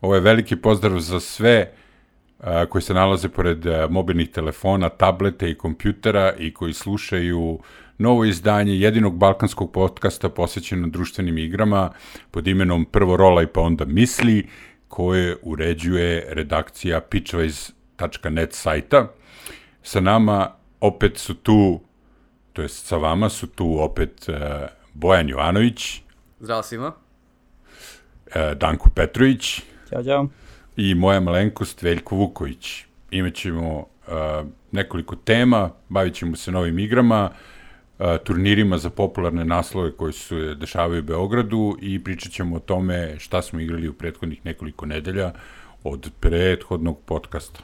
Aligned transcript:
Ovo 0.00 0.14
je 0.14 0.20
veliki 0.20 0.56
pozdrav 0.56 0.98
za 0.98 1.20
sve 1.20 1.72
a, 2.40 2.66
koji 2.66 2.82
se 2.82 2.94
nalaze 2.94 3.28
pored 3.28 3.66
a, 3.66 3.86
mobilnih 3.90 4.30
telefona, 4.30 4.88
tablete 4.88 5.50
i 5.50 5.54
kompjutera 5.58 6.32
i 6.38 6.54
koji 6.54 6.72
slušaju 6.72 7.58
novo 7.98 8.24
izdanje 8.24 8.72
jedinog 8.72 9.16
balkanskog 9.18 9.72
podcasta 9.72 10.28
posvećeno 10.28 10.88
društvenim 10.88 11.38
igrama 11.38 11.90
pod 12.30 12.46
imenom 12.46 12.84
Prvo 12.84 13.16
rolaj 13.16 13.46
pa 13.46 13.60
onda 13.60 13.84
misli, 13.84 14.48
koje 14.88 15.36
uređuje 15.42 16.26
redakcija 16.28 17.00
pitchwise.net 17.10 18.52
sajta. 18.52 19.08
Sa 19.82 20.00
nama 20.00 20.50
opet 20.80 21.18
su 21.18 21.34
tu, 21.34 21.80
to 22.52 22.62
jest 22.62 22.86
sa 22.86 22.96
vama 22.96 23.28
su 23.28 23.46
tu 23.46 23.76
opet 23.80 24.28
uh, 24.28 24.34
Bojan 24.94 25.28
Jovanović, 25.28 26.02
Zdravo 26.40 26.62
svima. 26.62 26.86
uh, 26.86 28.52
Danko 28.56 28.90
Petrović 28.94 29.62
Ćao, 29.88 30.02
ćao. 30.02 30.28
i 30.76 30.94
moja 30.94 31.20
malenkost 31.20 31.82
Veljko 31.82 32.16
Vuković. 32.16 32.84
Imaćemo 33.10 33.78
uh, 33.78 33.84
nekoliko 34.72 35.16
tema, 35.16 35.70
bavit 35.88 36.14
ćemo 36.14 36.36
se 36.36 36.52
novim 36.52 36.78
igrama, 36.78 37.30
uh, 37.98 38.06
turnirima 38.24 38.78
za 38.78 38.90
popularne 38.90 39.44
naslove 39.44 39.92
koji 39.92 40.12
se 40.12 40.54
dešavaju 40.54 41.00
u 41.00 41.04
Beogradu 41.04 41.76
i 41.80 42.04
pričat 42.04 42.32
ćemo 42.32 42.56
o 42.56 42.60
tome 42.60 43.18
šta 43.18 43.42
smo 43.42 43.60
igrali 43.60 43.88
u 43.88 43.92
prethodnih 43.92 44.44
nekoliko 44.44 44.86
nedelja 44.86 45.32
od 45.84 46.10
prethodnog 46.20 46.98
podcasta. 47.04 47.60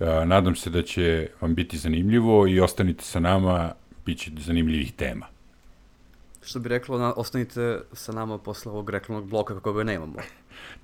Uh, 0.00 0.06
nadam 0.26 0.56
se 0.56 0.70
da 0.70 0.82
će 0.82 1.28
vam 1.40 1.54
biti 1.54 1.78
zanimljivo 1.78 2.46
i 2.46 2.60
ostanite 2.60 3.04
sa 3.04 3.20
nama, 3.20 3.72
bit 4.06 4.18
će 4.18 4.30
zanimljivih 4.38 4.92
tema. 4.92 5.26
Što 6.42 6.58
bi 6.58 6.68
reklo, 6.68 6.98
na, 6.98 7.12
ostanite 7.12 7.80
sa 7.92 8.12
nama 8.12 8.38
posle 8.38 8.72
ovog 8.72 8.90
reklamnog 8.90 9.28
bloka 9.28 9.54
kako 9.54 9.72
ga 9.72 9.84
nemamo. 9.84 10.14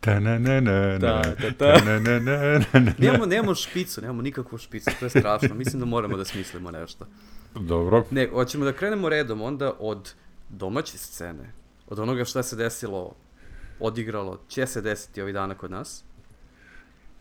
Ta 0.00 0.20
na 0.20 0.38
na 0.38 0.60
na 0.60 0.98
na, 0.98 1.22
ta 1.58 1.84
na 1.84 1.98
na 1.98 2.18
na 2.18 2.58
na 2.58 2.80
na. 2.80 2.92
Nemamo, 2.98 3.26
nemamo 3.26 3.54
špicu, 3.54 4.00
nemamo 4.00 4.22
nikakvu 4.22 4.58
špicu, 4.58 4.90
to 4.98 5.06
je 5.06 5.10
strašno. 5.10 5.54
Mislim 5.54 5.80
da 5.80 5.86
moramo 5.86 6.16
da 6.16 6.24
smislimo 6.24 6.70
nešto. 6.70 7.06
Dobro. 7.54 8.04
Ne, 8.10 8.28
hoćemo 8.32 8.64
da 8.64 8.72
krenemo 8.72 9.08
redom 9.08 9.42
onda 9.42 9.72
od 9.78 10.14
domaće 10.48 10.98
scene. 10.98 11.52
Od 11.86 11.98
onoga 11.98 12.24
šta 12.24 12.42
se 12.42 12.56
desilo, 12.56 13.14
odigralo, 13.80 14.40
će 14.48 14.66
se 14.66 14.80
desiti 14.80 15.22
ovih 15.22 15.34
dana 15.34 15.54
kod 15.54 15.70
nas. 15.70 16.04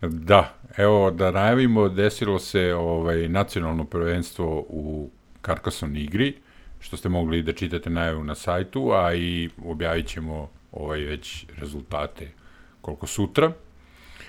Da, 0.01 0.55
evo 0.77 1.11
da 1.11 1.31
najavimo, 1.31 1.89
desilo 1.89 2.39
se 2.39 2.73
ovaj 2.73 3.29
nacionalno 3.29 3.85
prvenstvo 3.85 4.65
u 4.69 5.09
Carcassonne 5.45 5.99
igri, 5.99 6.37
što 6.79 6.97
ste 6.97 7.09
mogli 7.09 7.43
da 7.43 7.53
čitate 7.53 7.89
najavu 7.89 8.23
na 8.23 8.35
sajtu, 8.35 8.91
a 8.91 9.13
i 9.13 9.49
objavit 9.65 10.07
ćemo 10.07 10.49
ovaj 10.71 10.99
već 10.99 11.45
rezultate 11.57 12.38
koliko 12.81 13.07
sutra. 13.07 13.51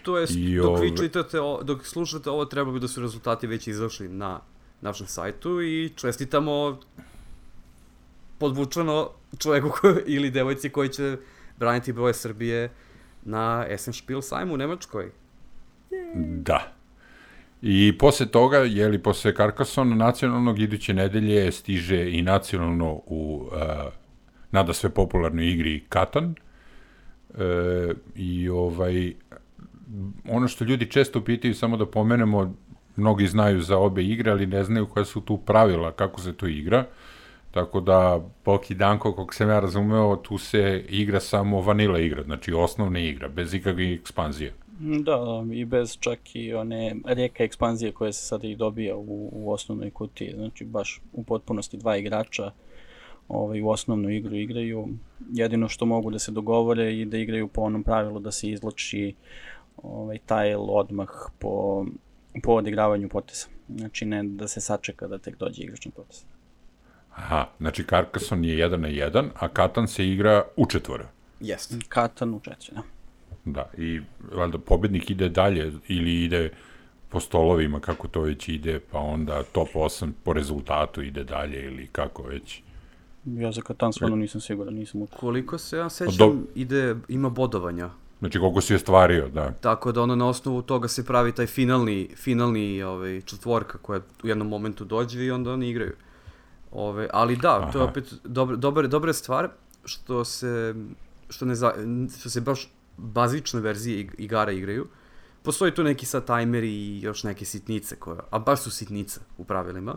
To 0.03 0.19
je, 0.19 0.27
I 0.31 0.57
dok 0.57 0.81
vi 0.81 0.89
ove- 0.89 0.97
čitate, 0.97 1.41
o, 1.41 1.63
dok 1.63 1.87
slušate 1.87 2.31
ovo, 2.31 2.45
treba 2.45 2.73
bi 2.73 2.81
da 2.81 2.89
su 2.89 3.01
rezultati 3.01 3.47
već 3.47 3.67
izašli 3.67 4.09
na 4.09 4.41
našem 4.81 5.07
sajtu 5.07 5.63
i 5.63 5.93
čestitamo 5.97 6.81
podvučeno 8.39 9.11
čoveku 9.39 9.71
ko, 9.71 9.95
ili 10.07 10.31
devojci 10.31 10.71
koji 10.71 10.89
će 10.89 11.17
braniti 11.59 11.93
boje 11.93 12.15
Srbije 12.15 12.71
na 13.23 13.67
Essen 13.69 13.93
Spiel 13.93 14.21
sajmu 14.23 14.55
u 14.55 14.57
Nemačkoj. 14.57 15.11
Da. 16.17 16.73
I 17.63 17.99
posle 17.99 18.27
toga, 18.27 18.59
je 18.59 18.89
li 18.89 19.03
posle 19.03 19.35
Carcassonne 19.35 19.97
nacionalnog 19.97 20.59
iduće 20.59 20.95
nedelje 20.95 21.53
stiže 21.53 22.11
i 22.11 22.23
nacionalno 22.23 22.93
u 23.07 23.49
uh, 23.53 23.93
nada 24.51 24.73
sve 24.73 24.91
popularnoj 24.91 25.51
igri 25.51 25.85
Katan. 25.89 26.35
E, 27.39 27.95
I 28.15 28.49
ovaj, 28.49 29.15
ono 30.29 30.49
što 30.49 30.65
ljudi 30.65 30.91
često 30.91 31.25
pitaju, 31.25 31.55
samo 31.55 31.77
da 31.77 31.87
pomenemo, 31.87 32.55
mnogi 32.97 33.27
znaju 33.27 33.61
za 33.61 33.79
obe 33.79 34.05
igre, 34.05 34.31
ali 34.31 34.47
ne 34.47 34.65
znaju 34.65 34.87
koja 34.87 35.05
su 35.05 35.21
tu 35.21 35.37
pravila, 35.39 35.93
kako 35.93 36.21
se 36.21 36.33
to 36.33 36.47
igra. 36.47 36.85
Tako 37.51 37.81
da, 37.81 38.21
Bok 38.45 38.71
i 38.71 38.75
Danko, 38.75 39.13
kako 39.13 39.35
sam 39.35 39.49
ja 39.49 39.61
razumeo, 39.61 40.17
tu 40.17 40.39
se 40.39 40.85
igra 40.89 41.21
samo 41.21 41.61
vanila 41.61 41.99
igra, 41.99 42.23
znači 42.23 42.53
osnovna 42.53 42.99
igra, 42.99 43.29
bez 43.29 43.55
ikakvih 43.55 44.01
ekspanzija. 44.01 44.53
Da, 44.81 45.45
i 45.53 45.65
bez 45.65 45.99
čak 46.01 46.19
i 46.35 46.55
one 46.55 46.97
rijeka 47.05 47.45
ekspanzije 47.45 47.93
koje 47.93 48.13
se 48.13 48.27
sada 48.27 48.47
i 48.47 48.57
dobija 48.57 48.97
u, 48.97 49.31
u 49.33 49.53
osnovnoj 49.53 49.91
kutiji. 49.91 50.33
Znači, 50.37 50.65
baš 50.65 51.01
u 51.13 51.25
potpunosti 51.25 51.77
dva 51.77 51.97
igrača 51.97 52.51
ovaj, 53.31 53.61
u 53.61 53.69
osnovnu 53.69 54.11
igru 54.11 54.37
igraju. 54.37 54.89
Jedino 55.33 55.69
što 55.69 55.87
mogu 55.87 56.11
da 56.11 56.19
se 56.19 56.33
dogovore 56.33 56.95
i 56.95 57.05
da 57.05 57.19
igraju 57.19 57.49
po 57.49 57.63
onom 57.63 57.83
pravilu 57.83 58.21
da 58.21 58.31
se 58.31 58.51
izloči 58.51 59.15
ovaj, 59.77 60.19
tile 60.19 60.57
odmah 60.57 61.09
po, 61.39 61.87
po 62.43 62.53
odigravanju 62.53 63.09
poteza. 63.09 63.47
Znači, 63.69 64.05
ne 64.05 64.23
da 64.23 64.49
se 64.49 64.61
sačeka 64.61 65.07
da 65.07 65.19
tek 65.19 65.39
dođe 65.39 65.63
igračni 65.63 65.91
potez. 65.91 66.25
Aha, 67.15 67.47
znači 67.59 67.85
Carcassonne 67.85 68.49
je 68.49 68.69
1 68.69 68.77
na 68.77 68.89
1, 68.89 69.29
a 69.35 69.49
Katan 69.49 69.89
se 69.89 70.09
igra 70.09 70.45
u 70.57 70.67
četvora. 70.67 71.09
Jeste. 71.41 71.77
Katan 71.89 72.35
u 72.35 72.41
četiri, 72.41 72.75
da. 72.75 72.83
Da, 73.45 73.71
i 73.79 74.01
valjda 74.33 74.59
pobednik 74.59 75.11
ide 75.11 75.29
dalje 75.29 75.73
ili 75.89 76.25
ide 76.25 76.51
po 77.09 77.21
stolovima, 77.21 77.81
kako 77.81 78.09
to 78.09 78.21
već 78.21 78.49
ide, 78.49 78.81
pa 78.91 78.99
onda 78.99 79.43
top 79.43 79.69
8 79.75 80.13
po 80.25 80.33
rezultatu 80.33 81.03
ide 81.03 81.25
dalje 81.25 81.65
ili 81.65 81.87
kako 81.87 82.23
već. 82.23 82.63
Ja 83.27 83.53
za 83.53 83.63
Katan 83.63 83.93
stvarno 83.93 84.17
nisam 84.17 84.41
siguran, 84.41 84.75
nisam 84.75 85.03
učio. 85.03 85.19
Koliko 85.19 85.59
se 85.59 85.77
ja 85.77 85.83
Do- 85.83 85.91
sećam, 85.91 86.47
ide, 86.55 86.97
ima 87.09 87.29
bodovanja. 87.31 87.91
Znači, 88.19 88.39
koliko 88.39 88.61
si 88.61 88.73
je 88.73 88.79
stvario, 88.79 89.29
da. 89.29 89.51
Tako 89.53 89.93
da 89.93 90.03
ono 90.03 90.17
na 90.17 90.29
osnovu 90.29 90.63
toga 90.63 90.89
se 90.89 91.05
pravi 91.05 91.33
taj 91.33 91.47
finalni, 91.47 92.09
finalni 92.17 92.83
ovaj, 92.83 93.21
četvorka 93.21 93.79
koja 93.79 94.01
u 94.25 94.29
jednom 94.29 94.49
momentu 94.49 94.85
dođe 94.85 95.25
i 95.25 95.31
onda 95.31 95.53
oni 95.53 95.69
igraju. 95.71 95.93
Ove, 96.73 97.09
ali 97.13 97.37
da, 97.37 97.71
to 97.73 97.79
je 97.79 97.83
Aha. 97.83 97.91
opet 97.91 98.15
dobra, 98.25 98.57
dobra, 98.57 98.87
dobra 98.89 99.13
stvar 99.13 99.49
što 99.85 100.25
se, 100.25 100.75
što, 101.29 101.45
ne 101.45 101.55
za, 101.55 101.73
što 102.19 102.31
se 102.31 102.41
baš 102.41 102.69
bazične 102.97 103.61
verzije 103.61 103.99
ig- 103.99 104.15
igara 104.19 104.53
igraju. 104.53 104.87
Postoji 105.43 105.75
tu 105.75 105.83
neki 105.83 106.07
sad 106.07 106.25
tajmeri 106.25 106.71
i 106.71 107.01
još 107.01 107.25
neke 107.25 107.45
sitnice 107.45 107.97
koje, 107.97 108.19
a 108.31 108.39
baš 108.39 108.61
su 108.61 108.71
sitnice 108.71 109.21
u 109.39 109.45
pravilima. 109.45 109.97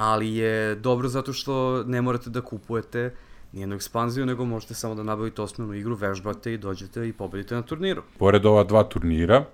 Ali 0.00 0.36
je 0.36 0.74
dobro 0.74 1.08
zato 1.08 1.32
što 1.32 1.84
ne 1.86 2.02
morate 2.02 2.30
da 2.30 2.40
kupujete 2.40 3.14
nijednu 3.52 3.74
ekspanziju, 3.74 4.26
nego 4.26 4.44
možete 4.44 4.74
samo 4.74 4.94
da 4.94 5.02
nabavite 5.02 5.42
osnovnu 5.42 5.74
igru, 5.74 5.94
vežbate 5.94 6.54
i 6.54 6.58
dođete 6.58 7.08
i 7.08 7.12
pobedite 7.12 7.54
na 7.54 7.62
turniru. 7.62 8.02
Pored 8.18 8.46
ova 8.46 8.64
dva 8.64 8.84
turnira, 8.84 9.44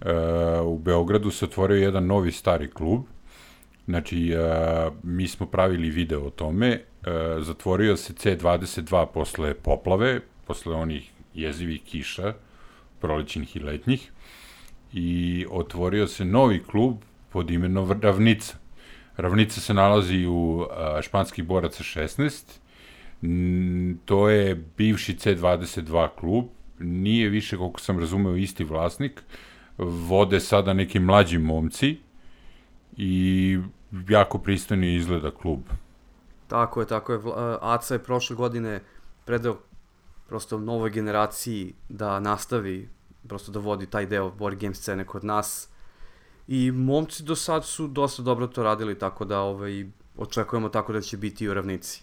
e, 0.00 0.10
u 0.60 0.78
Beogradu 0.78 1.30
se 1.30 1.44
otvorio 1.44 1.76
jedan 1.76 2.06
novi 2.06 2.32
stari 2.32 2.70
klub. 2.70 3.02
Znači, 3.86 4.32
e, 4.32 4.38
mi 5.02 5.28
smo 5.28 5.46
pravili 5.46 5.90
video 5.90 6.26
o 6.26 6.30
tome. 6.30 6.68
E, 6.70 6.80
zatvorio 7.40 7.96
se 7.96 8.12
C22 8.12 9.06
posle 9.14 9.54
poplave, 9.54 10.20
posle 10.46 10.74
onih 10.74 11.12
jezivih 11.34 11.82
kiša, 11.82 12.34
prolećnih 13.00 13.56
i 13.56 13.60
letnjih. 13.60 14.12
I 14.92 15.46
otvorio 15.50 16.06
se 16.06 16.24
novi 16.24 16.62
klub 16.62 16.96
pod 17.30 17.50
imenom 17.50 18.00
Ravnica. 18.02 18.63
Ravnica 19.16 19.60
se 19.60 19.74
nalazi 19.74 20.26
u 20.26 20.66
a, 20.70 21.02
Španskih 21.02 21.44
boraca 21.44 21.82
16. 21.82 22.58
Mm, 23.22 23.98
to 24.04 24.28
je 24.28 24.54
bivši 24.54 25.14
C22 25.14 26.08
klub, 26.20 26.44
nije 26.78 27.28
više, 27.28 27.56
koliko 27.56 27.80
sam 27.80 27.98
razumeo, 27.98 28.36
isti 28.36 28.64
vlasnik. 28.64 29.22
Vode 29.78 30.40
sada 30.40 30.72
neki 30.72 30.98
mlađi 30.98 31.38
momci 31.38 31.96
i 32.96 33.58
jako 34.08 34.38
pristojno 34.38 34.86
izgleda 34.86 35.30
klub. 35.30 35.60
Tako 36.48 36.80
je, 36.80 36.86
tako 36.86 37.12
je. 37.12 37.20
Aca 37.60 37.94
je 37.94 38.02
prošle 38.02 38.36
godine 38.36 38.80
predao 39.24 39.58
prosto 40.28 40.58
novoj 40.58 40.90
generaciji 40.90 41.74
da 41.88 42.20
nastavi 42.20 42.88
prosto 43.28 43.52
da 43.52 43.58
vodi 43.58 43.86
taj 43.86 44.06
deo 44.06 44.30
board 44.30 44.58
game 44.60 44.74
scene 44.74 45.04
kod 45.04 45.24
nas. 45.24 45.68
I 46.48 46.70
momci 46.70 47.22
do 47.22 47.36
sad 47.36 47.64
su 47.64 47.86
dosta 47.88 48.22
dobro 48.22 48.46
to 48.46 48.62
radili, 48.62 48.98
tako 48.98 49.24
da 49.24 49.40
ovaj, 49.40 49.86
očekujemo 50.16 50.68
tako 50.68 50.92
da 50.92 51.00
će 51.00 51.16
biti 51.16 51.44
i 51.44 51.48
u 51.48 51.54
ravnici. 51.54 52.02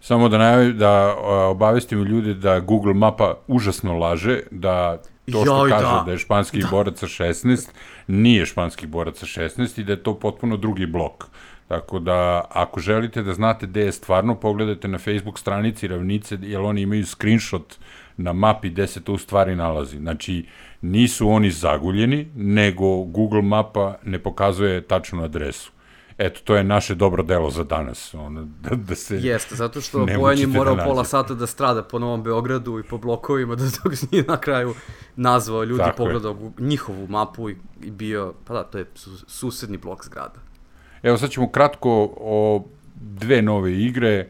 Samo 0.00 0.28
da, 0.28 0.38
najavi, 0.38 0.72
da 0.72 1.16
obavestimo 1.50 2.04
ljude 2.04 2.34
da 2.34 2.60
Google 2.60 2.94
mapa 2.94 3.34
užasno 3.46 3.98
laže, 3.98 4.40
da 4.50 5.02
to 5.32 5.44
što 5.44 5.56
Joj, 5.56 5.70
kaže 5.70 5.84
da. 5.84 6.02
da. 6.06 6.12
je 6.12 6.18
španskih 6.18 6.62
da. 6.62 6.70
boraca 6.70 7.06
16, 7.06 7.68
nije 8.06 8.46
španskih 8.46 8.88
boraca 8.88 9.26
16 9.26 9.80
i 9.80 9.84
da 9.84 9.92
je 9.92 10.02
to 10.02 10.14
potpuno 10.18 10.56
drugi 10.56 10.86
blok. 10.86 11.26
Tako 11.68 11.98
da, 11.98 12.44
ako 12.50 12.80
želite 12.80 13.22
da 13.22 13.34
znate 13.34 13.66
gde 13.66 13.80
je 13.80 13.92
stvarno, 13.92 14.34
pogledajte 14.34 14.88
na 14.88 14.98
Facebook 14.98 15.38
stranici 15.38 15.88
Ravnice, 15.88 16.38
jer 16.42 16.60
oni 16.60 16.80
imaju 16.80 17.06
screenshot 17.06 17.78
na 18.16 18.32
mapi 18.32 18.70
gde 18.70 18.86
se 18.86 19.04
to 19.04 19.12
u 19.12 19.18
stvari 19.18 19.56
nalazi. 19.56 19.98
Znači, 19.98 20.46
nisu 20.82 21.28
oni 21.28 21.50
zaguljeni, 21.50 22.28
nego 22.34 22.96
Google 22.96 23.42
mapa 23.42 23.94
ne 24.04 24.18
pokazuje 24.18 24.80
tačnu 24.80 25.22
adresu. 25.24 25.72
eto, 26.18 26.40
to 26.44 26.56
je 26.56 26.64
naše 26.64 26.94
dobro 26.94 27.22
delo 27.22 27.50
za 27.50 27.64
danas, 27.64 28.14
ono, 28.14 28.44
da, 28.62 28.76
da 28.76 28.94
se... 28.94 29.16
Jeste, 29.16 29.54
zato 29.54 29.80
što 29.80 30.06
Bojan 30.18 30.38
je 30.38 30.46
morao 30.46 30.74
da 30.74 30.84
pola 30.84 31.04
sata 31.04 31.34
da 31.34 31.46
strada 31.46 31.82
po 31.82 31.98
Novom 31.98 32.22
Beogradu 32.22 32.78
i 32.78 32.82
po 32.82 32.98
blokovima, 32.98 33.54
da 33.56 33.64
dok 33.64 33.92
nije 34.12 34.24
na 34.24 34.36
kraju 34.36 34.74
nazvao 35.16 35.64
ljudi, 35.64 35.78
Tako 35.78 35.90
je. 35.92 35.96
pogledao 35.96 36.34
gu- 36.34 36.52
njihovu 36.58 37.06
mapu 37.08 37.50
i, 37.50 37.56
i 37.82 37.90
bio, 37.90 38.34
pa 38.44 38.54
da, 38.54 38.64
to 38.64 38.78
je 38.78 38.84
su, 38.94 39.10
susedni 39.26 39.76
blok 39.78 40.04
zgrada. 40.04 40.40
Evo 41.02 41.16
sad 41.18 41.30
ćemo 41.30 41.48
kratko 41.50 41.90
o 42.16 42.64
dve 42.94 43.42
nove 43.42 43.72
igre, 43.74 44.28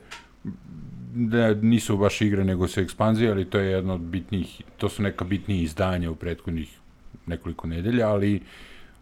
da 1.15 1.55
nisu 1.55 1.97
baš 1.97 2.21
igre 2.21 2.45
nego 2.45 2.69
su 2.69 2.81
ekspanzije, 2.81 3.31
ali 3.31 3.45
to 3.45 3.59
je 3.59 3.71
jedno 3.71 3.95
od 3.95 4.01
bitnijih, 4.01 4.62
to 4.77 4.89
su 4.89 5.03
neka 5.03 5.25
bitnija 5.25 5.62
izdanja 5.62 6.11
u 6.11 6.15
prethodnih 6.15 6.79
nekoliko 7.27 7.67
nedelja, 7.67 8.09
ali 8.09 8.41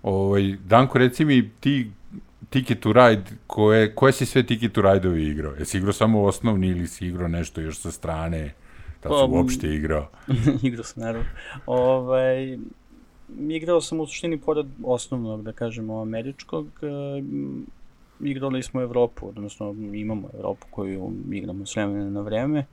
ovaj, 0.02 0.56
Danko, 0.64 0.98
reci 0.98 1.24
mi 1.24 1.50
ti 1.60 1.90
Ticket 2.50 2.80
to 2.80 2.92
Ride, 2.92 3.24
koje, 3.46 3.94
koje 3.94 4.12
si 4.12 4.26
sve 4.26 4.42
Ticket 4.42 4.72
to 4.72 4.82
Ride-ovi 4.82 5.30
igrao? 5.30 5.52
Jesi 5.58 5.78
igrao 5.78 5.92
samo 5.92 6.22
osnovni 6.22 6.68
ili 6.68 6.86
si 6.86 7.06
igrao 7.06 7.28
nešto 7.28 7.60
još 7.60 7.78
sa 7.78 7.90
strane? 7.90 8.54
Da 9.02 9.08
Pa, 9.08 9.18
si 9.18 9.30
uopšte 9.30 9.74
igrao? 9.74 10.08
igrao 10.62 10.84
sam, 10.84 11.02
naravno. 11.02 11.28
Ovaj, 11.66 12.58
igrao 13.48 13.80
sam 13.80 14.00
u 14.00 14.06
suštini 14.06 14.38
pored 14.38 14.66
osnovnog, 14.84 15.42
da 15.42 15.52
kažemo, 15.52 16.02
američkog, 16.02 16.66
e, 16.82 17.18
m, 17.18 17.66
igrali 18.20 18.62
smo 18.62 18.82
Evropu, 18.82 19.28
odnosno 19.28 19.74
imamo 19.94 20.28
Evropu 20.34 20.66
koju 20.70 21.12
igramo 21.32 21.66
s 21.66 21.76
vremena 21.76 22.10
na 22.10 22.20
vreme. 22.20 22.64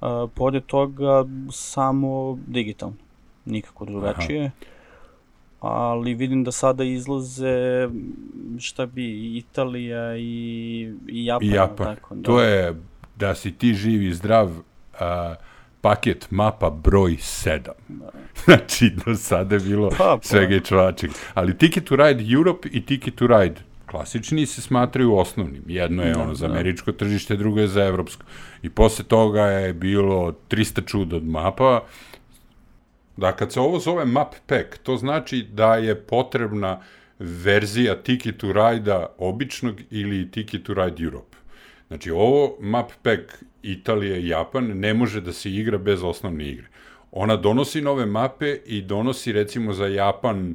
A, 0.00 0.26
pored 0.34 0.66
toga, 0.66 1.24
samo 1.50 2.38
digitalno, 2.46 2.96
nikako 3.44 3.84
drugačije. 3.84 4.50
Ali 5.60 6.14
vidim 6.14 6.44
da 6.44 6.52
sada 6.52 6.84
izlaze, 6.84 7.88
šta 8.58 8.86
bi, 8.86 9.36
Italija 9.36 10.16
i, 10.16 10.92
i 11.08 11.24
Japan. 11.24 11.48
I 11.48 11.50
Japan. 11.50 11.94
Tako, 11.94 12.14
da. 12.14 12.22
To 12.22 12.40
je 12.40 12.74
da 13.16 13.34
si 13.34 13.52
ti 13.52 13.74
živ 13.74 14.02
i 14.02 14.14
zdrav 14.14 14.50
a, 15.00 15.34
paket 15.80 16.26
mapa 16.30 16.70
broj 16.70 17.10
7. 17.12 17.58
znači, 18.44 18.90
do 18.90 19.14
sada 19.14 19.54
je 19.54 19.60
bilo 19.60 19.90
Pa, 19.90 19.96
pa. 19.96 20.18
svega 20.22 20.56
i 20.56 20.60
čvačeg. 20.60 21.10
Ali 21.34 21.58
Ticket 21.58 21.84
to 21.84 21.96
Ride 21.96 22.34
Europe 22.34 22.68
i 22.72 22.86
Ticket 22.86 23.14
to 23.14 23.26
Ride 23.26 23.60
klasični 23.86 24.46
se 24.46 24.62
smatraju 24.62 25.16
osnovnim. 25.16 25.62
Jedno 25.66 26.02
je 26.02 26.12
Da, 26.12 26.22
ono 26.22 26.34
za 26.34 26.48
da. 26.48 26.52
američko 26.54 26.92
tržište, 26.92 27.36
drugo 27.36 27.60
je 27.60 27.68
za 27.68 27.84
evropsko. 27.84 28.24
I 28.62 28.70
posle 28.70 29.04
toga 29.04 29.42
je 29.42 29.72
bilo 29.72 30.34
300 30.48 30.86
čuda 30.86 31.16
od 31.16 31.24
mapa. 31.24 31.80
Da, 33.16 33.32
kad 33.32 33.52
se 33.52 33.60
ovo 33.60 33.78
zove 33.78 34.04
map 34.04 34.34
pack, 34.46 34.78
to 34.82 34.96
znači 34.96 35.46
da 35.52 35.74
je 35.74 35.94
potrebna 35.94 36.80
verzija 37.18 37.94
Ticket 38.02 38.36
to 38.36 38.52
Ride-a 38.52 39.06
običnog 39.18 39.80
ili 39.90 40.30
Ticket 40.30 40.62
to 40.62 40.74
Ride 40.74 41.04
Europe. 41.04 41.36
Znači, 41.88 42.10
ovo 42.10 42.56
map 42.60 42.90
pack 43.02 43.20
Italije 43.62 44.22
i 44.22 44.28
Japan 44.28 44.64
ne 44.64 44.94
može 44.94 45.20
da 45.20 45.32
se 45.32 45.52
igra 45.52 45.78
bez 45.78 46.02
osnovne 46.02 46.48
igre. 46.48 46.66
Ona 47.12 47.36
donosi 47.36 47.80
nove 47.80 48.06
mape 48.06 48.58
i 48.66 48.82
donosi, 48.82 49.32
recimo, 49.32 49.72
za 49.72 49.86
Japan 49.86 50.54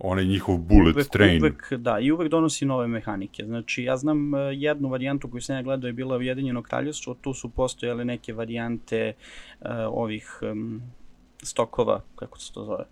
onaj 0.00 0.24
njihov 0.24 0.58
bullet 0.58 0.94
uvek, 0.94 1.08
train. 1.08 1.42
Uvek, 1.42 1.72
da, 1.72 1.98
i 1.98 2.12
uvek 2.12 2.28
donosi 2.30 2.64
nove 2.64 2.86
mehanike. 2.86 3.44
Znači, 3.44 3.82
ja 3.82 3.96
znam 3.96 4.34
e, 4.34 4.38
jednu 4.38 4.88
varijantu 4.88 5.30
koju 5.30 5.40
sam 5.40 5.56
ja 5.56 5.62
gledao 5.62 5.88
je 5.88 5.92
bila 5.92 6.16
Ujedinjeno 6.16 6.62
kraljevstvo, 6.62 7.14
tu 7.14 7.34
su 7.34 7.48
postojale 7.48 8.04
neke 8.04 8.32
varijante 8.32 9.12
uh, 9.60 9.68
ovih 9.88 10.38
um, 10.42 10.82
stokova, 11.42 12.00
kako 12.16 12.38
se 12.38 12.52
to 12.52 12.64
zove, 12.64 12.84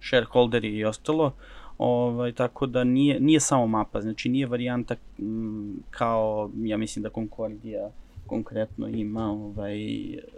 shareholderi 0.00 0.68
i 0.68 0.84
ostalo, 0.84 1.32
ovaj, 1.78 2.32
tako 2.32 2.66
da 2.66 2.84
nije, 2.84 3.20
nije 3.20 3.40
samo 3.40 3.66
mapa, 3.66 4.00
znači 4.00 4.28
nije 4.28 4.46
varijanta 4.46 4.96
m, 5.18 5.82
kao, 5.90 6.50
ja 6.56 6.76
mislim 6.76 7.02
da 7.02 7.10
Concordia 7.10 7.90
konkretno 8.26 8.88
ima 8.88 9.30
ovaj, 9.30 9.78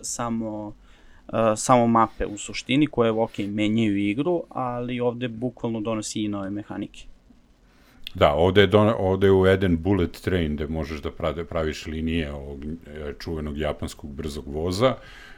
samo 0.02 0.74
uh, 1.28 1.38
samo 1.56 1.86
mape 1.86 2.26
u 2.26 2.38
suštini 2.38 2.86
koje, 2.86 3.10
ok, 3.10 3.38
menjaju 3.38 3.96
igru, 3.96 4.42
ali 4.48 5.00
ovde 5.00 5.28
bukvalno 5.28 5.80
donosi 5.80 6.22
i 6.22 6.28
nove 6.28 6.50
mehanike. 6.50 7.04
Da, 8.14 8.32
ovde 8.32 8.60
je, 8.60 8.66
don, 8.66 8.92
ovde 8.98 9.26
je 9.26 9.30
uveden 9.30 9.82
bullet 9.82 10.20
train 10.20 10.54
gde 10.56 10.66
možeš 10.66 11.00
da 11.02 11.10
praviš 11.48 11.86
linije 11.86 12.32
ovog 12.32 12.64
e, 12.64 13.12
čuvenog 13.18 13.58
japanskog 13.58 14.10
brzog 14.10 14.46
voza, 14.46 14.94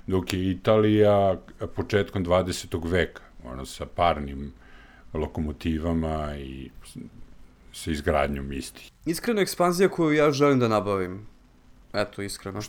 dok 0.07 0.33
je 0.33 0.51
Italija 0.51 1.41
početkom 1.75 2.25
20. 2.25 2.91
veka, 2.91 3.23
ono 3.45 3.67
sa 3.67 3.87
parnim 3.87 4.53
lokomotivama 5.15 6.37
i 6.39 6.71
sa 7.73 7.91
izgradnjom 7.91 8.53
istih. 8.53 8.91
Iskreno 9.07 9.41
ekspanzija 9.41 9.89
koju 9.89 10.13
ja 10.13 10.31
želim 10.31 10.59
da 10.59 10.69
nabavim. 10.69 11.27
Eto, 11.93 12.23
iskreno. 12.23 12.61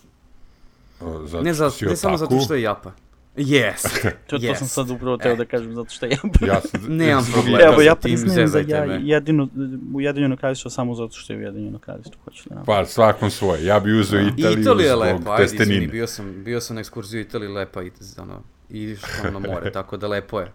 Zato 1.01 1.43
Ne, 1.43 1.53
za, 1.53 1.69
što 1.69 1.79
si 1.79 1.85
ne 1.85 1.95
samo 1.95 2.17
zato 2.17 2.39
što 2.39 2.55
je 2.55 2.61
Japa. 2.61 2.91
Yes. 3.37 3.81
To, 4.01 4.09
to 4.29 4.37
Yes. 4.37 4.55
sam 4.55 4.67
sad 4.67 4.89
upravo 4.89 5.17
teo 5.17 5.31
E. 5.31 5.35
da 5.35 5.45
kažem, 5.45 5.75
zato 5.75 5.89
što 5.89 6.05
ja... 6.05 6.17
Ja 6.47 6.61
sam, 6.61 6.81
Nemam 6.87 7.25
problema. 7.33 7.59
Evo, 7.63 7.81
ja 7.81 7.95
priznajem 7.95 8.51
da 8.51 8.59
ja 8.59 8.85
me. 8.85 8.99
jedino, 9.03 9.47
Ujedinjeno 9.93 10.37
kraljevstvo 10.37 10.71
samo 10.71 10.95
zato 10.95 11.13
što 11.13 11.33
je 11.33 11.39
Ujedinjeno 11.39 11.79
kraljevstvo, 11.79 12.21
hoću 12.23 12.49
da 12.49 12.55
napravim. 12.55 12.83
Pa, 12.83 12.89
svakom 12.89 13.31
svoje. 13.31 13.65
Ja 13.65 13.79
bi 13.79 13.99
uzeo 13.99 14.19
I 14.19 14.27
Italiju 14.37 14.61
Italija 14.61 14.87
je 14.87 14.91
zbog 14.91 15.01
lepa, 15.19 15.31
ajde, 15.33 15.43
izvini, 15.45 15.57
testenine. 15.59 15.87
bio 15.87 16.07
sam, 16.07 16.43
bio 16.43 16.61
sam 16.61 16.75
na 16.75 16.79
ekskurziju 16.79 17.19
u 17.19 17.25
Italiji 17.25 17.49
lepa 17.49 17.83
i 17.83 17.91
ono, 18.19 18.41
i 18.69 18.95
na 19.23 19.39
more, 19.39 19.71
tako 19.79 19.97
da 19.97 20.07
lepo 20.07 20.39
je. 20.39 20.51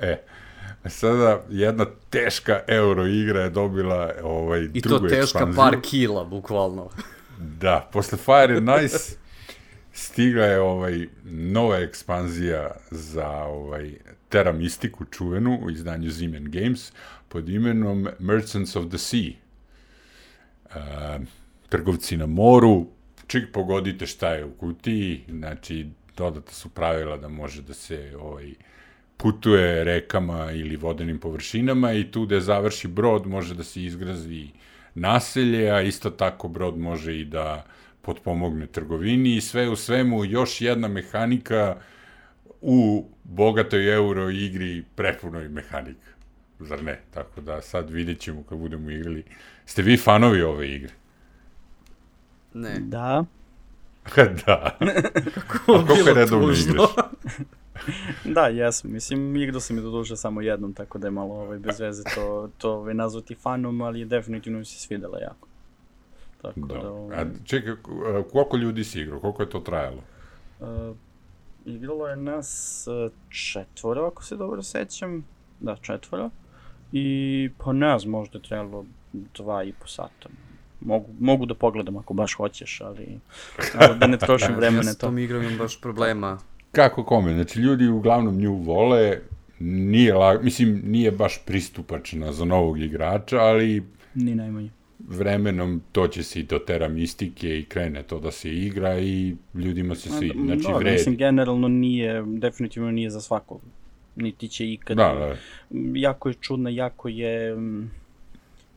E, 0.00 0.22
sada 0.86 1.40
jedna 1.50 1.86
teška 2.10 2.60
euro 2.68 3.06
igra 3.06 3.40
je 3.40 3.50
dobila 3.50 4.12
ovaj, 4.22 4.68
I 4.74 4.80
to 4.80 4.88
drugu 4.88 5.08
teška 5.08 5.22
ekspanziju. 5.22 5.56
par 5.56 5.76
kila, 5.82 6.24
bukvalno. 6.24 6.88
Da, 7.38 7.88
posle 7.92 8.18
Fire 8.18 8.56
and 8.56 8.68
Nice 8.80 9.16
stigla 9.96 10.44
je 10.44 10.60
ovaj 10.60 11.06
nova 11.24 11.78
ekspanzija 11.78 12.70
za 12.90 13.28
ovaj 13.44 13.92
Terra 14.28 14.52
Mystiku 14.52 15.04
čuvenu 15.10 15.58
u 15.62 15.70
izdanju 15.70 16.10
Zeman 16.10 16.50
Games 16.50 16.92
pod 17.28 17.48
imenom 17.48 18.08
Merchants 18.18 18.76
of 18.76 18.88
the 18.88 18.98
Sea. 18.98 19.30
E, 20.74 21.18
trgovci 21.68 22.16
na 22.16 22.26
moru, 22.26 22.86
čik 23.26 23.52
pogodite 23.52 24.06
šta 24.06 24.34
je 24.34 24.44
u 24.44 24.50
kutiji, 24.50 25.24
znači 25.28 25.86
dodata 26.16 26.52
su 26.52 26.68
pravila 26.68 27.16
da 27.16 27.28
može 27.28 27.62
da 27.62 27.74
se 27.74 28.12
ovaj 28.20 28.52
putuje 29.16 29.84
rekama 29.84 30.52
ili 30.52 30.76
vodenim 30.76 31.18
površinama 31.18 31.92
i 31.92 32.10
tu 32.10 32.26
gde 32.26 32.40
završi 32.40 32.88
brod 32.88 33.26
može 33.26 33.54
da 33.54 33.64
se 33.64 33.82
izgrazi 33.82 34.48
naselje, 34.94 35.70
a 35.70 35.80
isto 35.80 36.10
tako 36.10 36.48
brod 36.48 36.78
može 36.78 37.20
i 37.20 37.24
da 37.24 37.66
potpomogne 38.06 38.66
trgovini 38.66 39.36
i 39.36 39.40
sve 39.40 39.68
u 39.68 39.76
svemu 39.76 40.24
još 40.24 40.60
jedna 40.60 40.88
mehanika 40.88 41.76
u 42.60 43.08
bogatoj 43.24 43.94
euro 43.94 44.30
igri 44.30 44.84
prepunoj 44.94 45.48
mehanika. 45.48 46.10
Zar 46.60 46.82
ne? 46.82 47.00
Tako 47.14 47.40
da 47.40 47.62
sad 47.62 47.90
vidjet 47.90 48.20
ćemo 48.20 48.42
kad 48.42 48.58
budemo 48.58 48.90
igrali. 48.90 49.24
Ste 49.66 49.82
vi 49.82 49.96
fanovi 49.96 50.42
ove 50.42 50.68
igre? 50.68 50.92
Ne. 52.54 52.78
Da, 52.80 53.24
da. 54.46 54.78
A 55.36 55.40
koliko 55.64 56.12
redovno 56.14 56.48
tužno. 56.48 56.72
igraš? 56.72 57.36
da, 58.34 58.46
jesam. 58.46 58.92
Mislim, 58.92 59.36
igrao 59.36 59.60
sam 59.60 59.76
je 59.76 59.82
do 59.82 59.90
duše 59.90 60.16
samo 60.16 60.40
jednom, 60.40 60.74
tako 60.74 60.98
da 60.98 61.06
je 61.06 61.10
malo 61.10 61.34
ovaj, 61.34 61.58
bez 61.58 61.80
veze 61.80 62.02
to, 62.14 62.50
to 62.58 62.72
ovaj, 62.72 62.94
nazvati 62.94 63.34
fanom, 63.34 63.80
ali 63.80 64.04
definitivno 64.04 64.58
mi 64.58 64.64
se 64.64 64.80
svidela 64.80 65.18
jako. 65.20 65.48
Tako 66.42 66.60
da, 66.60 66.74
Da. 66.74 66.90
ovaj, 66.90 67.18
A 67.20 67.24
čekaj, 67.44 67.74
koliko 68.32 68.56
ljudi 68.56 68.84
si 68.84 69.00
igrao? 69.00 69.20
Koliko 69.20 69.42
je 69.42 69.50
to 69.50 69.60
trajalo? 69.60 70.02
Uh, 70.60 70.96
igralo 71.64 72.08
je 72.08 72.16
nas 72.16 72.84
uh, 72.86 73.12
četvoro, 73.30 74.06
ako 74.06 74.24
se 74.24 74.36
dobro 74.36 74.62
sećam. 74.62 75.24
Da, 75.60 75.76
četvoro. 75.76 76.30
I, 76.92 77.50
pa 77.58 77.72
ne 77.72 77.98
znam, 77.98 78.10
možda 78.10 78.38
je 78.38 78.42
trebalo 78.42 78.84
dva 79.34 79.64
i 79.64 79.72
po 79.72 79.86
sata. 79.86 80.28
Mogu, 80.80 81.06
mogu 81.20 81.46
da 81.46 81.54
pogledam 81.54 81.96
ako 81.96 82.14
baš 82.14 82.34
hoćeš, 82.34 82.80
ali 82.80 83.18
ali 83.80 83.98
da 83.98 84.06
ne 84.06 84.18
trošim 84.18 84.54
vreme 84.56 84.76
ja 84.76 84.94
to. 84.94 85.06
tom 85.06 85.18
igrom 85.18 85.42
imam 85.42 85.58
baš 85.58 85.80
problema. 85.80 86.38
Kako 86.72 87.04
kome? 87.04 87.34
Znači, 87.34 87.60
ljudi 87.60 87.88
uglavnom 87.88 88.36
nju 88.36 88.54
vole, 88.54 89.18
nije, 89.58 90.14
la, 90.14 90.38
mislim, 90.42 90.82
nije 90.84 91.10
baš 91.10 91.44
pristupačna 91.46 92.32
za 92.32 92.44
novog 92.44 92.80
igrača, 92.80 93.38
ali 93.38 93.82
Ni 94.14 94.34
najmanje. 94.34 94.70
Vremenom 94.98 95.82
to 95.92 96.08
će 96.08 96.22
se 96.22 96.40
i 96.40 96.42
do 96.42 96.58
tera 96.58 96.88
mistike 96.88 97.58
i 97.58 97.64
krene 97.64 98.02
to 98.02 98.20
da 98.20 98.30
se 98.30 98.54
igra 98.54 98.98
i 98.98 99.36
ljudima 99.54 99.94
se 99.94 100.10
svi, 100.10 100.32
znači 100.44 100.62
da, 100.62 100.78
vredi. 100.78 100.96
Mislim, 100.96 101.16
generalno 101.16 101.68
nije, 101.68 102.22
definitivno 102.26 102.90
nije 102.90 103.10
za 103.10 103.20
svakog. 103.20 103.60
Niti 104.16 104.48
će 104.48 104.72
ikad. 104.72 104.96
Da, 104.96 105.14
da. 105.14 105.36
Jako 105.94 106.28
je 106.28 106.34
čudna, 106.34 106.70
jako 106.70 107.08
je... 107.08 107.56
mm, 107.56 107.90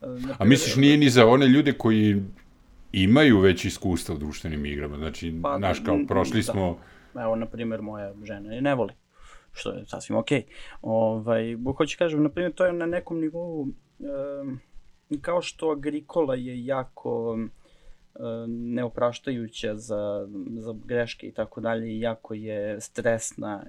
A 0.02 0.08
naprimjer, 0.08 0.48
misliš 0.48 0.76
nije 0.76 0.98
ni 0.98 1.10
za 1.10 1.28
one 1.28 1.48
ljude 1.48 1.74
koji 1.74 2.24
imaju 2.92 3.40
već 3.40 3.66
iskustva 3.66 4.16
u 4.16 4.18
društvenim 4.18 4.66
igrama, 4.66 4.98
znači, 4.98 5.40
Pa, 5.44 5.58
znaš, 5.58 5.80
kao 5.80 6.00
prošli 6.08 6.40
da. 6.40 6.44
smo, 6.44 6.78
Evo, 7.16 7.36
na 7.36 7.46
primjer, 7.46 7.82
moja 7.82 8.14
žena 8.24 8.54
je 8.54 8.62
ne 8.62 8.76
voli, 8.76 8.94
što 9.54 9.72
je 9.72 9.86
sasvim 9.86 10.18
okej. 10.18 10.44
Ovaj, 10.82 11.56
bo 11.58 11.74
hoću 11.74 11.98
kažem, 11.98 12.24
na 12.24 12.30
primjer, 12.30 12.54
to 12.54 12.66
je 12.66 12.74
na 12.74 12.86
nekom 12.86 13.20
nivou, 13.20 13.62
um, 13.62 14.60
kao 15.18 15.42
što 15.42 15.72
Agricola 15.72 16.36
je 16.36 16.66
jako 16.66 17.38
e, 17.40 18.20
neopraštajuća 18.48 19.76
za, 19.76 20.28
za 20.58 20.76
greške 20.86 21.28
i 21.28 21.32
tako 21.32 21.62
dalje, 21.62 22.00
jako 22.00 22.34
je 22.34 22.82
stresna 22.82 23.64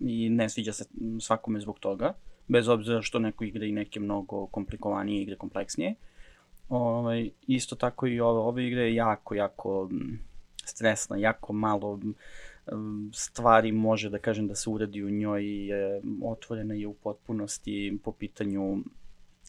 i 0.00 0.28
ne 0.30 0.48
sviđa 0.48 0.72
se 0.72 0.84
svakome 1.20 1.60
zbog 1.60 1.78
toga, 1.78 2.12
bez 2.48 2.68
obzira 2.68 3.02
što 3.02 3.18
neko 3.18 3.44
igra 3.44 3.64
i 3.64 3.72
neke 3.72 4.00
mnogo 4.00 4.46
komplikovanije 4.46 5.22
igre, 5.22 5.36
kompleksnije. 5.36 5.94
Ovaj, 6.68 7.30
isto 7.46 7.76
tako 7.76 8.06
i 8.06 8.20
ove, 8.20 8.40
ove 8.40 8.66
igre 8.66 8.82
je 8.82 8.94
jako, 8.94 9.34
jako 9.34 9.90
stresna, 10.64 11.16
jako 11.16 11.52
malo 11.52 12.00
stvari 13.12 13.72
može 13.72 14.10
da 14.10 14.18
kažem 14.18 14.48
da 14.48 14.54
se 14.54 14.70
uradi 14.70 15.04
u 15.04 15.10
njoj, 15.10 15.44
otvorena 16.24 16.74
je 16.74 16.86
u 16.86 16.94
potpunosti 16.94 17.98
po 18.04 18.12
pitanju 18.12 18.78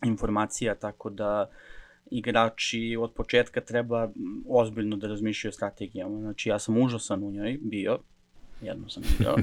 informacija, 0.06 0.76
tako 0.76 1.10
da 1.10 1.50
igrači 2.12 2.98
od 3.00 3.14
početka 3.14 3.62
treba 3.62 4.10
ozbiljno 4.48 4.98
da 4.98 5.08
razmišljaju 5.08 5.50
o 5.50 5.54
strategijama. 5.54 6.20
Znači 6.20 6.50
ja 6.50 6.60
sam 6.60 6.78
užasan 6.78 7.24
u 7.24 7.32
njoj 7.32 7.60
bio, 7.62 8.00
jedno 8.62 8.90
sam 8.90 9.04
igrao, 9.20 9.36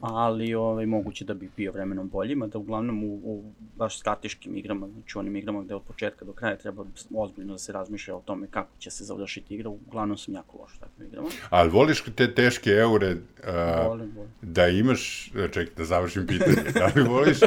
ali 0.00 0.54
ovaj, 0.54 0.86
moguće 0.86 1.24
da 1.24 1.34
bi 1.34 1.50
bio 1.56 1.72
vremenom 1.72 2.08
bolji, 2.08 2.34
mada 2.34 2.58
uglavnom 2.58 3.04
u, 3.04 3.20
u 3.24 3.52
baš 3.76 3.98
strateškim 3.98 4.56
igrama, 4.56 4.88
znači 4.88 5.18
onim 5.18 5.36
igrama 5.36 5.62
gde 5.62 5.74
od 5.74 5.82
početka 5.82 6.24
do 6.24 6.32
kraja 6.32 6.56
treba 6.56 6.84
ozbiljno 7.14 7.52
da 7.52 7.58
se 7.58 7.72
razmišlja 7.72 8.16
o 8.16 8.20
tome 8.20 8.46
kako 8.50 8.70
će 8.78 8.90
se 8.90 9.04
završiti 9.04 9.54
igra, 9.54 9.68
uglavnom 9.68 10.18
sam 10.18 10.34
jako 10.34 10.58
loš 10.58 10.74
u 10.74 10.80
takvim 10.80 11.08
igrama. 11.08 11.28
Ali 11.50 11.70
voliš 11.70 12.02
te 12.16 12.34
teške 12.34 12.70
eure 12.70 13.12
uh, 13.12 13.86
volim, 13.86 14.12
volim. 14.16 14.30
da 14.42 14.68
imaš, 14.68 15.32
čekaj 15.52 15.74
da 15.76 15.84
završim 15.84 16.26
pitanje, 16.26 16.56
da 16.74 16.86
li 16.96 17.02
voliš 17.02 17.38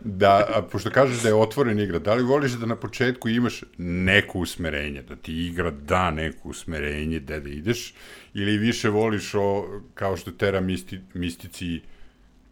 da, 0.00 0.46
a, 0.54 0.62
pošto 0.62 0.90
kažeš 0.90 1.22
da 1.22 1.28
je 1.28 1.34
otvoren 1.34 1.80
igra, 1.80 1.98
da 1.98 2.14
li 2.14 2.22
voliš 2.22 2.52
da 2.52 2.66
na 2.66 2.76
početku 2.76 3.28
imaš 3.28 3.62
neko 3.78 4.38
usmerenje, 4.38 5.02
da 5.02 5.16
ti 5.16 5.46
igra 5.46 5.70
da 5.70 6.10
neko 6.10 6.48
usmerenje, 6.48 7.20
da 7.20 7.36
da 7.40 7.50
ideš, 7.50 7.94
ili 8.38 8.58
više 8.58 8.88
voliš 8.88 9.34
o, 9.34 9.64
kao 9.94 10.16
što 10.16 10.30
Tera 10.30 10.60
misti, 10.60 11.00
mistici 11.14 11.80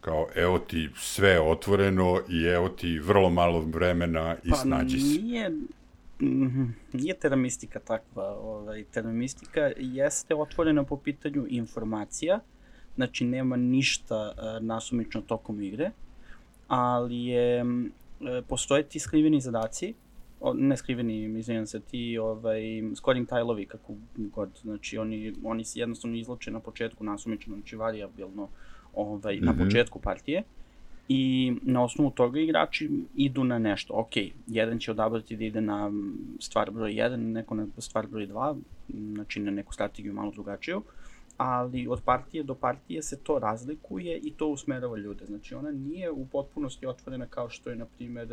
kao 0.00 0.28
evo 0.34 0.58
ti 0.58 0.90
sve 0.96 1.40
otvoreno 1.40 2.20
i 2.28 2.42
evo 2.42 2.68
ti 2.68 2.98
vrlo 2.98 3.30
malo 3.30 3.60
vremena 3.60 4.36
i 4.44 4.50
pa, 4.50 4.56
snađi 4.56 5.00
se. 5.00 5.22
Nije, 5.22 5.50
mhm, 6.20 6.64
nije 6.92 7.14
teramistika 7.14 7.78
takva. 7.78 8.24
Ovaj, 8.24 8.84
teramistika 8.84 9.70
jeste 9.76 10.34
otvorena 10.34 10.84
po 10.84 10.96
pitanju 10.96 11.46
informacija, 11.48 12.40
znači 12.94 13.24
nema 13.24 13.56
ništa 13.56 14.32
uh, 14.36 14.66
nasumično 14.66 15.20
tokom 15.20 15.62
igre, 15.62 15.90
ali 16.68 17.24
je, 17.24 17.64
uh, 17.64 17.88
postoje 18.48 18.82
ti 18.82 18.98
skriveni 18.98 19.40
zadaci 19.40 19.94
o, 20.44 20.54
ne 20.54 20.76
skriveni, 20.76 21.38
izvinjam 21.38 21.66
se, 21.66 21.80
ti 21.80 22.18
ovaj, 22.18 22.62
scoring 22.96 23.28
tileovi, 23.28 23.66
kako 23.66 23.94
god, 24.16 24.50
znači 24.62 24.98
oni, 24.98 25.34
oni 25.44 25.64
se 25.64 25.80
jednostavno 25.80 26.16
izloče 26.16 26.50
na 26.50 26.60
početku 26.60 27.04
nasumično, 27.04 27.54
znači 27.54 27.76
variabilno 27.76 28.48
ovaj, 28.94 29.36
mm 29.36 29.38
-hmm. 29.38 29.44
na 29.44 29.52
mhm. 29.52 29.64
početku 29.64 29.98
partije 29.98 30.42
i 31.08 31.52
na 31.62 31.84
osnovu 31.84 32.10
toga 32.10 32.40
igrači 32.40 32.90
idu 33.14 33.44
na 33.44 33.58
nešto. 33.58 33.94
Ok, 33.94 34.12
jedan 34.46 34.78
će 34.78 34.90
odabrati 34.90 35.36
da 35.36 35.44
ide 35.44 35.60
na 35.60 35.92
stvar 36.40 36.70
broj 36.70 36.92
1, 36.92 37.16
neko 37.16 37.54
na 37.54 37.66
stvar 37.78 38.06
broj 38.06 38.26
2, 38.26 38.60
znači 38.88 39.40
na 39.40 39.50
neku 39.50 39.72
strategiju 39.72 40.12
malo 40.12 40.30
drugačiju, 40.30 40.82
ali 41.36 41.88
od 41.88 42.00
partije 42.04 42.42
do 42.42 42.54
partije 42.54 43.02
se 43.02 43.18
to 43.18 43.38
razlikuje 43.38 44.18
i 44.18 44.30
to 44.30 44.46
usmerava 44.46 44.96
ljude. 44.96 45.26
Znači 45.26 45.54
ona 45.54 45.70
nije 45.70 46.10
u 46.10 46.26
potpunosti 46.26 46.86
otvorena 46.86 47.26
kao 47.26 47.48
što 47.48 47.70
je, 47.70 47.76
na 47.76 47.86
primer, 47.86 48.28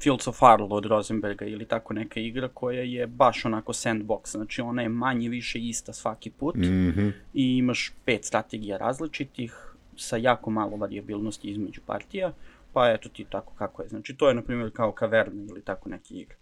Fields 0.00 0.26
of 0.26 0.42
Arl 0.42 0.66
od 0.70 0.84
Rosenberga 0.84 1.44
ili 1.44 1.64
tako 1.64 1.94
neka 1.94 2.20
igra 2.20 2.48
koja 2.48 2.82
je 2.82 3.06
baš 3.06 3.44
onako 3.44 3.72
sandbox, 3.72 4.30
znači 4.30 4.60
ona 4.60 4.82
je 4.82 4.88
manje 4.88 5.28
više 5.28 5.58
ista 5.58 5.92
svaki 5.92 6.30
put 6.30 6.54
mm 6.54 6.60
-hmm. 6.60 7.12
i 7.34 7.56
imaš 7.56 7.92
pet 8.04 8.24
strategija 8.24 8.76
različitih 8.76 9.74
sa 9.96 10.16
jako 10.16 10.50
malo 10.50 10.76
variabilnosti 10.76 11.48
između 11.48 11.80
partija, 11.86 12.32
pa 12.72 12.90
eto 12.90 13.08
ti 13.08 13.26
tako 13.30 13.54
kako 13.54 13.82
je. 13.82 13.88
Znači 13.88 14.16
to 14.16 14.28
je 14.28 14.34
na 14.34 14.42
primjer 14.42 14.70
kao 14.72 14.92
kaverna 14.92 15.42
ili 15.50 15.62
tako 15.62 15.88
neke 15.88 16.14
igre. 16.14 16.36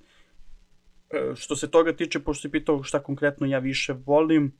E, 1.10 1.34
što 1.34 1.56
se 1.56 1.70
toga 1.70 1.92
tiče, 1.92 2.20
pošto 2.20 2.42
si 2.42 2.50
pitao 2.50 2.82
šta 2.82 3.02
konkretno 3.02 3.46
ja 3.46 3.58
više 3.58 3.94
volim, 4.06 4.52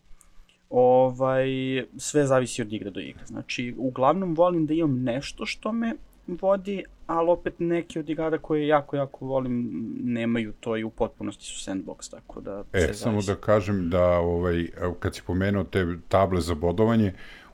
ovaj, 0.71 1.49
sve 1.97 2.26
zavisi 2.26 2.62
od 2.62 2.73
igre 2.73 2.91
do 2.91 3.00
igre. 3.00 3.26
Znači, 3.26 3.75
uglavnom 3.79 4.35
volim 4.35 4.67
da 4.67 4.75
imam 4.75 5.03
nešto 5.03 5.47
što 5.47 5.73
me 5.73 5.95
vodi, 6.26 6.85
ali 7.06 7.30
opet 7.30 7.54
neki 7.59 7.99
od 7.99 8.09
igara 8.09 8.38
koje 8.38 8.66
jako, 8.66 8.97
jako 8.97 9.26
volim 9.26 9.71
nemaju 10.04 10.52
to 10.61 10.76
i 10.76 10.85
u 10.85 10.90
potpunosti 10.90 11.45
su 11.45 11.71
sandbox, 11.71 12.11
tako 12.11 12.40
da... 12.40 12.64
E, 12.73 12.92
samo 12.92 13.23
da 13.23 13.35
kažem 13.35 13.90
da 13.90 14.18
ovaj, 14.18 14.68
kad 15.00 15.14
si 15.14 15.23
pomenuo 15.26 15.64
te 15.64 15.87
table 16.09 16.40
za 16.40 16.54
bodovanje, 16.54 17.12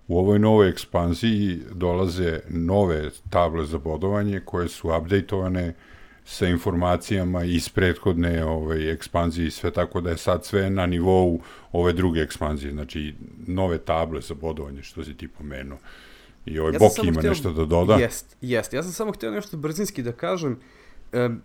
u 0.08 0.18
ovoj 0.18 0.38
novoj 0.38 0.68
ekspanziji 0.68 1.60
dolaze 1.72 2.40
nove 2.48 3.10
table 3.30 3.64
za 3.64 3.78
bodovanje 3.78 4.40
koje 4.40 4.68
su 4.68 4.88
updateovane 4.88 5.74
sa 6.24 6.46
informacijama 6.46 7.44
iz 7.44 7.68
prethodne 7.68 8.44
ovaj, 8.44 8.92
ekspanzije 8.92 9.46
i 9.46 9.50
sve 9.50 9.70
tako 9.70 10.00
da 10.00 10.10
je 10.10 10.16
sad 10.16 10.44
sve 10.44 10.70
na 10.70 10.86
nivou 10.86 11.40
ove 11.72 11.92
druge 11.92 12.20
ekspanzije, 12.20 12.72
znači 12.72 13.14
nove 13.46 13.78
table 13.78 14.20
za 14.20 14.34
bodovanje 14.34 14.82
što 14.82 15.04
si 15.04 15.14
ti 15.14 15.28
pomenuo. 15.28 15.78
I 16.46 16.58
ovaj 16.58 16.72
ja 16.72 16.78
Boki 16.78 17.06
ima 17.06 17.18
htio, 17.18 17.30
nešto 17.30 17.52
da 17.52 17.64
doda. 17.64 17.94
Jest, 17.94 18.36
jest. 18.40 18.72
Ja 18.72 18.82
sam 18.82 18.92
samo 18.92 19.12
htio 19.12 19.30
nešto 19.30 19.56
brzinski 19.56 20.02
da 20.02 20.12
kažem. 20.12 20.58
Um, 21.12 21.42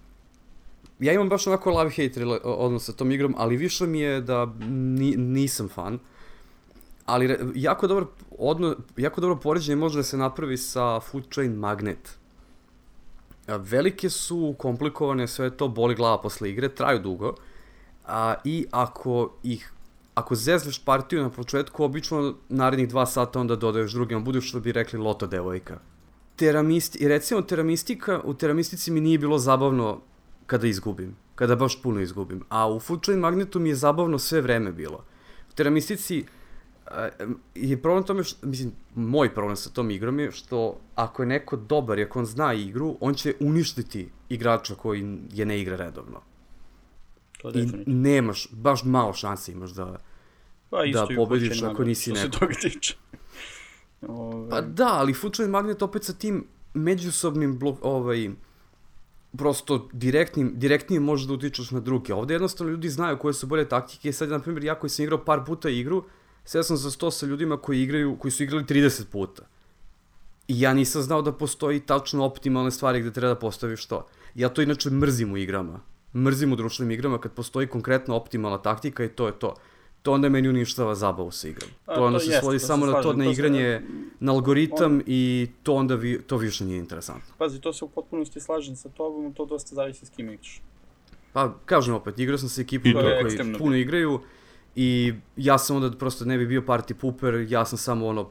ja 1.00 1.14
imam 1.14 1.30
baš 1.30 1.48
onako 1.48 1.72
love-hate 1.72 2.40
odnos 2.44 2.86
sa 2.86 2.94
tom 2.94 3.12
igrom, 3.12 3.36
ali 3.38 3.58
više 3.58 3.88
mi 3.88 4.00
je 4.00 4.22
da 4.22 4.46
ni, 4.70 5.16
nisam 5.18 5.70
fan. 5.70 6.00
Ali 7.06 7.38
jako 7.56 7.88
dobro, 7.88 8.12
odno, 8.38 8.76
jako 8.98 9.22
dobro 9.22 9.36
poređenje 9.36 9.76
može 9.76 10.00
da 10.00 10.04
se 10.04 10.18
napravi 10.18 10.58
sa 10.58 11.00
Food 11.00 11.24
Chain 11.34 11.52
Magnet. 11.52 12.18
Velike 13.48 14.10
su, 14.10 14.56
komplikovane, 14.58 15.28
sve 15.28 15.58
to 15.58 15.68
boli 15.68 15.96
glava 15.96 16.22
posle 16.22 16.50
igre, 16.50 16.70
traju 16.70 17.00
dugo. 17.00 17.36
A, 18.06 18.34
I 18.44 18.66
ako 18.72 19.34
ih 19.44 19.72
ako 20.18 20.36
zezneš 20.36 20.80
partiju 20.86 21.22
na 21.22 21.30
početku, 21.30 21.84
obično 21.84 22.36
narednih 22.50 22.88
dva 22.90 23.06
sata 23.06 23.40
onda 23.40 23.56
dodaješ 23.56 23.92
drugima, 23.94 24.22
budeš 24.22 24.50
što 24.50 24.60
bi 24.60 24.72
rekli 24.72 25.00
loto 25.00 25.28
devojka. 25.28 25.78
Teramist, 26.36 26.96
I 27.02 27.08
recimo 27.08 27.42
teramistika, 27.42 28.22
u 28.24 28.34
teramistici 28.34 28.92
mi 28.92 29.02
nije 29.02 29.18
bilo 29.18 29.38
zabavno 29.38 30.02
kada 30.46 30.68
izgubim, 30.68 31.16
kada 31.36 31.56
baš 31.56 31.82
puno 31.82 32.02
izgubim, 32.02 32.42
a 32.50 32.70
u 32.70 32.80
Chain 32.80 33.20
Magnetu 33.20 33.60
mi 33.60 33.70
je 33.70 33.76
zabavno 33.76 34.20
sve 34.20 34.42
vreme 34.42 34.72
bilo. 34.72 35.04
U 35.52 35.54
teramistici 35.56 36.26
je 37.56 37.78
problem 37.82 38.04
tome 38.04 38.24
što, 38.24 38.48
mislim, 38.48 38.72
moj 38.96 39.34
problem 39.34 39.56
sa 39.56 39.70
tom 39.70 39.92
igrom 39.92 40.20
je 40.20 40.32
što 40.32 40.80
ako 40.96 41.24
je 41.24 41.28
neko 41.28 41.58
dobar 41.58 42.00
ako 42.00 42.20
on 42.20 42.26
zna 42.26 42.54
igru, 42.54 42.98
on 43.02 43.14
će 43.14 43.36
uništiti 43.40 44.10
igrača 44.30 44.76
koji 44.76 45.20
je 45.34 45.46
ne 45.46 45.62
igra 45.62 45.76
redovno. 45.76 46.22
To 47.38 47.50
I 47.50 47.68
nemaš, 47.86 48.48
baš 48.52 48.84
malo 48.84 49.14
šanse 49.14 49.52
imaš 49.52 49.72
da, 49.72 50.02
pa, 50.70 50.86
da 50.94 51.08
pobediš 51.16 51.64
ako 51.64 51.84
nisi 51.84 52.12
neko. 52.12 52.34
Se 52.34 52.40
toga 52.40 52.54
tiče. 52.54 52.96
Ove... 54.08 54.50
Pa 54.50 54.62
da, 54.62 54.88
ali 54.88 55.14
Footchain 55.14 55.50
Magnet 55.50 55.82
opet 55.82 56.04
sa 56.04 56.14
tim 56.14 56.46
međusobnim 56.74 57.60
blok, 57.60 57.78
ovaj, 57.82 58.30
prosto 59.38 59.90
direktnim, 59.94 60.54
direktnije 60.56 61.00
možeš 61.00 61.28
da 61.28 61.34
utičeš 61.34 61.72
na 61.72 61.80
druge. 61.80 62.14
Ovde 62.14 62.34
jednostavno 62.34 62.72
ljudi 62.72 62.90
znaju 62.90 63.18
koje 63.18 63.34
su 63.34 63.48
bolje 63.48 63.70
taktike. 63.70 64.14
Sad, 64.14 64.30
na 64.30 64.40
primjer, 64.40 64.64
ja 64.64 64.76
koji 64.76 64.90
sam 64.90 65.04
igrao 65.04 65.26
par 65.26 65.46
puta 65.46 65.70
igru, 65.70 66.04
sad 66.44 66.66
sam 66.66 66.78
za 66.78 66.92
sto 66.92 67.12
sa 67.12 67.26
ljudima 67.26 67.58
koji 67.58 67.84
igraju, 67.84 68.18
koji 68.20 68.32
su 68.32 68.44
igrali 68.44 68.64
30 68.64 69.06
puta. 69.06 69.44
I 70.48 70.62
ja 70.62 70.74
nisam 70.74 71.02
znao 71.02 71.22
da 71.22 71.32
postoji 71.32 71.80
tačno 71.80 72.26
optimalne 72.26 72.72
stvari 72.72 73.02
gde 73.02 73.12
treba 73.14 73.34
da 73.34 73.40
postaviš 73.40 73.86
to. 73.86 74.08
Ja 74.36 74.50
to 74.50 74.62
inače 74.62 74.90
mrzim 74.90 75.34
u 75.34 75.38
igrama 75.38 75.80
mrzim 76.16 76.54
u 76.54 76.56
društvenim 76.56 76.92
igrama 76.92 77.18
kad 77.18 77.32
postoji 77.32 77.68
konkretno 77.68 78.16
optimalna 78.16 78.58
taktika 78.58 79.04
i 79.04 79.10
to 79.10 79.28
je 79.28 79.40
to. 79.40 79.56
To 80.02 80.12
onda 80.12 80.30
meni 80.30 80.50
uništava 80.50 80.96
zabavu 80.96 81.32
sa 81.32 81.48
igrom. 81.48 81.70
A, 81.86 81.96
to 81.96 82.04
onda 82.04 82.20
to 82.20 82.26
se 82.26 82.32
jest, 82.32 82.42
svodi 82.42 82.60
samo 82.60 82.86
na 82.86 83.02
to, 83.02 83.14
na 83.14 83.26
igranje, 83.26 83.82
se... 83.82 83.94
na 84.20 84.32
algoritam 84.32 84.94
on... 84.94 85.04
i 85.06 85.48
to 85.64 85.74
onda 85.74 85.96
vi, 85.96 86.22
to 86.22 86.38
više 86.38 86.66
nije 86.66 86.80
interesantno. 86.80 87.36
Pazi, 87.38 87.62
to 87.62 87.74
se 87.74 87.86
u 87.86 87.90
potpunosti 87.90 88.40
slažem 88.40 88.76
sa 88.76 88.90
tobom, 88.90 89.34
to 89.34 89.46
dosta 89.46 89.76
zavisi 89.76 90.06
s 90.06 90.10
kim 90.10 90.30
igraš. 90.30 90.62
Pa, 91.34 91.54
kažem 91.66 91.96
opet, 91.96 92.20
igrao 92.20 92.38
sam 92.38 92.50
sa 92.50 92.62
ekipom 92.62 92.94
koji 92.94 93.54
puno 93.58 93.76
igraju 93.76 94.20
i 94.76 95.14
ja 95.36 95.58
sam 95.58 95.76
onda 95.76 95.98
prosto 95.98 96.26
ne 96.26 96.38
bi 96.38 96.48
bio 96.48 96.62
party 96.62 96.94
pooper, 96.94 97.46
ja 97.50 97.66
sam 97.66 97.78
samo 97.78 98.08
ono 98.08 98.30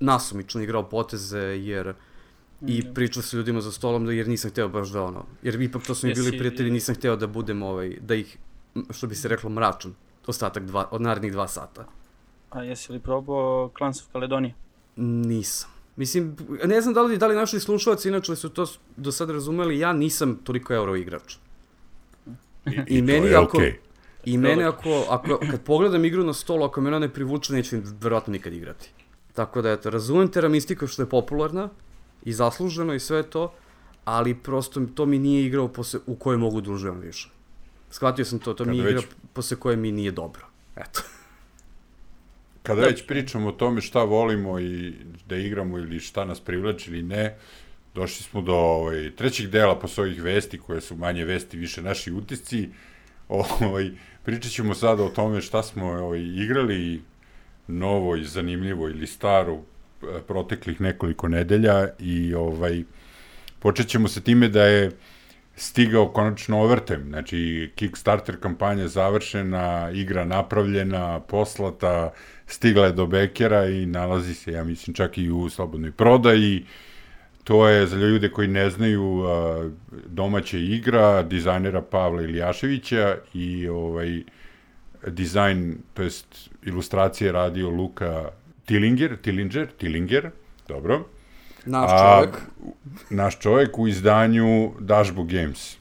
nasumično 0.00 0.62
igrao 0.62 0.88
poteze 0.88 1.38
jer 1.38 1.94
i 2.66 2.82
mm. 2.82 2.94
pričao 2.94 3.22
sa 3.22 3.36
ljudima 3.36 3.60
za 3.60 3.72
stolom 3.72 4.06
da 4.06 4.12
jer 4.12 4.28
nisam 4.28 4.50
hteo 4.50 4.68
baš 4.68 4.88
da 4.88 5.02
ono, 5.02 5.24
jer 5.42 5.60
ipak 5.60 5.86
to 5.86 5.94
su 5.94 6.06
mi 6.06 6.14
bili 6.14 6.38
prijatelji, 6.38 6.70
nisam 6.70 6.94
hteo 6.94 7.16
da 7.16 7.26
budem 7.26 7.62
ovaj, 7.62 7.96
da 8.00 8.14
ih, 8.14 8.38
što 8.90 9.06
bi 9.06 9.14
se 9.14 9.28
reklo, 9.28 9.50
mračun 9.50 9.94
ostatak 10.26 10.64
dva, 10.64 10.88
od 10.90 11.00
narednih 11.00 11.32
dva 11.32 11.48
sata. 11.48 11.84
A 12.50 12.62
jesi 12.62 12.92
li 12.92 12.98
probao 12.98 13.70
Clans 13.78 14.02
of 14.02 14.12
Caledonia? 14.12 14.54
Nisam. 14.96 15.70
Mislim, 15.96 16.36
ne 16.64 16.80
znam 16.80 16.94
da 16.94 17.02
li, 17.02 17.18
da 17.18 17.26
li 17.26 17.34
naši 17.34 17.60
slušalci 17.60 18.08
inače 18.08 18.36
su 18.36 18.48
to 18.48 18.66
do 18.96 19.12
sad 19.12 19.30
razumeli, 19.30 19.78
ja 19.78 19.92
nisam 19.92 20.36
toliko 20.44 20.74
euro 20.74 20.96
igrač. 20.96 21.36
I, 22.66 22.70
I 22.86 23.00
to 23.00 23.06
meni 23.06 23.26
je 23.26 23.36
ako, 23.36 23.56
okej. 23.56 23.78
I 24.24 24.38
mene 24.38 24.64
ako, 24.64 25.04
ako, 25.10 25.38
kad 25.50 25.62
pogledam 25.62 26.04
igru 26.04 26.24
na 26.24 26.32
stolu, 26.32 26.64
ako 26.64 26.80
me 26.80 26.88
ona 26.88 26.98
ne 26.98 27.08
privuče, 27.08 27.52
neću 27.52 27.76
verovatno 28.00 28.32
nikad 28.32 28.52
igrati. 28.52 28.90
Tako 29.32 29.62
da, 29.62 29.70
eto, 29.70 29.90
razumem 29.90 30.28
Terra 30.28 30.48
Mystica 30.48 30.86
što 30.86 31.02
je 31.02 31.08
popularna 31.08 31.68
i 32.28 32.32
zasluženo 32.32 32.94
i 32.94 33.00
sve 33.00 33.22
to, 33.22 33.52
ali 34.04 34.34
prosto 34.34 34.80
to 34.94 35.06
mi 35.06 35.18
nije 35.18 35.46
igra 35.46 35.68
posle, 35.68 36.00
u 36.06 36.14
kojoj 36.16 36.38
mogu 36.38 36.60
da 36.60 36.70
uživam 36.70 37.00
više. 37.00 37.28
Shvatio 37.90 38.24
sam 38.24 38.38
to, 38.38 38.54
to 38.54 38.64
mi 38.64 38.76
je 38.76 38.82
Kada 38.82 38.90
igra 38.90 39.00
već- 39.00 39.32
posle 39.32 39.56
koje 39.56 39.76
mi 39.76 39.92
nije 39.92 40.10
dobro. 40.12 40.46
Eto. 40.76 41.02
Kada 42.66 42.82
već 42.82 43.06
pričamo 43.06 43.48
o 43.48 43.52
tome 43.52 43.80
šta 43.80 44.02
volimo 44.02 44.58
i 44.60 44.92
da 45.28 45.36
igramo 45.36 45.78
ili 45.78 46.00
šta 46.00 46.24
nas 46.24 46.40
privlači 46.40 46.90
ili 46.90 47.02
ne, 47.02 47.36
došli 47.94 48.22
smo 48.22 48.42
do 48.42 48.54
ovaj, 48.54 49.10
trećeg 49.16 49.50
dela 49.50 49.78
posle 49.78 50.04
ovih 50.04 50.22
vesti, 50.22 50.58
koje 50.58 50.80
su 50.80 50.96
manje 50.96 51.24
vesti, 51.24 51.56
više 51.56 51.82
naši 51.82 52.12
utisci. 52.12 52.68
Ovaj, 53.28 53.90
pričat 54.24 54.52
ćemo 54.52 54.74
sada 54.74 55.04
o 55.04 55.08
tome 55.08 55.40
šta 55.40 55.62
smo 55.62 55.86
ovaj, 55.86 56.20
igrali 56.20 57.02
novo 57.66 58.16
i 58.16 58.24
zanimljivo 58.24 58.88
ili 58.88 59.06
staro 59.06 59.58
proteklih 60.26 60.80
nekoliko 60.80 61.28
nedelja 61.28 61.88
i 61.98 62.34
ovaj, 62.34 62.82
počet 63.58 63.88
ćemo 63.88 64.08
sa 64.08 64.20
time 64.20 64.48
da 64.48 64.64
je 64.64 64.90
stigao 65.56 66.08
konačno 66.08 66.60
overtime, 66.60 67.04
znači 67.08 67.70
Kickstarter 67.74 68.40
kampanja 68.40 68.88
završena, 68.88 69.90
igra 69.94 70.24
napravljena, 70.24 71.20
poslata, 71.20 72.12
stigla 72.46 72.86
je 72.86 72.92
do 72.92 73.06
Bekera 73.06 73.66
i 73.66 73.86
nalazi 73.86 74.34
se, 74.34 74.52
ja 74.52 74.64
mislim, 74.64 74.94
čak 74.94 75.18
i 75.18 75.30
u 75.30 75.48
slobodnoj 75.50 75.92
prodaji. 75.92 76.64
To 77.44 77.68
je 77.68 77.86
za 77.86 77.96
ljude 77.96 78.30
koji 78.30 78.48
ne 78.48 78.70
znaju 78.70 79.24
domaća 80.06 80.58
igra 80.58 81.22
dizajnera 81.22 81.82
Pavla 81.82 82.22
Iljaševića 82.22 83.16
i 83.34 83.68
ovaj 83.68 84.22
dizajn, 85.06 85.78
to 85.94 86.02
jest 86.02 86.50
ilustracije 86.62 87.32
radio 87.32 87.70
Luka 87.70 88.30
Tillinger, 88.68 89.16
Tillinger, 89.22 89.68
Tillinger, 89.78 90.30
dobro. 90.68 91.06
Naš 91.64 91.90
A, 91.92 92.20
čovjek. 92.20 92.42
naš 93.10 93.38
čovjek 93.38 93.78
u 93.78 93.88
izdanju 93.88 94.72
Dashbo 94.80 95.24
Games. 95.24 95.76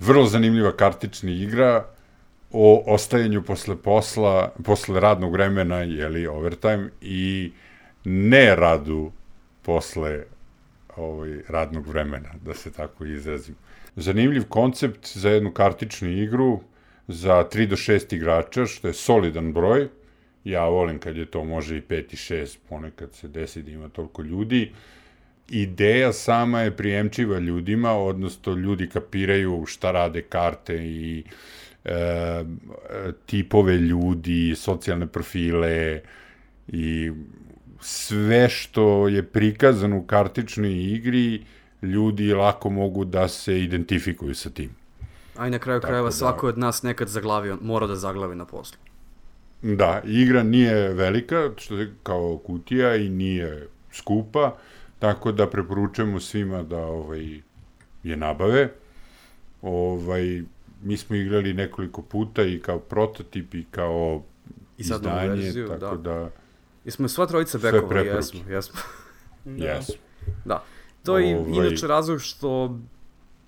Vrlo 0.00 0.26
zanimljiva 0.26 0.76
kartična 0.76 1.30
igra 1.30 1.86
o 2.52 2.84
ostajanju 2.94 3.42
posle 3.42 3.76
posla, 3.76 4.52
posle 4.64 5.00
radnog 5.00 5.32
vremena, 5.32 5.76
jeli, 5.76 6.26
overtime, 6.26 6.88
i 7.00 7.52
ne 8.04 8.56
radu 8.56 9.12
posle 9.62 10.24
ovaj, 10.96 11.38
radnog 11.48 11.86
vremena, 11.86 12.28
da 12.44 12.54
se 12.54 12.72
tako 12.72 13.04
izrazim. 13.04 13.54
Zanimljiv 13.96 14.44
koncept 14.48 15.16
za 15.16 15.30
jednu 15.30 15.52
kartičnu 15.52 16.08
igru 16.08 16.60
za 17.08 17.44
3 17.52 17.66
do 17.66 17.76
6 17.76 18.14
igrača, 18.14 18.66
što 18.66 18.88
je 18.88 18.94
solidan 18.94 19.52
broj. 19.52 19.88
Ja 20.44 20.64
volim 20.68 20.98
kad 20.98 21.16
je 21.16 21.26
to 21.26 21.44
može 21.44 21.76
i 21.76 21.80
5 21.80 22.12
i 22.12 22.16
6, 22.16 22.58
ponekad 22.68 23.14
se 23.14 23.28
desi 23.28 23.62
da 23.62 23.70
ima 23.70 23.88
toliko 23.88 24.22
ljudi. 24.22 24.72
Ideja 25.48 26.12
sama 26.12 26.60
je 26.60 26.76
prijemčiva 26.76 27.38
ljudima, 27.38 27.92
odnosno 27.92 28.52
ljudi 28.52 28.88
kapiraju 28.88 29.64
šta 29.66 29.90
rade 29.90 30.22
karte 30.22 30.76
i 30.76 31.24
e, 31.84 32.44
tipove 33.26 33.76
ljudi, 33.78 34.54
socijalne 34.56 35.06
profile 35.06 36.00
i 36.68 37.10
sve 37.80 38.48
što 38.48 39.08
je 39.08 39.22
prikazano 39.22 39.98
u 39.98 40.02
kartičnoj 40.02 40.72
igri, 40.72 41.42
ljudi 41.82 42.34
lako 42.34 42.70
mogu 42.70 43.04
da 43.04 43.28
se 43.28 43.60
identifikuju 43.62 44.34
sa 44.34 44.50
tim. 44.50 44.70
A 45.36 45.46
i 45.46 45.50
na 45.50 45.58
kraju 45.58 45.80
Tako 45.80 45.88
krajeva 45.90 46.08
da- 46.08 46.12
svako 46.12 46.48
od 46.48 46.58
nas 46.58 46.82
nekad 46.82 47.08
zaglavio, 47.08 47.58
mora 47.62 47.86
da 47.86 47.96
zaglavi 47.96 48.36
na 48.36 48.44
poslu. 48.44 48.78
Da, 49.62 50.02
igra 50.04 50.42
nije 50.42 50.88
velika, 50.88 51.50
što 51.56 51.76
je 51.78 51.94
kao 52.02 52.38
kutija 52.38 52.96
i 52.96 53.08
nije 53.08 53.68
skupa, 53.92 54.56
tako 54.98 55.32
da 55.32 55.50
preporučujemo 55.50 56.20
svima 56.20 56.62
da 56.62 56.78
ovaj 56.78 57.40
je 58.02 58.16
nabave. 58.16 58.72
Ovaj 59.62 60.42
mi 60.82 60.96
smo 60.96 61.16
igrali 61.16 61.54
nekoliko 61.54 62.02
puta 62.02 62.42
i 62.42 62.58
kao 62.58 62.78
prototip 62.78 63.54
i 63.54 63.64
kao 63.70 64.22
I 64.78 64.84
sad 64.84 65.00
izdanje, 65.00 65.28
verziju, 65.28 65.68
tako 65.68 65.96
da. 65.96 66.12
da, 66.12 66.30
Jesmo 66.84 67.08
sva 67.08 67.26
trojica 67.26 67.58
bekovali, 67.58 68.06
jesmo, 68.06 68.40
jesmo. 68.50 68.80
Da. 69.44 69.64
jes. 69.66 69.90
Da. 70.44 70.64
To 71.04 71.18
je 71.18 71.36
Ovaj- 71.38 71.52
inače 71.66 71.86
razlog 71.86 72.20
što 72.20 72.78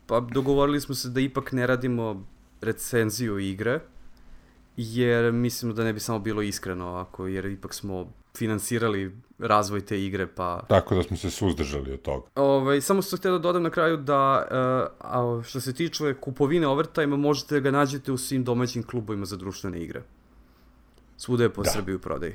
pa 0.07 0.21
dogovorili 0.21 0.81
smo 0.81 0.95
se 0.95 1.09
da 1.09 1.21
ipak 1.21 1.53
ne 1.53 1.67
radimo 1.67 2.27
recenziju 2.61 3.39
igre, 3.39 3.81
jer 4.77 5.33
mislimo 5.33 5.75
da 5.75 5.85
ne 5.85 5.93
bi 5.93 6.01
samo 6.01 6.19
bilo 6.19 6.43
iskreno 6.43 6.89
ovako, 6.89 7.27
jer 7.27 7.47
ipak 7.47 7.75
smo 7.75 8.13
finansirali 8.37 9.17
razvoj 9.39 9.87
te 9.87 10.05
igre, 10.05 10.27
pa... 10.27 10.61
Tako 10.69 10.95
da 10.95 11.03
smo 11.03 11.17
se 11.17 11.31
suzdržali 11.31 11.93
od 11.93 12.03
toga. 12.03 12.27
Ovaj, 12.35 12.81
samo 12.81 13.03
sam 13.03 13.19
htio 13.19 13.33
da 13.33 13.39
dodam 13.39 13.63
na 13.63 13.71
kraju 13.71 13.97
da, 13.97 14.47
uh, 14.51 15.09
a, 15.11 15.43
što 15.45 15.61
se 15.61 15.75
tiče 15.75 16.15
kupovine 16.21 16.67
overtime, 16.67 17.17
možete 17.17 17.61
ga 17.61 17.71
nađete 17.71 18.13
u 18.13 18.19
svim 18.19 18.45
domaćim 18.45 18.83
klubovima 18.83 19.25
za 19.25 19.37
društvene 19.37 19.83
igre. 19.83 20.03
Svuda 21.17 21.43
je 21.43 21.51
po 21.53 21.63
Da. 21.63 21.71
Srbiji 21.71 21.95
u 21.95 21.99
prodaji. 21.99 22.35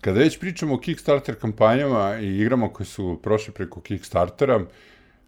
Kada 0.00 0.18
već 0.18 0.38
pričamo 0.38 0.74
o 0.74 0.78
Kickstarter 0.78 1.34
kampanjama 1.40 2.18
i 2.18 2.38
igrama 2.38 2.68
koje 2.68 2.86
su 2.86 3.20
prošle 3.22 3.54
preko 3.54 3.80
Kickstartera, 3.80 4.64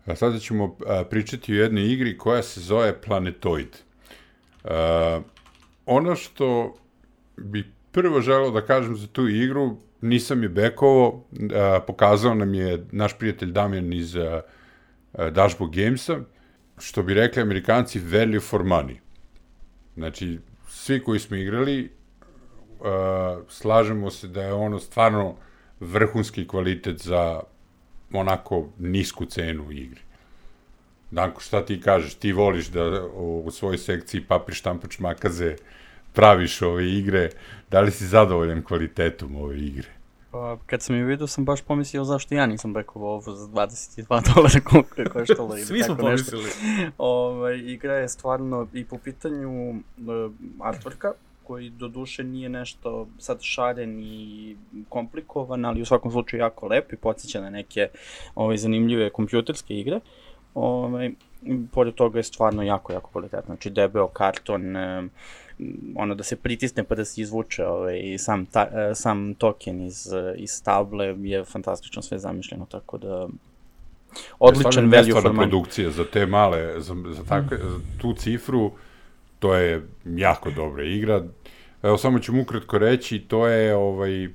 a 0.06 0.16
sada 0.16 0.38
ćemo 0.38 0.76
a, 0.86 1.04
pričati 1.10 1.52
o 1.52 1.62
jednoj 1.62 1.92
igri 1.92 2.18
koja 2.18 2.42
se 2.42 2.60
zove 2.60 3.00
Planetoid. 3.00 3.76
A, 4.64 5.20
ono 5.86 6.16
što 6.16 6.76
bi 7.36 7.64
prvo 7.92 8.20
želeo 8.20 8.50
da 8.50 8.66
kažem 8.66 8.96
za 8.96 9.06
tu 9.06 9.28
igru, 9.28 9.76
nisam 10.00 10.42
je 10.42 10.48
bekovo, 10.48 11.24
a, 11.54 11.80
pokazao 11.86 12.34
nam 12.34 12.54
je 12.54 12.86
naš 12.92 13.18
prijatelj 13.18 13.50
Damjan 13.52 13.92
iz 13.92 14.16
a, 14.16 14.40
a, 15.12 15.30
Dashboard 15.30 15.74
Gamesa, 15.74 16.20
što 16.78 17.02
bi 17.02 17.14
rekli 17.14 17.42
amerikanci 17.42 17.98
value 17.98 18.40
for 18.40 18.62
money. 18.62 18.96
Znači, 19.94 20.38
svi 20.68 21.04
koji 21.04 21.20
smo 21.20 21.36
igrali, 21.36 21.90
uh, 22.80 22.86
slažemo 23.48 24.10
se 24.10 24.28
da 24.28 24.42
je 24.42 24.52
ono 24.52 24.78
stvarno 24.78 25.34
vrhunski 25.80 26.48
kvalitet 26.48 27.00
za 27.02 27.42
onako 28.12 28.68
nisku 28.78 29.24
cenu 29.24 29.64
u 29.68 29.72
igri. 29.72 30.00
Danko, 31.10 31.40
šta 31.40 31.64
ti 31.64 31.80
kažeš? 31.80 32.14
Ti 32.14 32.32
voliš 32.32 32.66
da 32.66 33.06
u, 33.14 33.42
u 33.46 33.50
svojoj 33.50 33.78
sekciji 33.78 34.24
papir, 34.28 34.54
štampač, 34.54 34.98
makaze 34.98 35.56
praviš 36.12 36.62
ove 36.62 36.92
igre. 36.92 37.30
Da 37.70 37.80
li 37.80 37.90
si 37.90 38.06
zadovoljan 38.06 38.62
kvalitetom 38.64 39.36
ove 39.36 39.58
igre? 39.58 39.88
Pa, 40.30 40.58
kad 40.66 40.82
sam 40.82 40.96
je 40.96 41.04
vidio 41.04 41.26
sam 41.26 41.44
baš 41.44 41.62
pomislio 41.62 42.04
zašto 42.04 42.34
ja 42.34 42.46
nisam 42.46 42.72
bekovao 42.72 43.10
ovo 43.10 43.34
za 43.34 43.46
22 43.46 44.06
dolara 44.34 44.60
koliko 44.60 45.00
je 45.00 45.06
koštalo 45.06 45.56
Svi 45.66 45.82
smo 45.82 45.96
pomislili. 45.96 46.50
Ovaj, 46.98 47.58
igra 47.58 47.94
je 47.94 48.08
stvarno 48.08 48.66
i 48.72 48.84
po 48.84 48.98
pitanju 48.98 49.70
uh, 49.70 49.76
artworka, 50.58 51.12
koji 51.42 51.70
do 51.70 51.88
duše 51.88 52.24
nije 52.24 52.48
nešto 52.48 53.08
sad 53.18 53.38
šaren 53.42 54.00
i 54.00 54.56
komplikovan, 54.88 55.64
ali 55.64 55.82
u 55.82 55.86
svakom 55.86 56.10
slučaju 56.10 56.40
jako 56.40 56.66
lep 56.66 56.92
i 56.92 56.96
podsjeća 56.96 57.40
na 57.40 57.50
neke 57.50 57.88
ovaj, 58.34 58.56
zanimljive 58.56 59.10
kompjuterske 59.10 59.74
igre. 59.74 60.00
Ovaj, 60.56 61.10
pored 61.72 61.94
toga 61.94 62.18
je 62.18 62.22
stvarno 62.22 62.62
jako, 62.62 62.92
jako 62.92 63.10
kvalitetno. 63.10 63.46
Znači 63.46 63.70
debeo 63.70 64.08
karton, 64.08 64.76
e, 64.76 65.08
ono 65.96 66.14
da 66.14 66.22
se 66.22 66.36
pritisne 66.36 66.84
pa 66.84 66.94
da 66.94 67.04
se 67.04 67.20
izvuče 67.20 67.66
ovaj, 67.66 68.18
sam, 68.18 68.46
ta, 68.46 68.68
e, 68.72 68.94
sam 68.94 69.34
token 69.34 69.80
iz, 69.80 70.08
iz 70.36 70.62
table 70.62 71.14
je 71.22 71.44
fantastično 71.44 72.02
sve 72.02 72.18
zamišljeno, 72.18 72.66
tako 72.70 72.98
da 72.98 73.28
odličan 74.38 74.90
value 74.90 75.12
for 75.12 75.32
money. 75.32 75.36
produkcija 75.36 75.90
za 75.90 76.04
te 76.04 76.26
male, 76.26 76.80
za, 76.80 76.94
za, 77.10 77.24
takve, 77.24 77.58
za 77.58 77.80
tu 78.00 78.14
cifru, 78.14 78.70
to 79.38 79.54
je 79.54 79.86
jako 80.04 80.50
dobra 80.50 80.84
igra. 80.84 81.22
Evo, 81.82 81.98
samo 81.98 82.18
ću 82.18 82.32
mu 82.32 82.42
ukratko 82.42 82.78
reći, 82.78 83.18
to 83.18 83.46
je, 83.46 83.74
ovaj, 83.74 84.28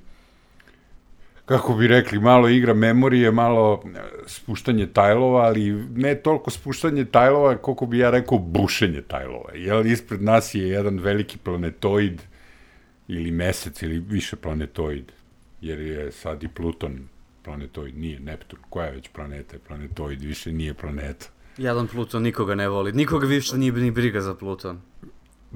kako 1.51 1.73
bi 1.73 1.87
rekli, 1.87 2.19
malo 2.19 2.49
igra 2.49 2.73
memorije, 2.73 3.31
malo 3.31 3.83
e, 3.85 3.99
spuštanje 4.25 4.87
tajlova, 4.87 5.41
ali 5.41 5.73
ne 5.95 6.15
toliko 6.15 6.51
spuštanje 6.51 7.05
tajlova, 7.05 7.57
koliko 7.57 7.85
bi 7.85 7.97
ja 7.97 8.09
rekao 8.09 8.37
bušenje 8.37 9.01
tajlova. 9.01 9.53
Jer 9.55 9.85
ispred 9.85 10.21
nas 10.21 10.55
je 10.55 10.69
jedan 10.69 10.99
veliki 10.99 11.37
planetoid, 11.37 12.21
ili 13.07 13.31
mesec, 13.31 13.81
ili 13.81 13.99
više 13.99 14.35
planetoid, 14.35 15.11
jer 15.61 15.79
je 15.79 16.11
sad 16.11 16.43
i 16.43 16.47
Pluton 16.47 17.07
planetoid, 17.43 17.97
nije 17.97 18.19
Neptun. 18.19 18.59
Koja 18.69 18.85
je 18.85 18.91
već 18.91 19.09
planeta? 19.09 19.55
je 19.55 19.59
Planetoid, 19.59 20.21
više 20.21 20.51
nije 20.51 20.73
planeta. 20.73 21.25
Jedan 21.57 21.87
Pluton 21.87 22.23
nikoga 22.23 22.55
ne 22.55 22.67
voli. 22.67 22.91
Nikoga 22.91 23.27
više 23.27 23.57
nije 23.57 23.73
ni 23.73 23.91
briga 23.91 24.21
za 24.21 24.35
Pluton. 24.35 24.81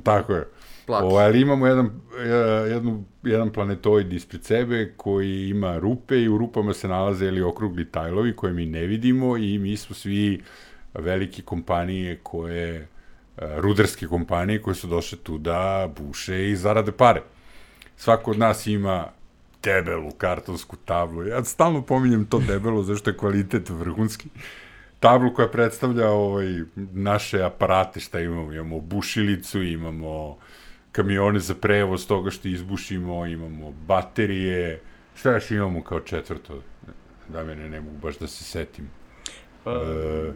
Tako 0.03 0.33
je. 0.33 0.47
Plaki. 0.85 1.05
Ovaj, 1.05 1.25
ali 1.25 1.41
imamo 1.41 1.67
jedan, 1.67 1.89
e, 2.19 2.27
jednu, 2.69 3.03
jedan 3.23 3.49
planetoid 3.49 4.13
ispred 4.13 4.43
sebe 4.43 4.93
koji 4.97 5.49
ima 5.49 5.77
rupe 5.77 6.21
i 6.21 6.29
u 6.29 6.37
rupama 6.37 6.73
se 6.73 6.87
nalaze 6.87 7.25
ili 7.25 7.41
okrugli 7.41 7.91
tajlovi 7.91 8.35
koje 8.35 8.53
mi 8.53 8.65
ne 8.65 8.85
vidimo 8.85 9.37
i 9.37 9.59
mi 9.59 9.77
smo 9.77 9.95
svi 9.95 10.41
velike 10.93 11.41
kompanije 11.41 12.19
koje 12.23 12.87
rudarske 13.37 14.07
kompanije 14.07 14.61
koje 14.61 14.75
su 14.75 14.87
došle 14.87 15.17
tu 15.17 15.37
da 15.37 15.89
buše 15.97 16.49
i 16.49 16.55
zarade 16.55 16.91
pare. 16.91 17.21
Svako 17.97 18.31
od 18.31 18.39
nas 18.39 18.67
ima 18.67 19.07
debelu 19.63 20.11
kartonsku 20.11 20.75
tablu. 20.75 21.27
Ja 21.27 21.43
stalno 21.43 21.81
pominjem 21.81 22.25
to 22.25 22.39
debelo, 22.39 22.83
zašto 22.83 23.09
je 23.09 23.17
kvalitet 23.17 23.69
vrhunski. 23.69 24.29
Tablu 24.99 25.33
koja 25.33 25.47
predstavlja 25.47 26.09
ovaj, 26.09 26.45
naše 26.93 27.43
aparate, 27.43 27.99
šta 27.99 28.19
imamo. 28.19 28.53
Imamo 28.53 28.79
bušilicu, 28.79 29.63
imamo 29.63 30.37
kamione 30.95 31.39
za 31.39 31.55
prevoz 31.55 32.07
toga 32.07 32.31
što 32.31 32.47
izbušimo, 32.47 33.25
imamo 33.25 33.71
baterije, 33.87 34.79
šta 35.15 35.31
još 35.31 35.51
imamo 35.51 35.83
kao 35.83 35.99
četvrto? 35.99 36.61
Da 37.29 37.43
mene 37.43 37.69
ne 37.69 37.81
mogu 37.81 37.97
baš 37.97 38.17
da 38.17 38.27
se 38.27 38.43
setim. 38.43 38.89
Pa... 39.63 39.71
E, 39.71 40.31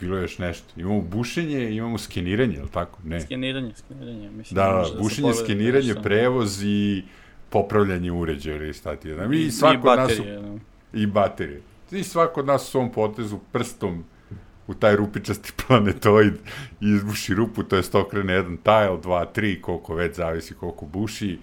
bilo 0.00 0.16
je 0.16 0.22
još 0.22 0.38
nešto. 0.38 0.80
Imamo 0.80 1.00
bušenje, 1.00 1.70
imamo 1.70 1.98
skeniranje, 1.98 2.54
je 2.54 2.62
li 2.62 2.70
tako? 2.70 2.98
Ne. 3.04 3.20
Skeniranje, 3.20 3.72
skeniranje. 3.74 4.30
Mislim, 4.30 4.54
da, 4.56 4.62
da, 4.62 4.94
da 4.94 5.02
bušenje, 5.02 5.34
skeniranje, 5.34 5.94
prevoz 6.02 6.62
i 6.64 7.02
popravljanje 7.50 8.12
uređaja 8.12 8.56
ili 8.56 8.72
šta 8.72 8.96
ti 8.96 9.08
je. 9.08 9.14
Da, 9.14 9.34
I, 9.34 9.50
svako 9.50 9.74
I 9.74 9.96
baterije. 9.96 10.38
Od 10.38 10.44
nas, 10.44 10.60
da. 10.92 11.00
I 11.00 11.06
baterije. 11.06 11.60
I 11.90 12.02
svako 12.02 12.40
od 12.40 12.46
nas 12.46 12.68
u 12.68 12.70
svom 12.70 12.92
potezu 12.92 13.38
prstom 13.52 14.04
u 14.66 14.74
taj 14.74 14.96
rupičasti 14.96 15.52
planetoid 15.66 16.34
i 16.80 16.88
izbuši 16.88 17.34
rupu, 17.34 17.62
to 17.62 17.76
je 17.76 17.82
okrene 17.92 18.32
jedan 18.32 18.56
tile, 18.56 18.98
dva, 19.02 19.24
tri, 19.24 19.62
koliko 19.62 19.94
već 19.94 20.16
zavisi 20.16 20.54
koliko 20.54 20.86
buši, 20.86 21.38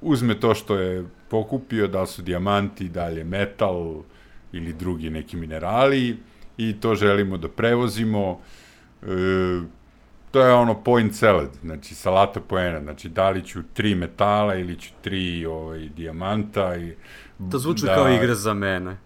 uzme 0.00 0.40
to 0.40 0.54
što 0.54 0.76
je 0.76 1.04
pokupio, 1.28 1.88
da 1.88 2.06
su 2.06 2.22
dijamanti, 2.22 2.88
da 2.88 3.08
li 3.08 3.18
je 3.18 3.24
metal 3.24 4.02
ili 4.52 4.72
drugi 4.72 5.10
neki 5.10 5.36
minerali 5.36 6.16
i 6.56 6.80
to 6.80 6.94
želimo 6.94 7.38
da 7.38 7.48
prevozimo. 7.48 8.40
E, 9.02 9.06
to 10.30 10.40
je 10.40 10.52
ono 10.52 10.74
point 10.82 11.14
salad, 11.14 11.48
znači 11.62 11.94
salata 11.94 12.40
poena, 12.40 12.80
znači 12.80 13.08
da 13.08 13.30
li 13.30 13.44
ću 13.44 13.62
tri 13.74 13.94
metala 13.94 14.54
ili 14.54 14.76
ću 14.76 14.90
tri 15.02 15.46
ovaj, 15.46 15.88
dijamanta. 15.88 16.76
I, 16.76 16.94
to 17.50 17.58
zvuči 17.58 17.86
da, 17.86 17.94
kao 17.94 18.08
igra 18.08 18.34
za 18.34 18.54
mene. 18.54 18.96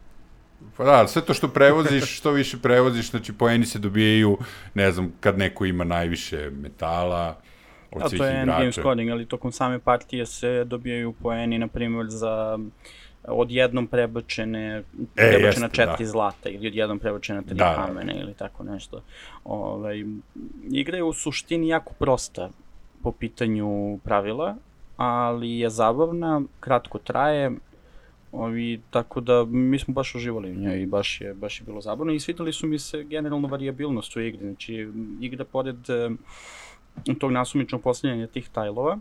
Pa 0.77 0.85
da, 0.85 1.09
sve 1.09 1.23
to 1.23 1.35
što 1.35 1.49
prevoziš, 1.49 2.19
što 2.19 2.31
više 2.31 2.59
prevoziš, 2.63 3.11
znači 3.11 3.33
poeni 3.33 3.67
se 3.67 3.79
dobijaju, 3.79 4.39
ne 4.75 4.93
znam, 4.93 5.13
kad 5.21 5.39
neko 5.39 5.65
ima 5.65 5.85
najviše 5.85 6.51
metala, 6.51 7.37
od 7.91 8.03
A 8.03 8.09
to 8.09 8.25
je 8.25 8.41
endgame 8.41 8.73
scoring, 8.73 9.11
ali 9.11 9.27
tokom 9.27 9.53
same 9.53 9.79
partije 9.79 10.27
se 10.27 10.65
dobijaju 10.65 11.13
poeni, 11.13 11.59
na 11.59 11.69
primjer, 11.69 12.07
za 12.09 12.59
odjednom 13.25 13.87
prebačene, 13.87 14.77
e, 14.77 14.83
prebačena 15.15 15.67
jeste, 15.67 15.77
četiri 15.77 16.05
da. 16.05 16.11
zlata 16.11 16.49
ili 16.49 16.69
odjednom 16.69 16.99
prebačena 16.99 17.43
tri 17.43 17.55
da, 17.55 17.75
kamene 17.75 18.21
ili 18.21 18.35
tako 18.35 18.65
nešto. 18.65 19.03
Ovaj, 19.45 20.05
igra 20.71 20.97
je 20.97 21.03
u 21.03 21.13
suštini 21.13 21.69
jako 21.69 21.95
prosta 21.95 22.51
po 23.03 23.13
pitanju 23.13 23.99
pravila, 24.05 24.57
ali 24.97 25.59
je 25.59 25.71
zabavna, 25.71 26.43
kratko 26.61 26.99
traje, 26.99 27.51
Ovi, 28.33 28.81
tako 28.91 29.21
da 29.21 29.45
mi 29.45 29.79
smo 29.79 29.95
baš 29.95 30.15
uživali 30.15 30.51
u 30.51 30.55
njoj 30.55 30.83
i 30.83 30.87
baš 30.87 31.21
je, 31.21 31.35
baš 31.35 31.61
je 31.61 31.65
bilo 31.65 31.81
zabavno 31.81 32.13
i 32.13 32.21
svideli 32.21 32.53
su 32.53 32.67
mi 32.67 32.79
se 32.79 33.05
generalno 33.05 33.49
variabilnost 33.49 34.17
u 34.17 34.21
igri. 34.21 34.43
Znači, 34.43 34.89
igra 35.21 35.45
pored 35.45 35.91
e, 35.91 36.11
tog 37.19 37.33
nasumičnog 37.33 37.83
postavljanja 37.83 38.27
tih 38.27 38.49
tajlova 38.49 38.99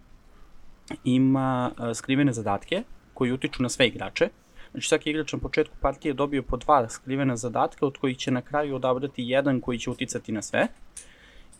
ima 1.03 1.71
e, 1.79 1.93
skrivene 1.93 2.33
zadatke 2.33 2.83
koji 3.13 3.31
utiču 3.31 3.63
na 3.63 3.69
sve 3.69 3.87
igrače. 3.87 4.29
Znači, 4.71 4.87
svaki 4.87 5.09
igrač 5.09 5.33
na 5.33 5.39
početku 5.39 5.75
partije 5.81 6.13
dobio 6.13 6.43
po 6.43 6.57
dva 6.57 6.89
skrivena 6.89 7.35
zadatka, 7.35 7.85
od 7.85 7.97
kojih 7.97 8.17
će 8.17 8.31
na 8.31 8.41
kraju 8.41 8.75
odabrati 8.75 9.23
jedan 9.23 9.61
koji 9.61 9.79
će 9.79 9.89
uticati 9.89 10.31
na 10.31 10.41
sve 10.41 10.67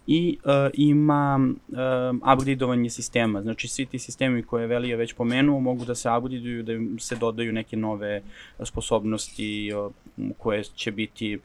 i 0.07 0.37
uh, 0.43 0.51
ima 0.73 1.39
uh, 1.67 2.33
upgradeovanje 2.33 2.89
sistema. 2.89 3.41
Znači, 3.41 3.67
svi 3.67 3.85
ti 3.85 3.99
sistemi 3.99 4.43
koje 4.43 4.63
je 4.63 4.67
Velija 4.67 4.97
već 4.97 5.13
pomenuo 5.13 5.59
mogu 5.59 5.85
da 5.85 5.95
se 5.95 6.09
upgradeuju, 6.09 6.63
da 6.63 6.73
se 6.99 7.15
dodaju 7.15 7.53
neke 7.53 7.77
nove 7.77 8.21
sposobnosti 8.63 9.73
uh, 9.73 9.91
koje 10.37 10.63
će 10.63 10.91
biti 10.91 11.39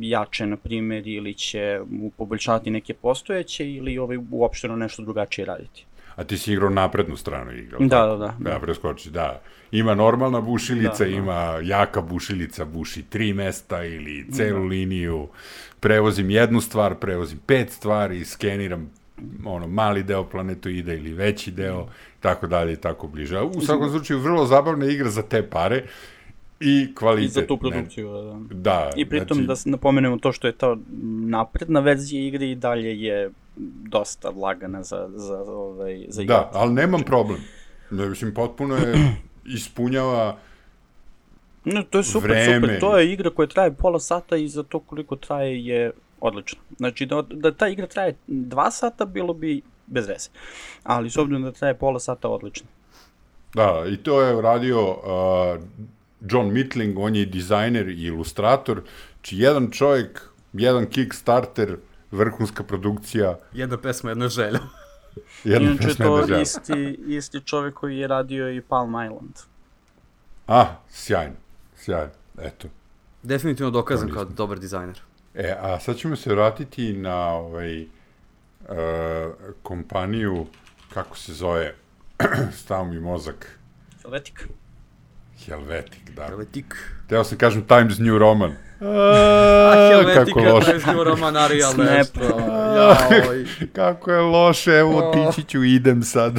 jače, 0.00 0.46
na 0.46 0.56
primjer, 0.56 1.06
ili 1.06 1.34
će 1.34 1.80
poboljšati 2.16 2.70
neke 2.70 2.94
postojeće 2.94 3.72
ili 3.72 3.98
ovaj, 3.98 4.18
uopšteno 4.30 4.76
nešto 4.76 5.02
drugačije 5.02 5.44
raditi. 5.44 5.84
A 6.16 6.24
ti 6.24 6.38
si 6.38 6.52
igrao 6.52 6.70
naprednu 6.70 7.16
stranu 7.16 7.52
igrao. 7.52 7.80
Da, 7.80 8.06
da, 8.06 8.16
da. 8.16 8.34
Da, 8.38 8.58
preskoči, 8.60 9.10
da. 9.10 9.40
Ima 9.72 9.94
normalna 9.94 10.40
bušilica, 10.40 11.04
da, 11.04 11.10
da. 11.10 11.16
ima 11.16 11.60
jaka 11.62 12.00
bušilica, 12.00 12.64
buši 12.64 13.02
tri 13.02 13.32
mesta 13.32 13.84
ili 13.84 14.26
celu 14.32 14.58
da. 14.58 14.66
liniju 14.66 15.28
prevozim 15.80 16.30
jednu 16.30 16.60
stvar, 16.60 16.94
prevozim 16.94 17.38
pet 17.46 17.70
stvari, 17.70 18.24
skeniram 18.24 18.90
ono, 19.44 19.66
mali 19.66 20.02
deo 20.02 20.24
planetoida 20.24 20.94
ili 20.94 21.12
veći 21.12 21.50
deo, 21.50 21.86
tako 22.20 22.46
dalje 22.46 22.72
i 22.72 22.76
tako 22.76 23.08
bliže. 23.08 23.40
U 23.40 23.60
svakom 23.60 23.90
slučaju, 23.90 24.20
vrlo 24.20 24.46
zabavna 24.46 24.86
igra 24.86 25.10
za 25.10 25.22
te 25.22 25.42
pare 25.42 25.84
i 26.60 26.94
kvalitet. 26.94 27.30
I 27.30 27.32
za 27.32 27.46
tu 27.46 27.56
produkciju, 27.56 28.12
ne? 28.12 28.46
da. 28.50 28.54
Da. 28.54 28.90
I 28.96 29.08
pritom 29.08 29.34
znači... 29.34 29.46
da 29.46 29.56
se 29.56 29.70
napomenemo 29.70 30.18
to 30.18 30.32
što 30.32 30.46
je 30.46 30.52
ta 30.52 30.76
napredna 31.26 31.80
verzija 31.80 32.26
igre 32.26 32.50
i 32.50 32.54
dalje 32.54 33.02
je 33.02 33.30
dosta 33.90 34.30
lagana 34.30 34.82
za, 34.82 35.08
za, 35.14 35.38
ovaj, 35.38 36.06
za 36.08 36.22
igru. 36.22 36.34
Da, 36.34 36.50
ali 36.52 36.72
nemam 36.72 37.02
problem. 37.02 37.40
Ne, 37.90 38.08
mislim, 38.08 38.34
potpuno 38.34 38.76
je 38.76 38.94
ispunjava 39.56 40.38
No, 41.74 41.82
to 41.82 41.98
je 41.98 42.04
super, 42.04 42.30
vreme. 42.30 42.60
super. 42.66 42.80
To 42.80 42.98
je 42.98 43.12
igra 43.12 43.30
koja 43.30 43.46
traje 43.46 43.72
pola 43.72 44.00
sata 44.00 44.36
i 44.36 44.48
za 44.48 44.62
to 44.62 44.80
koliko 44.80 45.16
traje 45.16 45.66
je 45.66 45.90
odlično. 46.20 46.58
Znači, 46.76 47.06
da, 47.06 47.22
da 47.30 47.52
ta 47.52 47.68
igra 47.68 47.86
traje 47.86 48.16
dva 48.26 48.70
sata, 48.70 49.04
bilo 49.04 49.34
bi 49.34 49.62
bez 49.86 50.08
veze. 50.08 50.28
Ali 50.82 51.10
s 51.10 51.16
obzirom 51.16 51.42
da 51.42 51.52
traje 51.52 51.74
pola 51.74 52.00
sata, 52.00 52.28
odlično. 52.28 52.66
Da, 53.54 53.84
i 53.88 53.96
to 53.96 54.22
je 54.22 54.42
radio 54.42 54.90
uh, 54.90 55.62
John 56.20 56.52
Mitling, 56.52 56.98
on 56.98 57.16
je 57.16 57.26
dizajner 57.26 57.88
i 57.88 58.02
ilustrator, 58.02 58.82
či 59.22 59.38
jedan 59.38 59.70
čovjek, 59.70 60.28
jedan 60.52 60.86
Kickstarter, 60.86 61.76
vrhunska 62.10 62.62
produkcija. 62.62 63.38
Jedna 63.52 63.76
pesma, 63.76 64.10
jedna 64.10 64.28
želja. 64.28 64.60
jedna 65.44 65.70
Inače, 65.70 65.88
pesma, 65.88 66.04
jedna 66.04 66.26
želja. 66.26 66.36
to 66.36 66.42
isti, 66.42 66.98
isti 67.06 67.40
čovjek 67.40 67.74
koji 67.74 67.98
je 67.98 68.08
radio 68.08 68.50
i 68.50 68.60
Palm 68.60 68.90
Island. 68.90 69.34
Ah, 70.46 70.66
sjajno. 70.90 71.34
Sjajno, 71.88 72.12
eto. 72.42 72.68
Definitivno 73.22 73.70
dokazan 73.70 74.10
kao 74.10 74.24
dobar 74.24 74.58
dizajner. 74.58 75.00
E, 75.34 75.54
a 75.60 75.80
sad 75.80 75.96
ćemo 75.96 76.16
se 76.16 76.30
vratiti 76.30 76.92
na 76.92 77.32
ovaj, 77.32 77.82
uh, 77.82 77.88
kompaniju, 79.62 80.46
kako 80.94 81.16
se 81.16 81.32
zove, 81.32 81.74
stav 82.64 82.86
mi 82.86 83.00
mozak. 83.00 83.58
Helvetic. 84.02 84.34
Helvetic, 85.46 86.02
da. 86.16 86.26
Helvetic. 86.26 86.66
Teo 87.08 87.24
sam 87.24 87.38
kažem 87.38 87.62
Times 87.62 87.98
New 87.98 88.18
Roman. 88.18 88.50
A, 88.80 89.88
Helvetic, 89.90 90.34
kako 90.34 90.40
loše. 90.40 90.66
Times 90.66 90.86
New 90.86 91.04
Roman, 91.04 91.36
Arial 91.36 91.72
nešto. 91.76 92.20
Jaoj. 92.76 93.46
kako 93.72 94.12
je 94.12 94.20
loše, 94.20 94.72
evo 94.72 94.98
otići 94.98 95.48
ću, 95.48 95.64
idem 95.64 96.02
sad. 96.02 96.36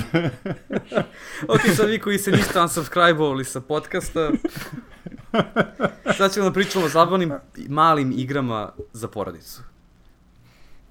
ok, 1.54 1.62
sad 1.76 1.90
vi 1.90 2.00
koji 2.00 2.18
se 2.18 2.32
niste 2.32 2.60
unsubscribe-ovali 2.60 3.44
sa 3.44 3.62
podcasta, 3.62 4.30
Sad 6.18 6.34
ćemo 6.34 6.46
da 6.46 6.54
pričamo 6.54 6.86
o 6.86 6.90
zabavnim 6.90 7.34
malim 7.68 8.14
igrama 8.18 8.72
za 8.94 9.08
porodicu. 9.08 9.62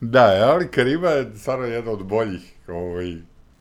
Da, 0.00 0.50
ali 0.52 0.68
Kariba 0.68 1.08
je 1.10 1.36
stvarno 1.36 1.64
jedna 1.64 1.90
od 1.90 2.04
boljih, 2.04 2.52
ovaj, 2.68 3.16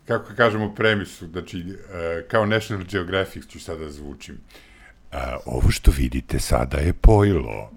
kako 0.08 0.34
kažemo, 0.38 0.76
premisu, 0.76 1.28
znači, 1.28 1.58
uh, 1.58 2.28
kao 2.28 2.46
National 2.46 2.86
Geographic 2.92 3.48
ću 3.48 3.60
sada 3.60 3.84
da 3.86 3.92
zvučim. 3.92 4.38
Uh, 5.12 5.18
ovo 5.46 5.72
što 5.72 5.92
vidite 5.92 6.40
sada 6.40 6.78
je 6.78 6.94
pojlo. 6.94 7.72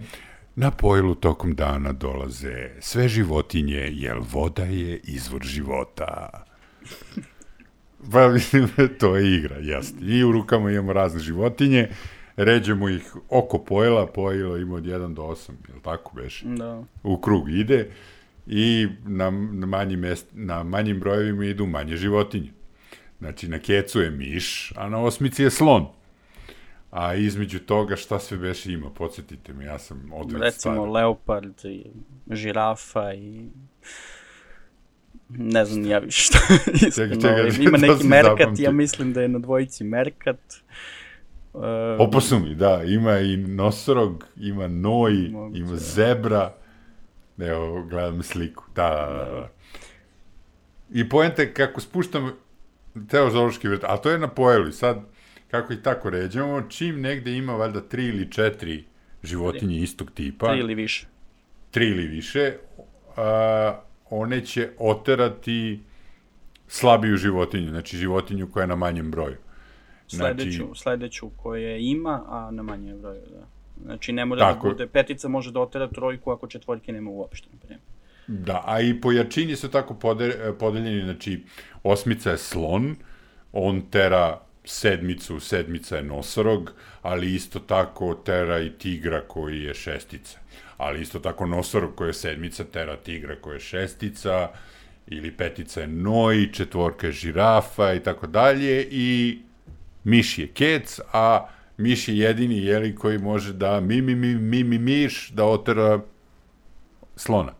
Na 0.57 0.71
pojlu 0.71 1.15
tokom 1.15 1.55
dana 1.55 1.93
dolaze 1.93 2.71
sve 2.81 3.09
životinje, 3.09 3.89
jer 3.93 4.17
voda 4.33 4.65
je 4.65 5.01
izvor 5.05 5.43
života. 5.43 6.31
Pa 8.13 8.29
mislim, 8.29 8.69
to 8.99 9.17
je 9.17 9.37
igra, 9.37 9.57
jasno. 9.61 9.99
I 10.03 10.25
u 10.25 10.33
rukama 10.33 10.71
imamo 10.71 10.93
razne 10.93 11.21
životinje, 11.21 11.89
ređemo 12.45 12.89
ih 12.89 13.17
oko 13.29 13.59
pojela, 13.59 14.07
pojelo 14.07 14.57
ima 14.57 14.75
od 14.75 14.85
1 14.85 15.15
do 15.15 15.23
8, 15.23 15.51
je 15.69 15.75
li 15.75 15.81
tako 15.83 16.17
beš? 16.17 16.43
Da. 16.43 16.85
U 17.03 17.17
krug 17.17 17.51
ide 17.51 17.91
i 18.47 18.89
na, 19.07 19.31
na, 19.31 19.67
manjim, 19.67 20.01
mest, 20.01 20.27
na 20.33 20.63
manjim 20.63 21.01
brojevima 21.01 21.45
idu 21.45 21.67
manje 21.67 21.97
životinje. 21.97 22.53
Znači, 23.19 23.49
na 23.49 23.59
kecu 23.59 24.01
je 24.01 24.11
miš, 24.11 24.73
a 24.77 24.89
na 24.89 24.99
osmici 25.03 25.43
je 25.43 25.51
slon. 25.51 25.87
A 26.91 27.15
između 27.15 27.59
toga 27.59 27.97
šta 27.97 28.19
sve 28.19 28.39
beše 28.39 28.73
ima, 28.73 28.91
podsjetite 28.91 29.53
me, 29.53 29.65
ja 29.65 29.79
sam 29.79 30.11
odveć 30.13 30.43
Recimo, 30.43 30.75
stvar. 30.75 30.89
leopard 30.89 31.65
i 31.65 31.85
žirafa 32.31 33.15
i 33.15 33.49
ne 35.29 35.65
znam 35.65 35.87
ja 35.87 35.99
više 35.99 36.23
šta. 36.23 36.39
čekaj, 36.95 37.21
čekaj, 37.23 37.49
ima 37.67 37.79
neki 37.79 38.07
merkat, 38.07 38.39
zapamti. 38.39 38.63
ja 38.63 38.71
mislim 38.71 39.13
da 39.13 39.23
je 39.23 39.29
na 39.29 39.39
dvojici 39.39 39.85
merkat. 39.85 40.41
Uh, 40.49 41.00
Oposumi, 41.99 42.55
da, 42.55 42.83
ima 42.85 43.19
i 43.19 43.37
nosorog, 43.37 44.27
ima 44.37 44.69
noj, 44.69 45.13
moguće, 45.13 45.61
ima 45.61 45.71
da. 45.71 45.77
zebra. 45.77 46.55
Evo, 47.39 47.83
gledam 47.83 48.23
sliku, 48.23 48.65
da, 48.75 48.89
da, 48.89 49.31
da. 49.35 49.51
I 50.93 51.09
poenta 51.09 51.43
je 51.43 51.55
kako 51.55 51.81
spuštam 51.81 52.33
teozološki 53.09 53.69
vrt, 53.69 53.85
a 53.85 53.97
to 53.97 54.11
je 54.11 54.19
na 54.19 54.29
pojelu 54.29 54.69
i 54.69 54.73
sad, 54.73 54.99
kako 55.51 55.73
ih 55.73 55.79
tako 55.83 56.11
ređamo, 56.11 56.63
čim 56.69 57.01
negde 57.01 57.33
ima 57.37 57.53
valjda 57.53 57.81
tri 57.81 58.05
ili 58.05 58.33
četiri 58.33 58.85
životinje 59.23 59.77
istog 59.77 60.11
tipa, 60.15 60.47
Tri 60.49 60.59
ili 60.59 60.75
više. 60.75 61.07
tri 61.71 61.87
ili 61.87 62.07
više, 62.07 62.53
a, 63.17 63.81
one 64.11 64.45
će 64.47 64.71
oterati 64.79 65.81
slabiju 66.69 67.17
životinju, 67.17 67.71
znači 67.71 67.97
životinju 67.97 68.49
koja 68.53 68.63
je 68.63 68.69
na 68.69 68.77
manjem 68.77 69.11
broju. 69.11 69.37
Sledeću, 70.17 70.51
Znači- 70.67 70.81
sledeću 70.83 71.31
koje 71.37 71.83
ima, 71.83 72.25
a 72.29 72.51
na 72.51 72.63
manje 72.63 72.95
broju, 72.95 73.23
da. 73.31 73.47
Znači, 73.85 74.13
ne 74.13 74.25
mora 74.25 74.41
Tako. 74.41 74.69
da 74.69 74.73
bude, 74.75 74.87
petica 74.87 75.29
može 75.29 75.53
da 75.53 75.61
otera 75.61 75.89
trojku 75.89 76.31
ako 76.31 76.47
četvorke 76.47 76.93
nema 76.93 77.11
uopšte, 77.11 77.49
na 77.53 77.59
primjer. 77.59 77.81
Da, 78.27 78.63
a 78.67 78.81
i 78.81 79.01
po 79.01 79.13
jačini 79.13 79.57
su 79.57 79.69
tako 79.69 79.95
pode, 79.95 80.55
podeljeni, 80.59 81.05
znači 81.05 81.43
osmica 81.83 82.31
je 82.31 82.39
slon, 82.39 82.97
on 83.53 83.81
tera 83.81 84.41
sedmicu, 84.65 85.41
sedmica 85.41 85.97
je 85.97 86.03
nosorog, 86.03 86.73
ali 87.03 87.35
isto 87.35 87.59
tako 87.59 88.15
tera 88.15 88.61
i 88.61 88.71
tigra 88.71 89.21
koji 89.21 89.63
je 89.63 89.75
šestica. 89.75 90.39
Ali 90.77 91.01
isto 91.01 91.19
tako 91.19 91.47
nosorog 91.47 91.95
koji 91.95 92.09
je 92.09 92.15
sedmica 92.15 92.65
tera 92.65 92.97
tigra 92.97 93.37
koji 93.41 93.57
je 93.57 93.61
šestica, 93.61 94.49
ili 95.07 95.31
petica 95.33 95.81
je 95.81 95.87
noj, 95.87 96.53
četvorka 96.53 97.07
je 97.07 97.13
žirafa 97.13 97.93
i 97.95 98.01
tako 98.01 98.27
dalje, 98.27 98.89
i 98.91 99.39
miš 100.05 100.39
je 100.39 100.47
kec, 100.47 101.01
a 101.13 101.47
miš 101.77 102.09
je 102.09 102.19
jedini 102.19 102.65
jeli 102.65 102.95
koji 102.95 103.19
može 103.19 103.53
da 103.53 103.81
mi, 103.81 104.03
mi, 104.03 104.15
mi, 104.15 104.35
mi, 104.35 104.65
mi, 104.65 104.79
miš 104.79 105.31
da 105.31 105.45
otera 105.45 106.01
slona. 107.17 107.53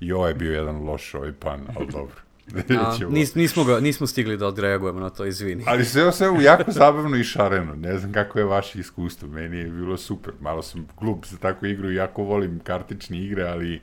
I 0.00 0.12
ovo 0.12 0.28
je 0.28 0.34
bio 0.34 0.52
jedan 0.52 0.76
loš 0.76 1.14
ovaj 1.14 1.32
pan, 1.32 1.60
ali 1.76 1.86
dobro. 1.92 2.14
A, 2.80 2.96
nis, 3.08 3.34
nismo, 3.34 3.64
ga, 3.64 3.80
nismo 3.80 4.06
stigli 4.06 4.36
da 4.36 4.46
odreagujemo 4.46 5.00
na 5.00 5.10
to, 5.10 5.24
izvini. 5.24 5.64
Ali 5.66 5.84
sve 5.84 6.06
o 6.06 6.12
svemu 6.12 6.42
jako 6.42 6.72
zabavno 6.72 7.16
i 7.16 7.24
šareno. 7.24 7.74
Ne 7.74 7.98
znam 7.98 8.12
kako 8.12 8.38
je 8.38 8.44
vaše 8.44 8.80
iskustvo. 8.80 9.28
Meni 9.28 9.56
je 9.56 9.64
bilo 9.64 9.96
super. 9.96 10.32
Malo 10.40 10.62
sam 10.62 10.86
glup 11.00 11.26
za 11.26 11.36
takvu 11.36 11.66
igru 11.66 11.92
jako 11.92 12.22
volim 12.22 12.60
kartične 12.64 13.18
igre, 13.18 13.42
ali 13.42 13.80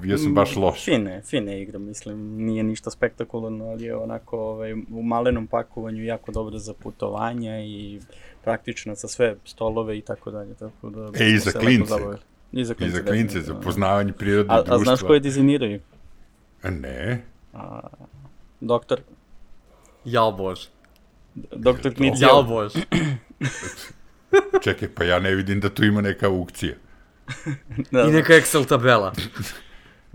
bio 0.00 0.18
sam 0.18 0.34
baš 0.34 0.56
loš. 0.56 0.84
Fine, 0.84 1.22
fine 1.22 1.62
igra, 1.62 1.78
mislim, 1.78 2.44
nije 2.44 2.62
ništa 2.62 2.90
spektakularno, 2.90 3.64
ali 3.64 3.84
je 3.84 3.96
onako 3.96 4.38
ovaj, 4.38 4.72
u 4.72 5.02
malenom 5.02 5.46
pakovanju 5.46 6.04
jako 6.04 6.32
dobro 6.32 6.58
za 6.58 6.74
putovanja 6.74 7.60
i 7.60 8.00
praktično 8.44 8.94
za 8.94 9.08
sve 9.08 9.36
stolove 9.44 9.98
i 9.98 10.02
tako 10.02 10.30
dalje, 10.30 10.54
tako 10.54 10.90
da... 10.90 11.24
E, 11.24 11.30
i 11.30 11.38
za 11.38 11.52
klince. 11.52 11.94
I 12.52 12.64
za 12.64 12.72
I 12.72 12.76
klince, 12.76 12.96
za 12.96 13.02
klince, 13.02 13.40
za 13.40 13.52
da. 13.54 13.60
poznavanje 13.60 14.12
prirode 14.12 14.48
A, 14.52 14.56
i 14.56 14.58
a 14.58 14.62
društva. 14.62 14.84
znaš 14.84 15.00
ko 15.00 15.14
je 15.14 15.20
dizajniraju? 15.20 15.80
A 16.62 16.70
Ne. 16.70 17.22
Doktor, 18.60 19.00
Jao 20.04 20.32
Bože. 20.32 20.68
doktor 21.34 21.94
Kmic. 21.94 22.20
Jao 22.20 22.42
Bože. 22.42 22.78
Čekaj, 24.62 24.88
pa 24.94 25.04
ja 25.04 25.18
ne 25.18 25.34
vidim 25.34 25.60
da 25.60 25.68
tu 25.68 25.84
ima 25.84 26.00
neka 26.00 26.26
aukcija. 26.26 26.74
Da, 27.90 28.02
I 28.02 28.10
neka 28.12 28.32
Excel 28.32 28.66
tabela. 28.68 29.12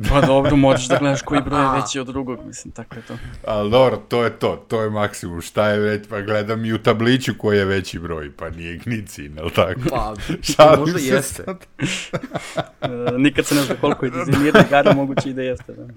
Pa 0.09 0.21
dobro, 0.21 0.55
možeš 0.55 0.87
da 0.87 0.97
gledaš 0.97 1.21
koji 1.21 1.41
broj 1.41 1.61
je 1.61 1.81
veći 1.81 1.99
od 1.99 2.07
drugog, 2.07 2.39
mislim, 2.45 2.71
tako 2.71 2.95
je 2.95 3.01
to. 3.01 3.17
Ali 3.47 3.71
dobro, 3.71 3.97
to 3.97 4.23
je 4.23 4.39
to, 4.39 4.65
to 4.67 4.81
je 4.81 4.89
maksimum. 4.89 5.41
Šta 5.41 5.69
je 5.69 5.79
već, 5.79 6.07
pa 6.09 6.21
gledam 6.21 6.65
i 6.65 6.73
u 6.73 6.77
tabliću 6.77 7.33
koji 7.37 7.57
je 7.57 7.65
veći 7.65 7.99
broj, 7.99 8.31
pa 8.37 8.49
nije 8.49 8.77
gnicin, 8.77 9.37
je 9.37 9.43
li 9.43 9.51
tako? 9.51 9.79
Pa, 9.89 10.13
Šalim 10.55 10.79
možda 10.79 10.99
jeste. 10.99 11.43
sad. 11.43 11.65
E, 12.81 12.89
nikad 13.17 13.45
se 13.45 13.55
ne 13.55 13.61
zna 13.61 13.75
koliko 13.75 14.05
je 14.05 14.11
dizajnirana 14.11 14.65
igara, 14.67 14.93
moguće 14.93 15.29
i 15.29 15.33
da 15.33 15.41
jeste, 15.41 15.73
da. 15.73 15.87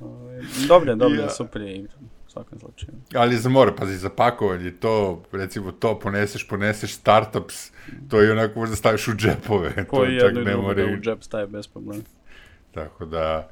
Ovaj, 0.00 0.40
Dobre, 0.68 0.94
dobre, 0.94 1.18
Ja. 1.18 1.30
super 1.30 1.62
je 1.62 1.76
igra, 1.76 1.92
svakom 2.28 2.58
slučaju. 2.58 2.92
Ali 3.14 3.36
za 3.36 3.48
more, 3.48 3.76
pazi, 3.76 3.96
za 3.96 4.10
pakovanje, 4.10 4.70
to, 4.70 5.22
recimo, 5.32 5.72
to 5.72 5.98
poneseš, 5.98 6.48
poneseš 6.48 6.92
startups, 6.94 7.70
to 8.10 8.22
i 8.22 8.30
onako 8.30 8.58
možda 8.60 8.76
staviš 8.76 9.08
u 9.08 9.12
džepove, 9.14 9.70
to 9.76 9.84
Koji 9.86 10.18
čak 10.20 10.26
jedno 10.26 10.40
i 10.40 10.44
ne 10.44 10.52
drugo 10.52 10.74
da 10.74 10.84
u 10.84 10.96
džep 11.00 11.22
staje 11.22 11.46
bez 11.46 11.66
problema. 11.66 12.02
Tako 12.76 13.04
da, 13.06 13.50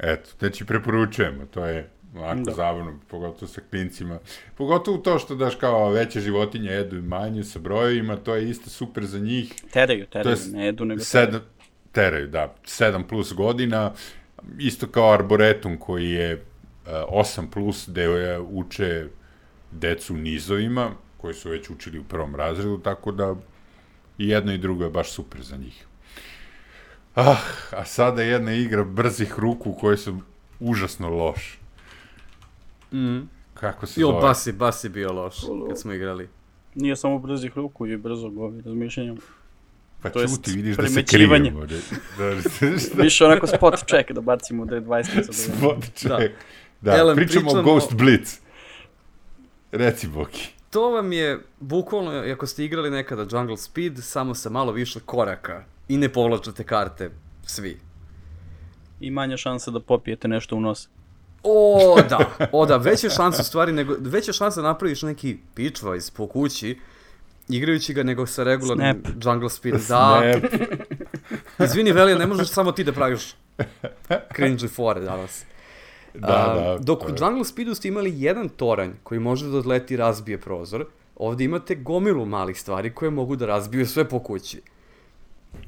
eto, 0.00 0.30
znači 0.38 0.64
preporučujemo, 0.64 1.46
to 1.46 1.64
je 1.64 1.88
onako 2.16 2.40
Da. 2.40 2.52
zabavno, 2.52 2.98
pogotovo 3.08 3.46
sa 3.48 3.60
klincima. 3.62 4.18
Pogotovo 4.54 4.98
to 4.98 5.18
što 5.18 5.34
daš 5.34 5.54
kao 5.54 5.90
veće 5.90 6.20
životinje 6.20 6.70
jedu 6.70 6.96
i 6.96 7.02
manje 7.02 7.44
sa 7.44 7.58
brojevima, 7.58 8.16
to 8.16 8.34
je 8.34 8.50
isto 8.50 8.70
super 8.70 9.04
za 9.04 9.18
njih. 9.18 9.52
Teraju, 9.72 10.06
teraju, 10.06 10.36
s- 10.36 10.52
ne 10.52 10.66
jedu, 10.66 10.84
nego 10.84 11.02
teraju. 11.02 11.26
Sedam, 11.26 11.40
teraju, 11.92 12.28
da, 12.28 12.54
7 12.64 13.02
plus 13.02 13.32
godina, 13.34 13.92
isto 14.58 14.86
kao 14.86 15.12
Arboretum 15.12 15.76
koji 15.78 16.10
je 16.10 16.34
uh, 16.34 16.40
8 17.10 17.50
plus, 17.50 17.88
gde 17.88 18.02
je, 18.02 18.40
uče 18.40 19.06
decu 19.72 20.14
nizovima, 20.14 20.90
koji 21.16 21.34
su 21.34 21.50
već 21.50 21.70
učili 21.70 21.98
u 21.98 22.04
prvom 22.04 22.34
razredu, 22.36 22.78
tako 22.78 23.12
da 23.12 23.34
i 24.18 24.28
jedno 24.28 24.52
i 24.52 24.58
drugo 24.58 24.84
je 24.84 24.90
baš 24.90 25.12
super 25.12 25.40
za 25.42 25.56
njih. 25.56 25.86
Ah, 27.14 27.36
a 27.72 27.84
sada 27.84 28.22
jedna 28.22 28.52
igra 28.54 28.84
brzih 28.84 29.38
ruku 29.38 29.72
koje 29.72 29.96
su 29.96 30.16
užasno 30.60 31.10
loš. 31.10 31.58
Mm. 32.92 33.18
Kako 33.54 33.86
se 33.86 34.00
Jo, 34.00 34.06
zove? 34.06 34.20
bas 34.20 34.46
je, 34.46 34.52
bas 34.52 34.84
je 34.84 34.90
bio 34.90 35.12
loš 35.12 35.36
kad 35.68 35.78
smo 35.78 35.92
igrali. 35.92 36.28
Nije 36.74 36.96
samo 36.96 37.18
brzih 37.18 37.52
ruku 37.56 37.86
i 37.86 37.96
brzog 37.96 38.38
ovaj, 38.38 38.60
razmišljanja. 38.60 39.14
Pa 40.02 40.10
to 40.10 40.26
čuti, 40.26 40.50
vidiš 40.52 40.76
da 40.76 40.82
se 40.82 40.88
primećivanje. 40.88 41.50
krijemo. 41.50 41.66
Da, 42.18 42.24
da, 42.26 42.40
šta? 42.40 42.66
Više 43.02 43.24
onako 43.24 43.46
spot 43.46 43.74
check 43.78 44.12
da 44.12 44.20
bacimo 44.20 44.64
da 44.64 44.74
je 44.74 44.82
20 44.82 45.22
za 45.26 45.32
Spot 45.32 45.84
check. 45.94 46.34
Da, 46.80 46.96
Elem, 46.96 47.16
pričamo, 47.16 47.40
o 47.42 47.52
pričamo- 47.52 47.62
Ghost 47.64 47.94
Blitz. 47.94 48.38
Reci, 49.72 50.08
Boki. 50.08 50.48
To 50.70 50.90
vam 50.90 51.12
je, 51.12 51.40
bukvalno, 51.60 52.10
ako 52.32 52.46
ste 52.46 52.64
igrali 52.64 52.90
nekada 52.90 53.26
Jungle 53.30 53.56
Speed, 53.56 53.98
samo 53.98 54.34
sa 54.34 54.50
malo 54.50 54.72
više 54.72 55.00
koraka 55.00 55.64
i 55.88 55.96
ne 55.96 56.08
povlačate 56.08 56.64
karte 56.64 57.10
svi. 57.46 57.80
I 59.00 59.10
manja 59.10 59.36
šansa 59.36 59.70
da 59.70 59.80
popijete 59.80 60.28
nešto 60.28 60.56
u 60.56 60.60
nos. 60.60 60.88
O, 61.42 61.98
da, 62.08 62.18
o 62.52 62.66
da, 62.66 62.76
veće 62.76 63.10
šanse 63.10 63.42
u 63.42 63.44
stvari, 63.44 63.72
nego, 63.72 63.94
veće 64.00 64.32
šanse 64.32 64.60
da 64.60 64.68
napraviš 64.68 65.02
neki 65.02 65.38
pitchwise 65.56 66.16
po 66.16 66.26
kući, 66.26 66.78
igrajući 67.48 67.94
ga 67.94 68.02
nego 68.02 68.26
sa 68.26 68.44
regularnim 68.44 69.02
Snap. 69.04 69.24
Jungle 69.24 69.50
Speed. 69.50 69.74
Da, 69.74 69.80
Snap. 69.80 70.52
izvini 71.64 71.92
Velija, 71.92 72.18
ne 72.18 72.26
možeš 72.26 72.48
samo 72.48 72.72
ti 72.72 72.84
da 72.84 72.92
praviš 72.92 73.34
cringe 74.36 74.68
fore 74.68 75.00
danas. 75.00 75.44
Da, 76.14 76.28
A, 76.28 76.54
da. 76.54 76.78
Dok 76.78 77.04
u. 77.04 77.08
Jungle 77.20 77.44
Speedu 77.44 77.74
ste 77.74 77.88
imali 77.88 78.22
jedan 78.22 78.48
toranj 78.48 78.90
koji 79.02 79.20
može 79.20 79.46
da 79.46 79.58
odleti 79.58 79.94
i 79.94 79.96
razbije 79.96 80.40
prozor, 80.40 80.86
ovde 81.16 81.44
imate 81.44 81.74
gomilu 81.74 82.26
malih 82.26 82.60
stvari 82.60 82.94
koje 82.94 83.10
mogu 83.10 83.36
da 83.36 83.46
razbiju 83.46 83.86
sve 83.86 84.08
po 84.08 84.18
kući. 84.18 84.62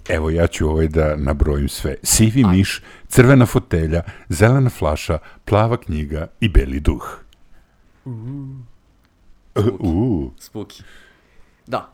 Evo 0.09 0.31
ja 0.31 0.47
ću 0.47 0.69
ovaj 0.69 0.89
da 0.89 1.17
nabrojim 1.17 1.69
sve. 1.69 1.97
Sivi 2.03 2.45
miš, 2.45 2.83
crvena 3.09 3.47
fotelja, 3.47 4.03
zelena 4.29 4.71
flaša, 4.71 5.19
plava 5.45 5.77
knjiga 5.77 6.27
i 6.41 6.49
beli 6.49 6.81
duh. 6.81 7.19
Uh, 8.05 8.15
uh. 9.79 10.31
Spooky. 10.39 10.83
Da. 11.67 11.93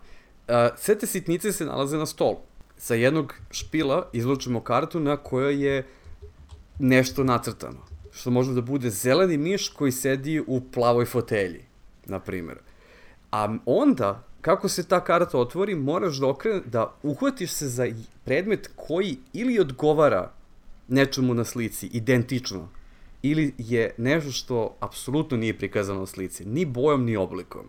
Uh, 0.49 0.55
sve 0.79 0.99
te 0.99 1.07
sitnice 1.07 1.53
se 1.53 1.65
nalaze 1.65 1.97
na 1.97 2.07
stolu. 2.07 2.39
Sa 2.77 2.95
jednog 2.95 3.35
špila 3.51 4.09
izlučimo 4.13 4.61
kartu 4.61 5.01
na 5.01 5.17
kojoj 5.17 5.67
je 5.67 5.87
nešto 6.79 7.25
nacrtano. 7.25 7.81
Što 8.13 8.31
može 8.31 8.55
da 8.55 8.61
bude 8.61 8.91
zeleni 8.91 9.37
miš 9.37 9.69
koji 9.69 9.93
sedi 9.93 10.41
u 10.47 10.61
plavoj 10.61 11.05
fotelji, 11.05 11.65
na 12.07 12.21
primjer. 12.21 12.59
A 13.33 13.57
onda, 13.67 14.25
kako 14.41 14.69
se 14.69 14.89
ta 14.89 15.05
karta 15.05 15.39
otvori, 15.39 15.75
moraš 15.75 16.17
da, 16.17 16.27
okre, 16.27 16.61
da 16.67 16.95
uhvatiš 17.03 17.51
se 17.51 17.69
za 17.69 17.87
predmet 18.25 18.71
koji 18.77 19.17
ili 19.33 19.59
odgovara 19.59 20.31
nečemu 20.89 21.35
na 21.35 21.45
slici, 21.45 21.87
identično, 21.87 22.69
ili 23.23 23.55
je 23.59 23.95
nešto 23.99 24.31
što 24.31 24.77
apsolutno 24.81 25.37
nije 25.37 25.59
prikazano 25.59 26.01
na 26.01 26.07
slici, 26.07 26.45
ni 26.45 26.65
bojom, 26.65 27.05
ni 27.05 27.17
oblikom. 27.17 27.67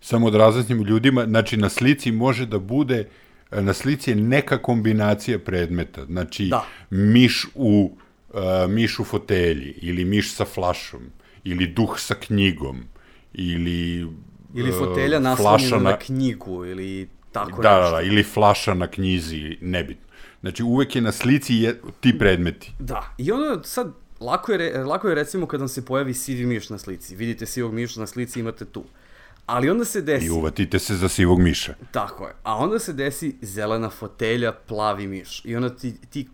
Samo 0.00 0.30
da 0.30 0.38
razjasnimo 0.38 0.84
ljudima, 0.84 1.24
znači 1.24 1.56
na 1.56 1.68
slici 1.68 2.12
može 2.12 2.46
da 2.46 2.58
bude, 2.58 3.08
na 3.50 3.72
slici 3.72 4.10
je 4.10 4.16
neka 4.16 4.62
kombinacija 4.62 5.38
predmeta. 5.38 6.04
Znači 6.04 6.46
Da. 6.48 6.64
miš 6.90 7.46
u, 7.54 7.96
uh, 8.28 8.40
miš 8.68 8.98
u 8.98 9.04
fotelji, 9.04 9.74
ili 9.82 10.04
miš 10.04 10.34
sa 10.34 10.44
flašom, 10.44 11.00
ili 11.44 11.66
duh 11.66 11.98
sa 11.98 12.14
knjigom, 12.14 12.82
ili... 13.32 14.08
Ili 14.54 14.70
uh, 14.70 14.78
fotelja 14.78 15.18
naslonjena 15.20 15.76
na... 15.76 15.90
na 15.90 15.98
knjigu, 15.98 16.64
ili 16.64 17.08
tako 17.32 17.62
Da, 17.62 17.80
nešto. 17.80 17.90
da, 17.90 17.96
da, 17.96 18.02
ili 18.02 18.22
flaša 18.22 18.74
na 18.74 18.86
knjizi, 18.86 19.56
nebitno. 19.60 20.06
Znači, 20.40 20.62
uvek 20.62 20.96
je 20.96 21.02
na 21.02 21.12
slici 21.12 21.54
je, 21.54 21.80
ti 22.00 22.18
predmeti. 22.18 22.72
Da, 22.78 23.14
i 23.18 23.32
onda 23.32 23.62
sad, 23.62 23.92
lako 24.20 24.52
je, 24.52 24.84
lako 24.84 25.08
je 25.08 25.14
recimo 25.14 25.46
kad 25.46 25.60
vam 25.60 25.68
se 25.68 25.84
pojavi 25.84 26.14
sivi 26.14 26.46
miš 26.46 26.70
na 26.70 26.78
slici. 26.78 27.16
Vidite 27.16 27.46
sivog 27.46 27.74
miša 27.74 28.00
na 28.00 28.06
slici, 28.06 28.40
imate 28.40 28.64
tu. 28.64 28.84
Ali 29.46 29.70
onda 29.70 29.84
se 29.84 30.00
desi... 30.00 30.26
I 30.26 30.30
uvatite 30.30 30.78
se 30.78 30.96
za 30.96 31.08
sivog 31.08 31.40
miša. 31.40 31.74
Tako 31.92 32.26
je. 32.26 32.34
A 32.42 32.56
onda 32.56 32.78
se 32.78 32.92
desi 32.92 33.36
zelena 33.42 33.90
fotelja, 33.90 34.52
plavi 34.52 35.06
miš. 35.06 35.44
I 35.44 35.56
onda 35.56 35.76
ti, 35.76 35.94
ti 36.10 36.28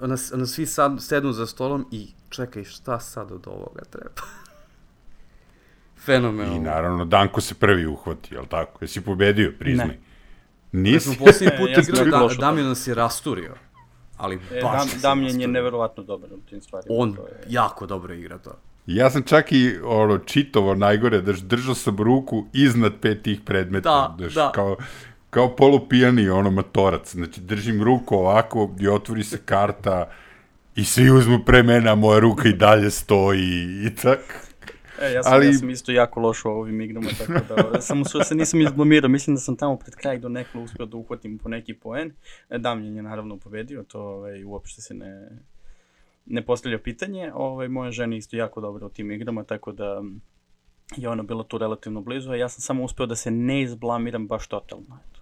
nas, 0.00 0.32
nas 0.34 0.50
svi 0.50 0.66
sad 0.66 1.02
sednu 1.02 1.32
za 1.32 1.46
stolom 1.46 1.86
i 1.90 2.06
čekaj, 2.28 2.64
šta 2.64 3.00
sad 3.00 3.32
od 3.32 3.46
ovoga 3.46 3.82
treba? 3.90 4.10
Fenomenalno. 6.06 6.56
I 6.56 6.60
naravno, 6.60 7.04
Danko 7.04 7.40
se 7.40 7.54
prvi 7.54 7.86
uhvati, 7.86 8.34
jel 8.34 8.46
tako? 8.46 8.78
Jesi 8.80 9.00
pobedio, 9.00 9.52
priznaj. 9.58 9.86
Ne. 9.86 9.98
Nisi? 10.72 11.00
sam 11.06 11.14
posljednji 11.16 11.54
E, 11.54 11.56
put 11.56 12.10
da, 12.10 12.28
Damjan 12.40 12.66
nas 12.66 12.86
je 12.86 12.94
rasturio. 12.94 13.54
Ali 14.16 14.34
E, 14.34 14.60
baš 14.62 14.94
Dam, 15.02 15.22
nas 15.22 15.34
je 15.34 15.48
neverovatno 15.48 16.02
dobar 16.02 16.32
u 16.32 16.38
tim 16.40 16.60
stvarima. 16.60 16.94
On 16.98 17.14
to 17.14 17.22
je- 17.22 17.44
jako 17.48 17.86
dobro 17.86 18.14
igra 18.14 18.38
to. 18.38 18.50
Ja 18.86 19.10
sam 19.10 19.22
čak 19.22 19.52
i 19.52 19.78
ono, 19.84 20.18
čitovo 20.18 20.74
najgore, 20.74 21.20
daš, 21.20 21.38
držao 21.38 21.74
sam 21.74 21.96
ruku 21.96 22.46
iznad 22.52 22.92
pet 23.00 23.22
tih 23.22 23.40
predmeta. 23.40 23.90
Da, 23.90 24.24
daš, 24.24 24.34
da. 24.34 24.52
Kao, 24.54 24.76
kao 25.30 25.56
polupijani 25.56 26.28
ono 26.28 26.50
matorac. 26.50 27.12
Znači, 27.12 27.40
držim 27.40 27.82
ruku 27.82 28.14
ovako 28.16 28.70
i 28.80 28.88
otvori 28.88 29.24
se 29.24 29.38
karta 29.38 30.10
i 30.76 30.84
svi 30.84 31.10
uzmu 31.10 31.38
pre 31.46 31.62
mene, 31.62 31.90
a 31.90 31.94
moja 31.94 32.18
ruka 32.18 32.48
i 32.48 32.52
dalje 32.52 32.90
stoji 32.90 33.62
i 33.86 33.94
tak. 34.02 34.45
E, 35.00 35.12
ja 35.12 35.22
sam, 35.22 35.32
Ali- 35.32 35.46
ja 35.46 35.52
sam 35.52 35.70
isto 35.70 35.92
jako 35.92 36.20
loš 36.20 36.44
u 36.44 36.48
ovim 36.48 36.80
igrama, 36.80 37.08
tako 37.18 37.32
da 37.54 37.80
samo 37.88 38.04
su 38.04 38.20
se 38.24 38.34
nisam 38.34 38.60
izblamirao. 38.60 39.08
Mislim 39.08 39.36
da 39.36 39.40
sam 39.40 39.56
tamo 39.56 39.76
pred 39.76 39.94
kraj 39.94 40.18
do 40.18 40.28
nekla 40.28 40.60
uspio 40.60 40.86
da 40.86 40.96
uhvatim 40.96 41.38
po 41.38 41.48
neki 41.48 41.74
poen. 41.74 42.12
E, 42.50 42.58
Damljen 42.58 42.96
je 42.96 43.02
naravno 43.02 43.36
pobedio, 43.36 43.82
to 43.82 44.00
ovaj, 44.00 44.44
uopšte 44.44 44.82
se 44.82 44.94
ne, 44.94 45.28
ne 46.26 46.42
postavlja 46.46 46.78
pitanje. 46.78 47.32
Ovaj, 47.34 47.68
moja 47.68 47.90
žena 47.90 48.14
je 48.14 48.18
isto 48.18 48.36
jako 48.36 48.60
dobra 48.60 48.86
u 48.86 48.90
tim 48.90 49.10
igrama, 49.10 49.44
tako 49.44 49.72
da 49.72 50.02
je 50.96 51.08
ona 51.08 51.22
bila 51.22 51.44
tu 51.44 51.58
relativno 51.58 52.00
blizu, 52.00 52.30
a 52.30 52.36
ja 52.36 52.48
sam 52.48 52.60
samo 52.60 52.84
uspeo 52.84 53.06
da 53.06 53.16
se 53.16 53.30
ne 53.30 53.62
izblamiram 53.62 54.26
baš 54.26 54.48
totalno. 54.48 54.98
Eto. 55.10 55.20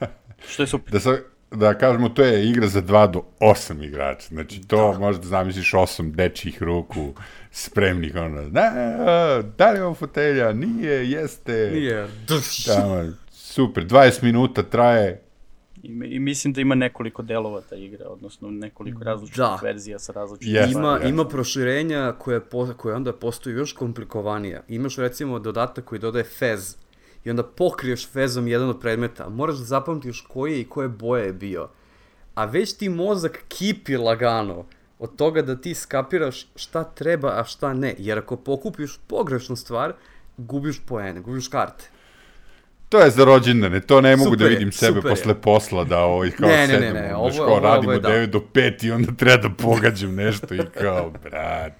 Što 0.48 0.62
je 0.62 0.66
super. 0.66 0.92
Da, 0.92 1.00
sa, 1.00 1.18
da 1.50 1.74
kažemo, 1.78 2.08
to 2.08 2.22
je 2.24 2.48
igra 2.50 2.66
za 2.66 2.82
2 2.82 3.10
do 3.10 3.22
8 3.40 3.84
igrača. 3.84 4.26
Znači, 4.28 4.60
to 4.68 4.92
da. 4.92 4.98
možda 4.98 5.26
zamisliš 5.26 5.72
8 5.72 6.10
dečjih 6.10 6.62
ruku 6.62 7.12
spremnih, 7.50 8.14
ono, 8.16 8.48
da, 8.48 8.72
da 9.58 9.70
li 9.70 9.78
je 9.78 9.84
ovo 9.84 9.94
fotelja? 9.94 10.52
Nije, 10.52 11.10
jeste. 11.10 11.70
Nije. 11.74 12.08
Tamo, 12.66 13.12
super, 13.30 13.86
20 13.86 14.22
minuta 14.22 14.62
traje, 14.62 15.22
I, 15.82 15.88
I 16.04 16.18
mislim 16.18 16.52
da 16.52 16.60
ima 16.60 16.74
nekoliko 16.74 17.22
delova 17.22 17.60
ta 17.60 17.76
igra, 17.76 18.08
odnosno 18.08 18.50
nekoliko 18.50 19.04
različitih 19.04 19.38
Da. 19.38 19.58
verzija 19.62 19.98
sa 19.98 20.12
različitim 20.12 20.54
Jeste, 20.54 20.72
Ima, 20.72 20.92
jeste. 20.92 21.08
ima 21.08 21.24
proširenja 21.24 22.12
koje, 22.18 22.40
po, 22.40 22.66
koje 22.76 22.94
onda 22.94 23.12
postaju 23.12 23.56
još 23.56 23.72
komplikovanija. 23.72 24.62
Imaš 24.68 24.96
recimo 24.96 25.38
dodatak 25.38 25.84
koji 25.84 25.98
dodaje 25.98 26.24
fez 26.24 26.76
i 27.24 27.30
onda 27.30 27.42
pokriješ 27.42 28.08
fezom 28.08 28.48
jedan 28.48 28.68
od 28.68 28.80
predmeta. 28.80 29.28
Moraš 29.28 29.56
da 29.56 29.64
zapamtiš 29.64 30.20
koji 30.28 30.60
i 30.60 30.68
koje 30.68 30.88
boje 30.88 31.26
je 31.26 31.32
bio. 31.32 31.68
A 32.34 32.44
već 32.44 32.72
ti 32.72 32.88
mozak 32.88 33.44
kipi 33.48 33.96
lagano 33.96 34.64
od 34.98 35.16
toga 35.16 35.42
da 35.42 35.56
ti 35.56 35.74
skapiraš 35.74 36.46
šta 36.56 36.84
treba, 36.84 37.28
a 37.40 37.44
šta 37.44 37.74
ne. 37.74 37.94
Jer 37.98 38.18
ako 38.18 38.36
pokupiš 38.36 38.98
pogrešnu 39.06 39.56
stvar, 39.56 39.92
gubiš 40.36 40.80
poene, 40.86 41.20
gubiš 41.20 41.48
karte. 41.48 41.90
To 42.88 43.00
je 43.00 43.10
za 43.10 43.24
rođendane, 43.24 43.80
to 43.80 44.00
ne 44.00 44.16
mogu 44.16 44.30
Super 44.30 44.38
da 44.38 44.48
vidim 44.48 44.72
sebe 44.72 44.94
super 44.94 45.10
posle 45.10 45.34
posla 45.34 45.84
da 45.84 45.98
ovaj 45.98 46.30
kao 46.30 46.48
Ne, 46.48 46.56
ne, 46.56 46.60
ne, 46.60 46.68
sedem, 46.68 46.94
ne, 46.94 47.14
ono, 47.14 47.18
ovo- 47.18 47.30
kao 47.30 47.44
ovo- 47.44 47.52
ovo 47.52 47.60
radimo 47.60 47.92
je 47.92 48.00
da. 48.00 48.08
9 48.08 48.26
do 48.26 48.40
5 48.54 48.84
i 48.84 48.90
onda 48.90 49.12
treba 49.12 49.48
da 49.48 49.54
pogađam 49.54 50.14
nešto 50.14 50.54
i 50.54 50.60
kao, 50.74 51.10
brat, 51.22 51.72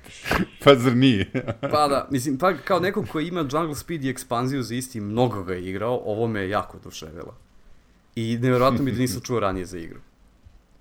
pa 0.64 0.75
zar 0.75 0.97
nije? 0.97 1.31
Pa 1.73 1.88
da, 1.88 2.09
mislim, 2.11 2.38
pa 2.38 2.57
kao 2.57 2.81
neko 2.81 3.05
ko 3.12 3.21
ima 3.21 3.40
Jungle 3.40 3.75
Speed 3.75 4.05
i 4.05 4.11
ekspanziju 4.11 4.62
za 4.62 4.75
isti, 4.75 5.01
mnogo 5.01 5.42
ga 5.42 5.55
je 5.55 5.68
igrao, 5.68 6.01
ovo 6.05 6.27
me 6.27 6.40
je 6.40 6.51
jako 6.51 6.77
oduševilo. 6.77 7.37
I 8.14 8.38
nevjerojatno 8.42 8.83
mi 8.85 8.92
da 8.92 8.99
nisam 8.99 9.21
čuo 9.21 9.40
ranije 9.40 9.66
za 9.66 9.79
igru. 9.79 10.01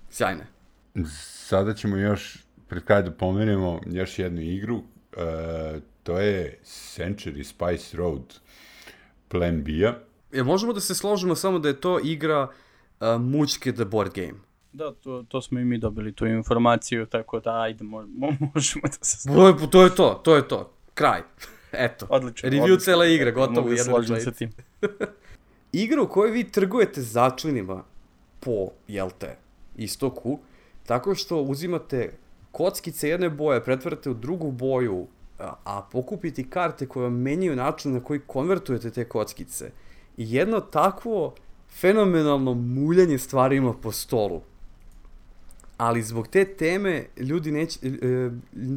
Sjajne. 0.10 0.48
Sada 1.48 1.74
ćemo 1.74 1.98
još, 1.98 2.38
pred 2.68 2.84
kraj 2.84 3.02
da 3.04 3.12
pomenemo, 3.12 3.82
još 3.86 4.20
jednu 4.20 4.42
igru, 4.42 4.76
uh, 4.76 4.84
to 6.04 6.20
je 6.20 6.60
Century 6.66 7.44
Spice 7.44 7.98
Road 7.98 8.34
Plan 9.28 9.64
B-a. 9.64 9.94
Jel 10.32 10.46
možemo 10.46 10.74
da 10.74 10.80
se 10.80 10.96
složimo 10.96 11.36
samo 11.36 11.60
da 11.60 11.68
je 11.68 11.82
to 11.82 12.00
igra 12.00 12.48
uh, 13.00 13.22
mućke 13.22 13.74
the 13.74 13.86
board 13.86 14.14
game? 14.14 14.34
Da, 14.74 14.92
to, 14.92 15.26
to 15.28 15.42
smo 15.42 15.60
i 15.60 15.66
mi 15.66 15.78
dobili 15.78 16.12
tu 16.12 16.26
informaciju, 16.26 17.06
tako 17.06 17.40
da 17.40 17.62
ajde, 17.62 17.84
mo, 17.84 18.06
mo, 18.08 18.28
možemo 18.54 18.82
da 18.84 19.06
se 19.06 19.30
je, 19.32 19.70
to 19.72 19.84
je 19.84 19.96
to, 19.96 20.22
to 20.24 20.36
je 20.36 20.48
to. 20.48 20.74
Kraj. 20.94 21.22
Eto. 21.72 22.06
Odlično. 22.10 22.50
Review 22.50 22.64
odlično. 22.64 22.86
cele 22.86 23.14
igre, 23.14 23.32
gotovo 23.32 23.62
Mogu 23.62 23.76
da 23.76 23.84
složim 23.84 24.20
sa 24.20 24.32
tim. 24.32 24.52
igra 25.72 26.02
u 26.02 26.08
kojoj 26.08 26.32
vi 26.32 26.44
trgujete 26.44 27.02
začinima 27.02 27.84
po, 28.40 28.70
jel 28.88 29.10
te, 29.20 29.38
istoku, 29.76 30.40
tako 30.86 31.16
što 31.16 31.42
uzimate 31.42 32.14
kockice 32.52 33.10
jedne 33.10 33.30
boje, 33.30 33.64
pretvarate 33.64 34.10
u 34.10 34.14
drugu 34.14 34.52
boju, 34.52 35.08
a, 35.40 35.54
a 35.64 35.82
pokupiti 35.92 36.50
karte 36.50 36.88
koje 36.88 37.04
vam 37.04 37.22
menjaju 37.22 37.56
način 37.56 37.94
na 37.94 38.04
koji 38.04 38.20
konvertujete 38.20 38.92
te 38.92 39.06
kockice. 39.06 39.72
I 40.18 40.34
jedno 40.34 40.60
takvo 40.60 41.34
fenomenalno 41.70 42.54
muljanje 42.54 43.18
stvarima 43.18 43.74
po 43.74 43.92
stolu. 43.92 44.42
Ali 45.78 46.02
zbog 46.02 46.28
te 46.28 46.46
teme 46.46 47.06
ljudi, 47.18 47.52
neć, 47.52 47.78
e, 47.84 47.90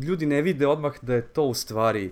ljudi 0.08 0.26
ne 0.26 0.42
vide 0.42 0.66
odmah 0.66 0.94
da 1.02 1.14
je 1.14 1.26
to 1.26 1.44
u 1.44 1.54
stvari 1.54 2.10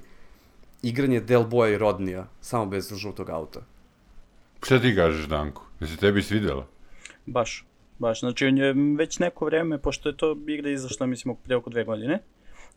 igranje 0.83 1.21
Del 1.21 1.45
Boya 1.45 1.75
i 1.75 1.79
Rodnija, 1.79 2.27
samo 2.41 2.67
bez 2.67 2.93
žutog 2.95 3.31
auta. 3.31 3.61
Šta 4.63 4.81
ti 4.81 4.95
kažeš, 4.97 5.27
Danko? 5.27 5.65
Da 5.81 5.87
se 5.87 5.97
tebi 5.97 6.23
svidela? 6.23 6.67
Baš, 7.27 7.65
baš. 7.99 8.21
Znači, 8.21 8.47
on 8.47 8.59
je 8.59 8.75
već 8.99 9.19
neko 9.19 9.45
vreme, 9.45 9.79
pošto 9.79 10.09
je 10.09 10.17
to 10.17 10.37
igra 10.47 10.71
izašla, 10.71 11.07
mislim, 11.07 11.37
pre 11.45 11.57
oko 11.57 11.71
dve 11.71 11.85
godine, 11.85 12.19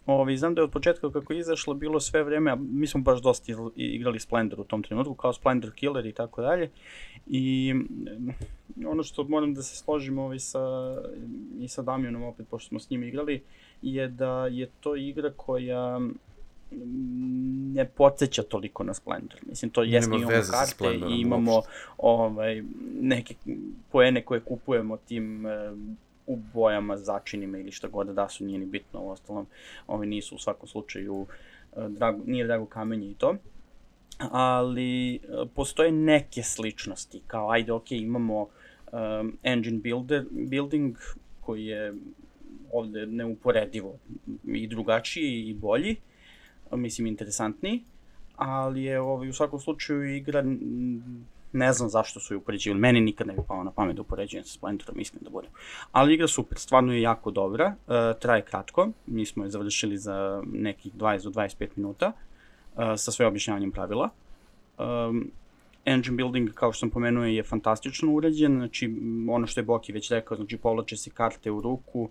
Ovi, 0.05 0.37
znam 0.37 0.55
da 0.55 0.61
je 0.61 0.63
od 0.63 0.71
početka 0.71 1.11
kako 1.11 1.33
je 1.33 1.39
izašlo 1.39 1.73
bilo 1.73 1.99
sve 1.99 2.23
vreme, 2.23 2.51
a 2.51 2.55
mi 2.55 2.87
smo 2.87 3.01
baš 3.01 3.21
dosta 3.21 3.53
igrali 3.75 4.19
Splendor 4.19 4.59
u 4.59 4.63
tom 4.63 4.83
trenutku, 4.83 5.13
kao 5.13 5.33
Splendor 5.33 5.71
Killer 5.71 6.05
i 6.05 6.13
tako 6.13 6.41
dalje. 6.41 6.69
I 7.27 7.73
mm, 7.73 8.87
ono 8.87 9.03
što 9.03 9.23
moram 9.23 9.53
da 9.53 9.61
se 9.61 9.75
složim 9.75 10.19
ovaj 10.19 10.39
sa, 10.39 10.59
i 11.59 11.67
sa 11.67 11.81
Damjanom 11.81 12.23
opet, 12.23 12.47
pošto 12.49 12.67
smo 12.67 12.79
s 12.79 12.89
njim 12.89 13.03
igrali, 13.03 13.43
je 13.81 14.07
da 14.07 14.47
je 14.47 14.69
to 14.79 14.95
igra 14.95 15.31
koja 15.37 15.99
mm, 15.99 16.13
ne 17.73 17.85
podsjeća 17.85 18.43
toliko 18.43 18.83
na 18.83 18.93
Splendor. 18.93 19.39
Mislim, 19.45 19.71
to 19.71 19.83
jesmo 19.83 20.15
imamo 20.15 20.31
karte 20.51 20.95
i 21.09 21.21
imamo 21.21 21.61
ovaj, 21.97 22.63
neke 23.01 23.35
poene 23.91 24.21
koje 24.21 24.39
kupujemo 24.39 24.97
tim 24.97 25.45
e, 25.45 25.71
u 26.31 26.39
bojama, 26.53 26.97
začinima 26.97 27.57
ili 27.57 27.71
šta 27.71 27.87
god 27.87 28.07
da 28.07 28.29
su, 28.29 28.45
nije 28.45 28.59
ni 28.59 28.65
bitno, 28.65 29.01
u 29.01 29.09
ostalom, 29.09 29.47
ovi 29.87 30.07
nisu 30.07 30.35
u 30.35 30.39
svakom 30.39 30.67
slučaju, 30.67 31.25
e, 31.75 31.87
drago, 31.89 32.23
nije 32.25 32.45
drago 32.45 32.65
kamenje 32.65 33.11
i 33.11 33.13
to, 33.13 33.35
ali 34.31 35.15
e, 35.15 35.19
postoje 35.55 35.91
neke 35.91 36.43
sličnosti, 36.43 37.21
kao 37.27 37.49
ajde, 37.49 37.71
ok, 37.71 37.91
imamo 37.91 38.47
um, 38.91 39.37
engine 39.43 39.79
builder, 39.79 40.25
building 40.31 40.95
koji 41.41 41.65
je 41.65 41.93
ovde 42.71 43.05
neuporedivo 43.05 43.97
i 44.45 44.67
drugačiji 44.67 45.49
i 45.49 45.53
bolji, 45.53 45.95
mislim 46.71 47.07
interesantniji, 47.07 47.83
ali 48.35 48.83
je 48.83 49.01
ovaj, 49.01 49.29
u 49.29 49.33
svakom 49.33 49.59
slučaju 49.59 50.15
igra, 50.15 50.43
ne 51.53 51.73
znam 51.73 51.89
zašto 51.89 52.19
su 52.19 52.33
je 52.33 52.37
upoređivali, 52.37 52.79
meni 52.79 53.01
nikad 53.01 53.27
ne 53.27 53.33
bi 53.33 53.41
palo 53.47 53.63
na 53.63 53.71
pamet 53.71 53.95
da 53.95 54.01
upoređujem 54.01 54.45
sa 54.45 54.53
Splendorom, 54.53 54.99
iskren 54.99 55.23
da 55.23 55.29
budem. 55.29 55.51
Ali 55.91 56.13
igra 56.13 56.27
super, 56.27 56.57
stvarno 56.57 56.93
je 56.93 57.01
jako 57.01 57.31
dobra, 57.31 57.75
uh, 57.87 57.93
traje 58.19 58.41
kratko, 58.41 58.89
mi 59.05 59.25
smo 59.25 59.43
je 59.43 59.49
završili 59.49 59.97
za 59.97 60.43
nekih 60.45 60.93
20 60.93 61.23
do 61.23 61.29
25 61.29 61.67
minuta, 61.75 62.11
uh, 62.75 62.83
sa 62.97 63.11
sve 63.11 63.27
objašnjavanjem 63.27 63.71
pravila. 63.71 64.09
Um, 64.77 65.31
engine 65.85 66.17
building, 66.17 66.53
kao 66.53 66.73
što 66.73 66.79
sam 66.79 66.89
pomenuo, 66.89 67.25
je 67.25 67.43
fantastično 67.43 68.13
urađen, 68.13 68.57
znači 68.57 68.95
ono 69.29 69.47
što 69.47 69.59
je 69.59 69.63
Boki 69.63 69.91
već 69.91 70.11
rekao, 70.11 70.37
znači 70.37 70.57
povlače 70.57 70.97
se 70.97 71.09
karte 71.09 71.51
u 71.51 71.61
ruku, 71.61 72.01
uh, 72.01 72.09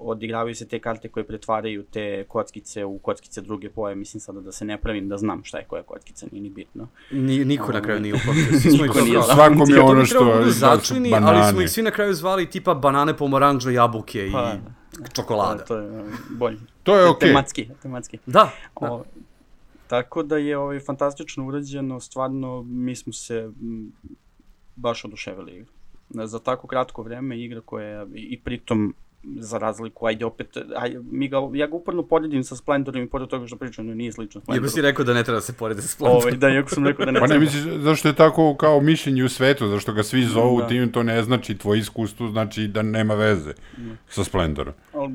odigravaju 0.00 0.54
se 0.54 0.68
te 0.68 0.78
karte 0.78 1.08
koje 1.08 1.26
pretvaraju 1.26 1.82
te 1.82 2.24
kockice 2.28 2.84
u 2.84 2.98
kockice 2.98 3.40
druge 3.40 3.68
boje, 3.68 3.94
mislim 3.94 4.20
sada 4.20 4.40
da 4.40 4.52
se 4.52 4.64
ne 4.64 4.78
pravim 4.78 5.08
da 5.08 5.16
znam 5.16 5.44
šta 5.44 5.58
je 5.58 5.64
koja 5.64 5.82
kockica, 5.82 6.26
nije 6.32 6.42
ni 6.42 6.50
bitno. 6.50 6.88
Ni, 7.10 7.44
niko 7.44 7.72
na 7.72 7.82
kraju 7.82 8.00
nije 8.00 8.14
upamtio. 8.14 8.72
Niko 8.82 9.00
nije 9.00 9.22
znao. 9.22 9.36
Svakom 9.36 9.70
je 9.70 9.80
ono 9.80 10.04
što... 10.04 10.24
da 10.24 10.44
su 10.44 10.50
začini, 10.50 11.14
ali 11.14 11.52
smo 11.52 11.60
ih 11.60 11.70
svi 11.70 11.82
na 11.82 11.90
kraju 11.90 12.14
zvali 12.14 12.50
tipa 12.50 12.74
banane, 12.74 13.16
pomoranđe, 13.16 13.72
jabuke 13.72 14.28
i 14.28 14.32
Pa, 14.32 14.52
čokolada. 15.12 15.64
To 15.64 15.76
je 15.76 16.04
bolje. 16.30 16.58
To 16.82 16.96
je 16.96 17.08
okej. 17.08 17.28
Tematski, 17.28 17.68
tematski. 17.82 18.18
Da, 18.26 18.50
da. 18.80 18.92
O, 18.92 19.04
tako 19.90 20.22
da 20.22 20.36
je 20.36 20.58
ovaj, 20.58 20.80
fantastično 20.80 21.46
urađeno, 21.46 22.00
stvarno 22.00 22.62
mi 22.62 22.96
smo 22.96 23.12
se 23.12 23.38
m, 23.62 23.92
baš 24.76 25.04
oduševili 25.04 25.52
igru. 25.52 25.72
Za 26.24 26.38
tako 26.38 26.66
kratko 26.66 27.02
vreme 27.02 27.38
igra 27.38 27.60
koja 27.60 27.86
je 27.86 28.06
i, 28.14 28.40
pritom 28.40 28.94
za 29.38 29.58
razliku, 29.58 30.06
ajde 30.06 30.24
opet, 30.24 30.46
aj, 30.76 30.96
mi 31.02 31.28
ga, 31.28 31.36
ja 31.54 31.66
ga 31.66 31.76
uporno 31.76 32.02
poredim 32.02 32.44
sa 32.44 32.56
Splendorom 32.56 33.02
i 33.02 33.06
pored 33.06 33.28
toga 33.28 33.46
što 33.46 33.56
pričam, 33.56 33.86
no 33.86 33.94
nije 33.94 34.12
slično 34.12 34.38
Iako 34.38 34.44
Splendoru. 34.44 34.68
si 34.68 34.82
rekao 34.82 35.04
da 35.04 35.14
ne 35.14 35.24
treba 35.24 35.36
da 35.36 35.40
se 35.40 35.52
porede 35.52 35.82
sa 35.82 35.88
Splendorom. 35.88 36.22
Ovaj, 36.22 36.32
da, 36.32 36.48
iako 36.48 36.70
sam 36.70 36.86
rekao 36.86 37.04
da 37.04 37.12
ne 37.12 37.20
Pa 37.20 37.26
ne 37.26 37.28
treba. 37.28 37.44
misliš, 37.44 37.62
zašto 37.62 38.08
je 38.08 38.14
tako 38.14 38.54
kao 38.54 38.80
mišljenje 38.80 39.24
u 39.24 39.28
svetu, 39.28 39.68
zašto 39.68 39.92
ga 39.92 40.02
svi 40.02 40.24
zovu 40.24 40.60
Da. 40.60 40.66
tim, 40.66 40.92
to 40.92 41.02
ne 41.02 41.22
znači, 41.22 41.58
tvoje 41.58 41.78
iskustvo 41.78 42.28
znači 42.28 42.68
da 42.68 42.82
nema 42.82 43.14
veze 43.14 43.52
sa 44.08 44.24
Splendorom. 44.24 44.74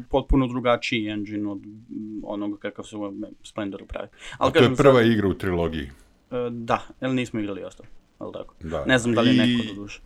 Potpuno 0.09 0.47
drugačiji 0.47 1.07
engine 1.07 1.49
od 1.49 1.57
mm, 1.65 2.21
onoga 2.23 2.57
kakav 2.57 2.85
se 2.85 2.97
u 2.97 3.13
Splendoru 3.43 3.85
pravi. 3.85 4.07
Ali 4.37 4.49
A 4.49 4.53
to 4.53 4.59
je 4.59 4.61
kažem, 4.63 4.75
prva 4.75 5.01
igra 5.01 5.27
u 5.27 5.33
trilogiji. 5.33 5.91
sad, 6.29 6.45
e, 6.45 6.49
da, 6.49 6.81
jer 7.01 7.11
nismo 7.11 7.39
igrali 7.39 7.63
ostalo, 7.63 7.89
ali 8.19 8.33
tako. 8.33 8.53
Da. 8.59 8.85
Ne 8.85 8.97
znam 8.99 9.15
da 9.15 9.21
li 9.21 9.29
je 9.29 9.35
I- 9.35 9.37
neko 9.57 9.67
do 9.75 9.81
duše. 9.81 9.99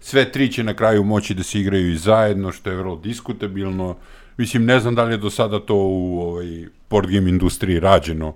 Sve 0.00 0.32
tri 0.32 0.52
će 0.52 0.64
na 0.64 0.74
kraju 0.74 1.04
moći 1.04 1.34
da 1.34 1.42
se 1.42 1.60
igraju 1.60 1.92
i 1.92 1.96
zajedno, 1.96 2.52
što 2.52 2.70
je 2.70 2.76
vrlo 2.76 2.96
diskutabilno. 2.96 3.96
Mislim, 4.36 4.64
ne 4.64 4.80
znam 4.80 4.94
da 4.94 5.04
li 5.04 5.12
je 5.14 5.18
do 5.18 5.30
sada 5.30 5.60
to 5.60 5.74
u 5.76 6.20
ovaj, 6.20 6.66
board 6.90 7.10
game 7.10 7.30
industriji 7.30 7.80
rađeno 7.80 8.34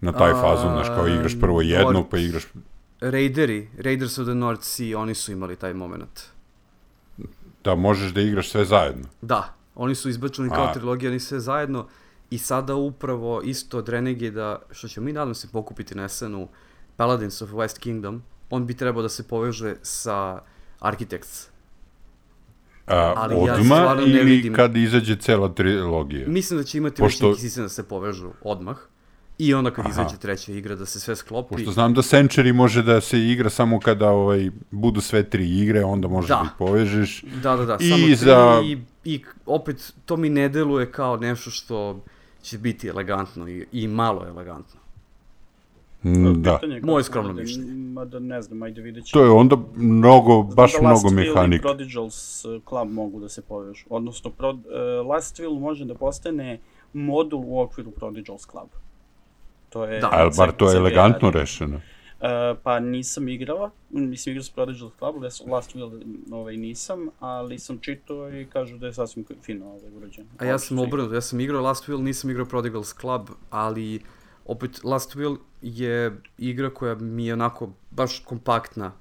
na 0.00 0.12
taj 0.12 0.30
A, 0.30 0.40
fazon, 0.42 0.72
znaš, 0.72 0.86
kao 0.88 1.08
igraš 1.08 1.40
prvo 1.40 1.62
North- 2.02 2.10
pa 2.10 2.18
igraš... 2.18 2.42
Raideri, 3.00 3.68
Raiders 3.78 4.18
of 4.18 4.26
the 4.26 4.34
North 4.34 4.62
Sea, 4.62 4.98
oni 4.98 5.14
su 5.14 5.32
imali 5.32 5.56
taj 5.56 5.74
moment. 5.74 6.20
Da 7.64 7.74
možeš 7.74 8.12
da 8.12 8.20
igraš 8.20 8.48
sve 8.50 8.64
zajedno. 8.64 9.04
Da, 9.22 9.54
oni 9.78 9.94
su 9.94 10.08
izbačeni 10.08 10.48
kao 10.50 10.64
A. 10.64 10.72
trilogija, 10.72 11.10
oni 11.10 11.20
sve 11.20 11.40
zajedno. 11.40 11.86
I 12.30 12.38
sada 12.38 12.74
upravo 12.74 13.42
isto 13.42 13.78
od 13.78 13.88
Renegade, 13.88 14.56
što 14.70 14.88
ćemo 14.88 15.04
mi 15.04 15.12
nadam 15.12 15.34
se 15.34 15.48
pokupiti 15.48 15.94
na 15.94 16.08
SN-u, 16.08 16.48
Paladins 16.96 17.42
of 17.42 17.50
West 17.50 17.78
Kingdom, 17.78 18.22
on 18.50 18.66
bi 18.66 18.74
trebao 18.74 19.02
da 19.02 19.08
se 19.08 19.22
poveže 19.22 19.74
sa 19.82 20.40
Architects. 20.80 21.46
A, 22.86 23.12
Ali 23.16 23.34
ja 23.36 23.54
odma 23.54 23.94
ne 23.96 24.02
ili 24.02 24.24
vidim- 24.24 24.54
kad 24.54 24.76
izađe 24.76 25.16
cela 25.16 25.48
trilogija? 25.48 26.28
Mislim 26.28 26.58
da 26.58 26.64
će 26.64 26.78
imati 26.78 26.96
Pošto- 26.96 27.06
Pošto... 27.18 27.28
neki 27.28 27.40
sistem 27.40 27.64
da 27.64 27.68
se 27.68 27.82
povežu 27.84 28.30
odmah. 28.42 28.76
I 29.38 29.54
onda 29.54 29.70
kad 29.70 29.80
Aha. 29.80 29.90
izađe 29.90 30.16
treća 30.16 30.52
igra 30.52 30.74
da 30.74 30.86
se 30.86 31.00
sve 31.00 31.16
sklopi. 31.16 31.48
Pošto 31.48 31.72
znam 31.72 31.94
da 31.94 32.02
Century 32.02 32.52
može 32.52 32.82
da 32.82 33.00
se 33.00 33.20
igra 33.20 33.50
samo 33.50 33.80
kada 33.80 34.10
ovaj, 34.10 34.50
budu 34.70 35.00
sve 35.00 35.22
tri 35.22 35.58
igre, 35.58 35.84
onda 35.84 36.08
možeš 36.08 36.28
da, 36.28 36.34
Da. 36.34 36.42
ih 36.42 36.50
povežeš. 36.58 37.24
Da, 37.42 37.56
da, 37.56 37.64
da, 37.66 37.76
I 37.80 37.88
samo 37.88 38.04
tri 38.04 38.16
za- 38.16 38.62
i, 38.64 38.78
i 39.04 39.22
opet 39.46 39.92
to 40.04 40.16
mi 40.16 40.28
ne 40.28 40.48
deluje 40.48 40.92
kao 40.92 41.16
nešto 41.16 41.50
što 41.50 42.00
će 42.42 42.58
biti 42.58 42.88
elegantno 42.88 43.48
i, 43.48 43.66
i 43.72 43.88
malo 43.88 44.24
elegantno. 44.26 44.80
Mm, 46.04 46.42
Da. 46.42 46.60
Moje 46.82 47.04
skromno 47.04 47.30
bude, 47.30 47.42
mišljenje. 47.42 47.72
Mada 47.72 48.18
ne 48.18 48.42
znam, 48.42 48.62
ajde 48.62 48.80
vidjet 48.80 49.04
ćemo. 49.04 49.20
To 49.20 49.26
je 49.26 49.30
onda 49.32 49.56
mnogo, 49.76 50.42
baš 50.42 50.70
Znam 50.72 50.82
da 50.84 50.88
mnogo 50.88 51.10
mehanika. 51.10 51.56
i 51.56 51.60
Prodigals 51.60 52.42
Club 52.68 52.88
mogu 52.90 53.20
da 53.20 53.28
se 53.28 53.42
povežu. 53.42 53.84
Odnosno, 53.90 54.30
Prod, 54.30 54.56
uh, 54.56 54.62
Lastville 55.08 55.60
može 55.60 55.84
da 55.84 55.94
postane 55.94 56.58
modul 56.92 57.42
u 57.44 57.60
okviru 57.60 57.90
Prodigals 57.90 58.42
Club. 58.42 58.68
To 59.70 59.84
je... 59.84 60.00
Da. 60.00 60.08
Ali 60.12 60.30
bar 60.36 60.52
to 60.52 60.70
je 60.70 60.76
elegantno 60.76 61.30
rešeno. 61.30 61.80
Uh, 62.20 62.58
pa 62.62 62.80
nisam 62.80 63.28
igrao, 63.28 63.70
mislim 63.90 64.32
igrao 64.32 64.42
s 64.42 64.50
Prodigal 64.50 64.90
Club, 64.98 65.16
Lastville 65.46 65.90
ovaj, 66.30 66.56
nisam, 66.56 67.08
ali 67.20 67.58
sam 67.58 67.78
čitao 67.78 68.30
i 68.30 68.46
kažu 68.46 68.78
da 68.78 68.86
je 68.86 68.92
sasvim 68.92 69.24
fino 69.42 69.66
ovaj, 69.66 69.90
urađeno. 69.96 70.28
A 70.38 70.44
ja 70.44 70.58
sam 70.58 70.76
su 70.76 70.82
obrnut, 70.82 71.12
ja 71.12 71.20
sam 71.20 71.40
igrao 71.40 71.62
Last 71.62 71.88
Will, 71.88 72.02
nisam 72.02 72.30
igrao 72.30 72.46
Prodigals 72.46 72.94
Club, 73.00 73.30
ali 73.50 74.00
opet 74.44 74.84
Last 74.84 75.16
Will 75.16 75.36
je 75.62 76.20
igra 76.38 76.70
koja 76.70 76.94
mi 76.94 77.26
je 77.26 77.32
onako 77.32 77.70
baš 77.90 78.18
kompaktna 78.18 78.92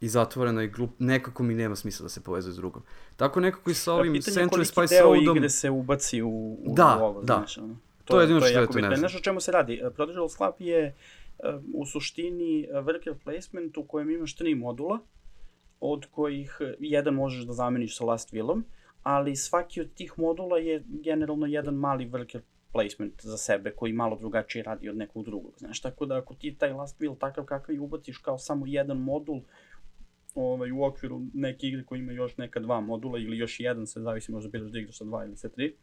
i 0.00 0.08
zatvorena 0.08 0.62
i 0.62 0.68
glup, 0.68 0.90
nekako 0.98 1.42
mi 1.42 1.54
nema 1.54 1.76
smisla 1.76 2.04
da 2.04 2.08
se 2.08 2.20
povezuje 2.22 2.52
s 2.52 2.56
drugom. 2.56 2.82
Tako 3.16 3.40
nekako 3.40 3.70
i 3.70 3.74
sa 3.74 3.92
ovim 3.92 4.12
Pitanje 4.12 4.36
je 4.36 4.44
Century 4.44 4.50
koliki 4.50 4.68
Spice 4.68 4.94
deo 4.94 5.14
Roadom, 5.14 5.36
igre 5.36 5.50
se 5.50 5.70
ubaci 5.70 6.22
u, 6.22 6.58
u, 6.64 6.74
Da, 6.74 6.98
ovo, 7.00 7.22
da. 7.22 7.34
znaš, 7.34 7.58
ono. 7.58 7.76
To 8.06 8.20
je 8.20 8.24
jedino 8.24 8.40
što 8.40 8.48
ja 8.48 8.60
jako 8.60 8.72
to 8.72 8.78
ne 8.78 8.88
znam. 8.88 9.00
Nešto 9.00 9.18
o 9.18 9.20
čemu 9.20 9.40
se 9.40 9.52
radi. 9.52 9.80
Uh, 9.84 9.92
Prodigal 9.94 10.28
Club 10.28 10.54
je 10.58 10.94
uh, 11.38 11.64
u 11.74 11.86
suštini 11.86 12.68
worker 12.72 13.14
placement 13.24 13.76
u 13.76 13.84
kojem 13.84 14.10
imaš 14.10 14.36
tri 14.36 14.54
modula, 14.54 14.98
od 15.80 16.06
kojih 16.10 16.60
jedan 16.78 17.14
možeš 17.14 17.44
da 17.44 17.52
zameniš 17.52 17.98
sa 17.98 18.04
Last 18.04 18.32
Willom, 18.32 18.62
ali 19.02 19.36
svaki 19.36 19.80
od 19.80 19.94
tih 19.94 20.12
modula 20.16 20.58
je 20.58 20.82
generalno 20.86 21.46
jedan 21.46 21.74
mali 21.74 22.06
worker 22.06 22.40
placement 22.72 23.22
za 23.22 23.36
sebe 23.36 23.70
koji 23.70 23.92
malo 23.92 24.16
drugačije 24.16 24.62
radi 24.62 24.88
od 24.88 24.96
nekog 24.96 25.24
drugog. 25.24 25.54
Znaš, 25.58 25.80
tako 25.80 26.06
da 26.06 26.16
ako 26.16 26.34
ti 26.34 26.54
taj 26.58 26.72
Last 26.72 27.00
Will 27.00 27.18
takav 27.18 27.44
kakav 27.44 27.74
i 27.74 27.78
ubaciš 27.78 28.18
kao 28.18 28.38
samo 28.38 28.66
jedan 28.66 28.96
modul, 28.96 29.40
ovaj, 30.34 30.72
u 30.72 30.82
okviru 30.82 31.20
neke 31.34 31.66
igre 31.66 31.84
koji 31.84 31.98
ima 31.98 32.12
još 32.12 32.36
neka 32.36 32.60
dva 32.60 32.80
modula 32.80 33.18
ili 33.18 33.38
još 33.38 33.60
jedan, 33.60 33.86
se 33.86 34.00
zavisi 34.00 34.32
možda 34.32 34.50
biraš 34.50 34.70
da 34.70 34.78
igraš 34.78 34.98
sa 34.98 35.04
dva 35.04 35.24
ili 35.24 35.36
sa 35.36 35.48
tri. 35.48 35.76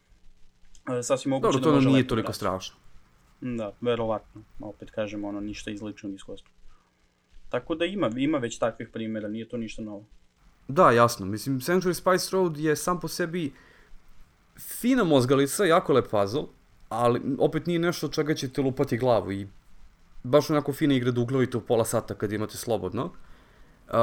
E, 0.89 1.03
sasvim 1.03 1.29
moguće 1.29 1.47
dobro, 1.47 1.59
da 1.59 1.63
to 1.63 1.75
može 1.75 1.89
nije 1.89 2.07
toliko 2.07 2.27
da 2.27 2.33
strašno. 2.33 2.75
Da, 3.41 3.73
verovatno. 3.81 4.41
Opet 4.59 4.91
kažem, 4.91 5.25
ono, 5.25 5.39
ništa 5.39 5.71
iz 5.71 5.81
ličnog 5.81 6.13
iskustva. 6.13 6.49
Tako 7.49 7.75
da 7.75 7.85
ima, 7.85 8.09
ima 8.15 8.37
već 8.37 8.57
takvih 8.57 8.89
primjera, 8.93 9.27
nije 9.27 9.49
to 9.49 9.57
ništa 9.57 9.81
novo. 9.81 10.05
Da, 10.67 10.91
jasno. 10.91 11.25
Mislim, 11.25 11.59
Century 11.59 11.93
Spice 11.93 12.29
Road 12.31 12.57
je 12.57 12.75
sam 12.75 12.99
po 12.99 13.07
sebi 13.07 13.53
fina 14.59 15.03
mozgalica, 15.03 15.65
jako 15.65 15.93
lep 15.93 16.07
puzzle, 16.11 16.43
ali 16.89 17.21
opet 17.39 17.65
nije 17.65 17.79
nešto 17.79 18.07
od 18.07 18.13
čega 18.13 18.35
ćete 18.35 18.61
lupati 18.61 18.97
glavu 18.97 19.31
i 19.31 19.47
baš 20.23 20.49
onako 20.49 20.73
fina 20.73 20.95
igra 20.95 21.11
da 21.11 21.21
uglavite 21.21 21.57
u 21.57 21.61
pola 21.61 21.85
sata 21.85 22.15
kad 22.15 22.33
imate 22.33 22.57
slobodno. 22.57 23.05
Uh, 23.05 23.93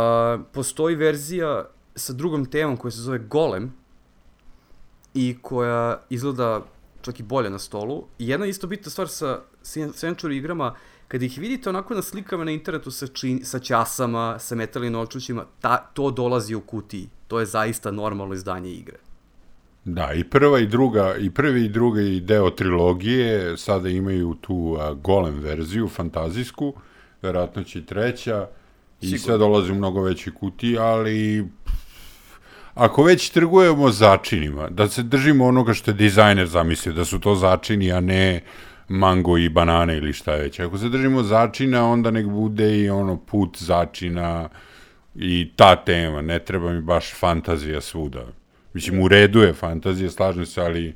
postoji 0.52 0.96
verzija 0.96 1.70
sa 1.94 2.12
drugom 2.12 2.46
temom 2.46 2.76
koja 2.76 2.90
se 2.90 3.00
zove 3.00 3.18
Golem 3.18 3.72
i 5.14 5.36
koja 5.42 6.00
izgleda 6.10 6.66
čak 7.02 7.20
i 7.20 7.22
bolje 7.22 7.50
na 7.50 7.58
stolu. 7.58 8.04
I 8.18 8.28
jedna 8.28 8.46
isto 8.46 8.66
bitna 8.66 8.90
stvar 8.90 9.08
sa 9.08 9.40
Century 9.64 10.32
igrama, 10.32 10.74
kada 11.08 11.24
ih 11.24 11.38
vidite 11.38 11.68
onako 11.68 11.94
na 11.94 12.02
slikama 12.02 12.44
na 12.44 12.50
internetu 12.50 12.90
sa, 12.90 13.06
čin, 13.06 13.44
sa 13.44 13.58
ćasama, 13.58 14.38
sa 14.38 14.54
metalnim 14.54 14.92
novčućima, 14.92 15.44
ta, 15.60 15.76
to 15.76 16.10
dolazi 16.10 16.54
u 16.54 16.60
kutiji. 16.60 17.08
To 17.28 17.40
je 17.40 17.46
zaista 17.46 17.90
normalno 17.90 18.34
izdanje 18.34 18.70
igre. 18.70 18.98
Da, 19.84 20.12
i 20.12 20.24
prva 20.24 20.58
i 20.58 20.66
druga, 20.66 21.16
i 21.16 21.30
prvi 21.30 21.64
i 21.64 21.68
drugi 21.68 22.20
deo 22.20 22.50
trilogije 22.50 23.56
sada 23.56 23.88
imaju 23.88 24.34
tu 24.40 24.76
a, 24.80 24.94
golem 24.94 25.38
verziju, 25.40 25.88
fantazijsku, 25.88 26.74
verovatno 27.22 27.64
će 27.64 27.78
i 27.78 27.86
treća, 27.86 28.48
i 29.00 29.06
Sigurno. 29.06 29.24
sve 29.24 29.38
dolazi 29.38 29.72
u 29.72 29.74
mnogo 29.74 30.02
većoj 30.02 30.34
kutiji, 30.34 30.78
ali 30.78 31.48
ako 32.74 33.02
već 33.02 33.30
trgujemo 33.30 33.90
začinima, 33.90 34.68
da 34.68 34.88
se 34.88 35.02
držimo 35.02 35.46
onoga 35.46 35.74
što 35.74 35.90
je 35.90 35.94
dizajner 35.94 36.46
zamislio, 36.46 36.94
da 36.94 37.04
su 37.04 37.18
to 37.18 37.34
začini, 37.34 37.92
a 37.92 38.00
ne 38.00 38.40
mango 38.88 39.38
i 39.38 39.48
banane 39.48 39.96
ili 39.96 40.12
šta 40.12 40.34
već. 40.34 40.60
Ako 40.60 40.78
se 40.78 40.88
držimo 40.88 41.22
začina, 41.22 41.86
onda 41.86 42.10
nek 42.10 42.26
bude 42.26 42.78
i 42.78 42.90
ono 42.90 43.16
put 43.16 43.58
začina 43.58 44.48
i 45.14 45.52
ta 45.56 45.84
tema, 45.84 46.22
ne 46.22 46.38
treba 46.38 46.72
mi 46.72 46.80
baš 46.80 47.14
fantazija 47.14 47.80
svuda. 47.80 48.26
Mislim, 48.72 49.02
u 49.02 49.08
redu 49.08 49.40
je 49.40 49.52
fantazija, 49.52 50.10
slažem 50.10 50.46
se, 50.46 50.60
ali 50.62 50.94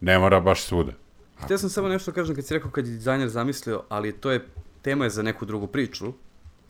ne 0.00 0.18
mora 0.18 0.40
baš 0.40 0.62
svuda. 0.62 0.92
Htio 1.36 1.58
sam 1.58 1.70
samo 1.70 1.88
nešto 1.88 2.12
kažem 2.12 2.34
kad 2.34 2.46
si 2.46 2.54
rekao 2.54 2.70
kad 2.70 2.86
je 2.86 2.92
dizajner 2.92 3.28
zamislio, 3.28 3.82
ali 3.88 4.12
to 4.12 4.30
je, 4.30 4.46
tema 4.82 5.04
je 5.04 5.10
za 5.10 5.22
neku 5.22 5.44
drugu 5.46 5.66
priču 5.66 6.12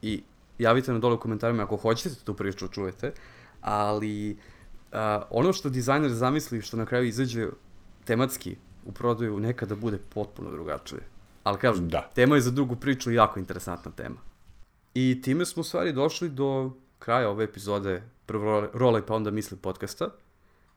i 0.03 0.23
javite 0.59 0.93
nam 0.93 1.01
dole 1.01 1.15
u 1.15 1.21
komentarima 1.21 1.63
ako 1.63 1.77
hoćete 1.77 2.25
tu 2.25 2.35
priču 2.35 2.69
čujete, 2.69 3.13
ali 3.67 4.37
a, 4.93 5.23
ono 5.31 5.53
što 5.53 5.69
dizajner 5.69 6.11
zamisli, 6.11 6.63
što 6.63 6.77
na 6.77 6.87
kraju 6.87 7.05
izađe 7.05 7.49
tematski 8.05 8.57
u 8.85 8.93
prodaju, 8.93 9.41
nekada 9.41 9.75
bude 9.75 9.99
potpuno 10.15 10.51
drugačije. 10.51 11.01
Ali 11.43 11.59
kažem, 11.59 11.89
Da. 11.89 12.11
tema 12.15 12.35
je 12.35 12.41
za 12.41 12.51
drugu 12.51 12.77
priču 12.77 13.13
jako 13.13 13.39
interesantna 13.39 13.91
tema. 13.91 14.17
I 14.95 15.21
time 15.23 15.45
smo 15.45 15.61
u 15.61 15.65
stvari 15.65 15.93
došli 15.93 16.29
do 16.29 16.71
kraja 16.99 17.31
ove 17.31 17.45
epizode 17.45 18.03
prvo 18.27 18.69
role 18.75 19.07
pa 19.07 19.15
onda 19.15 19.31
misli 19.31 19.57
podcasta. 19.57 20.09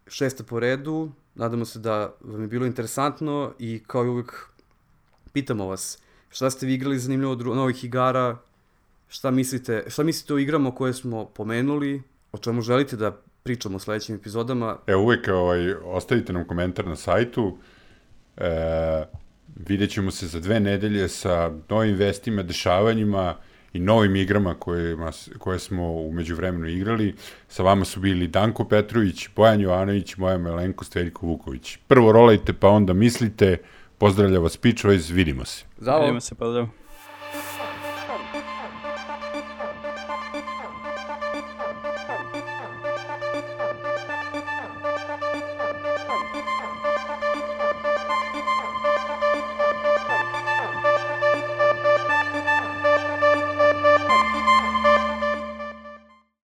Šesta 0.07 0.43
po 0.43 0.59
redu, 0.59 1.11
nadamo 1.35 1.65
se 1.65 1.79
da 1.79 2.13
vam 2.21 2.41
je 2.41 2.47
bilo 2.47 2.65
interesantno 2.65 3.53
i 3.59 3.83
kao 3.87 4.05
i 4.05 4.09
uvijek 4.09 4.49
pitamo 5.33 5.65
vas 5.65 5.99
šta 6.29 6.49
ste 6.49 6.65
vi 6.65 6.73
igrali 6.73 6.99
zanimljivo 6.99 7.31
od 7.31 7.45
novih 7.45 7.83
igara, 7.83 8.37
šta 9.07 9.31
mislite, 9.31 9.83
šta 9.87 10.03
mislite 10.03 10.33
o 10.33 10.37
igrama 10.37 10.75
koje 10.75 10.93
smo 10.93 11.25
pomenuli, 11.25 12.03
o 12.31 12.37
čemu 12.37 12.61
želite 12.61 12.95
da 12.95 13.11
pričamo 13.43 13.75
u 13.75 13.79
sledećim 13.79 14.15
epizodama. 14.15 14.77
E, 14.87 14.95
uvek 14.95 15.27
ovaj, 15.27 15.73
ostavite 15.73 16.33
nam 16.33 16.45
komentar 16.45 16.87
na 16.87 16.95
sajtu. 16.95 17.57
E, 18.37 18.49
vidjet 19.55 19.89
ćemo 19.91 20.11
se 20.11 20.27
za 20.27 20.39
dve 20.39 20.59
nedelje 20.59 21.07
sa 21.09 21.51
novim 21.69 21.95
vestima, 21.95 22.43
dešavanjima 22.43 23.35
i 23.73 23.79
novim 23.79 24.15
igrama 24.15 24.55
kojima, 24.55 25.11
s- 25.11 25.29
koje 25.37 25.59
smo 25.59 25.91
umeđu 25.93 26.35
vremenu 26.35 26.67
igrali. 26.67 27.15
Sa 27.47 27.63
vama 27.63 27.85
su 27.85 27.99
bili 27.99 28.27
Danko 28.27 28.65
Petrović, 28.65 29.27
Bojan 29.35 29.61
Jovanović, 29.61 30.17
moja 30.17 30.37
Melenko 30.37 30.85
Steljko 30.85 31.25
Vuković. 31.25 31.77
Prvo 31.87 32.11
rolajte, 32.11 32.53
pa 32.53 32.67
onda 32.67 32.93
mislite. 32.93 33.57
Pozdravlja 33.97 34.39
vas 34.39 34.61
Pitchwise, 34.61 35.13
vidimo 35.13 35.45
se. 35.45 35.65
Zdravo! 35.77 36.01
Vidimo 36.01 36.19
se, 36.21 36.35
pozdrav. 36.35 36.67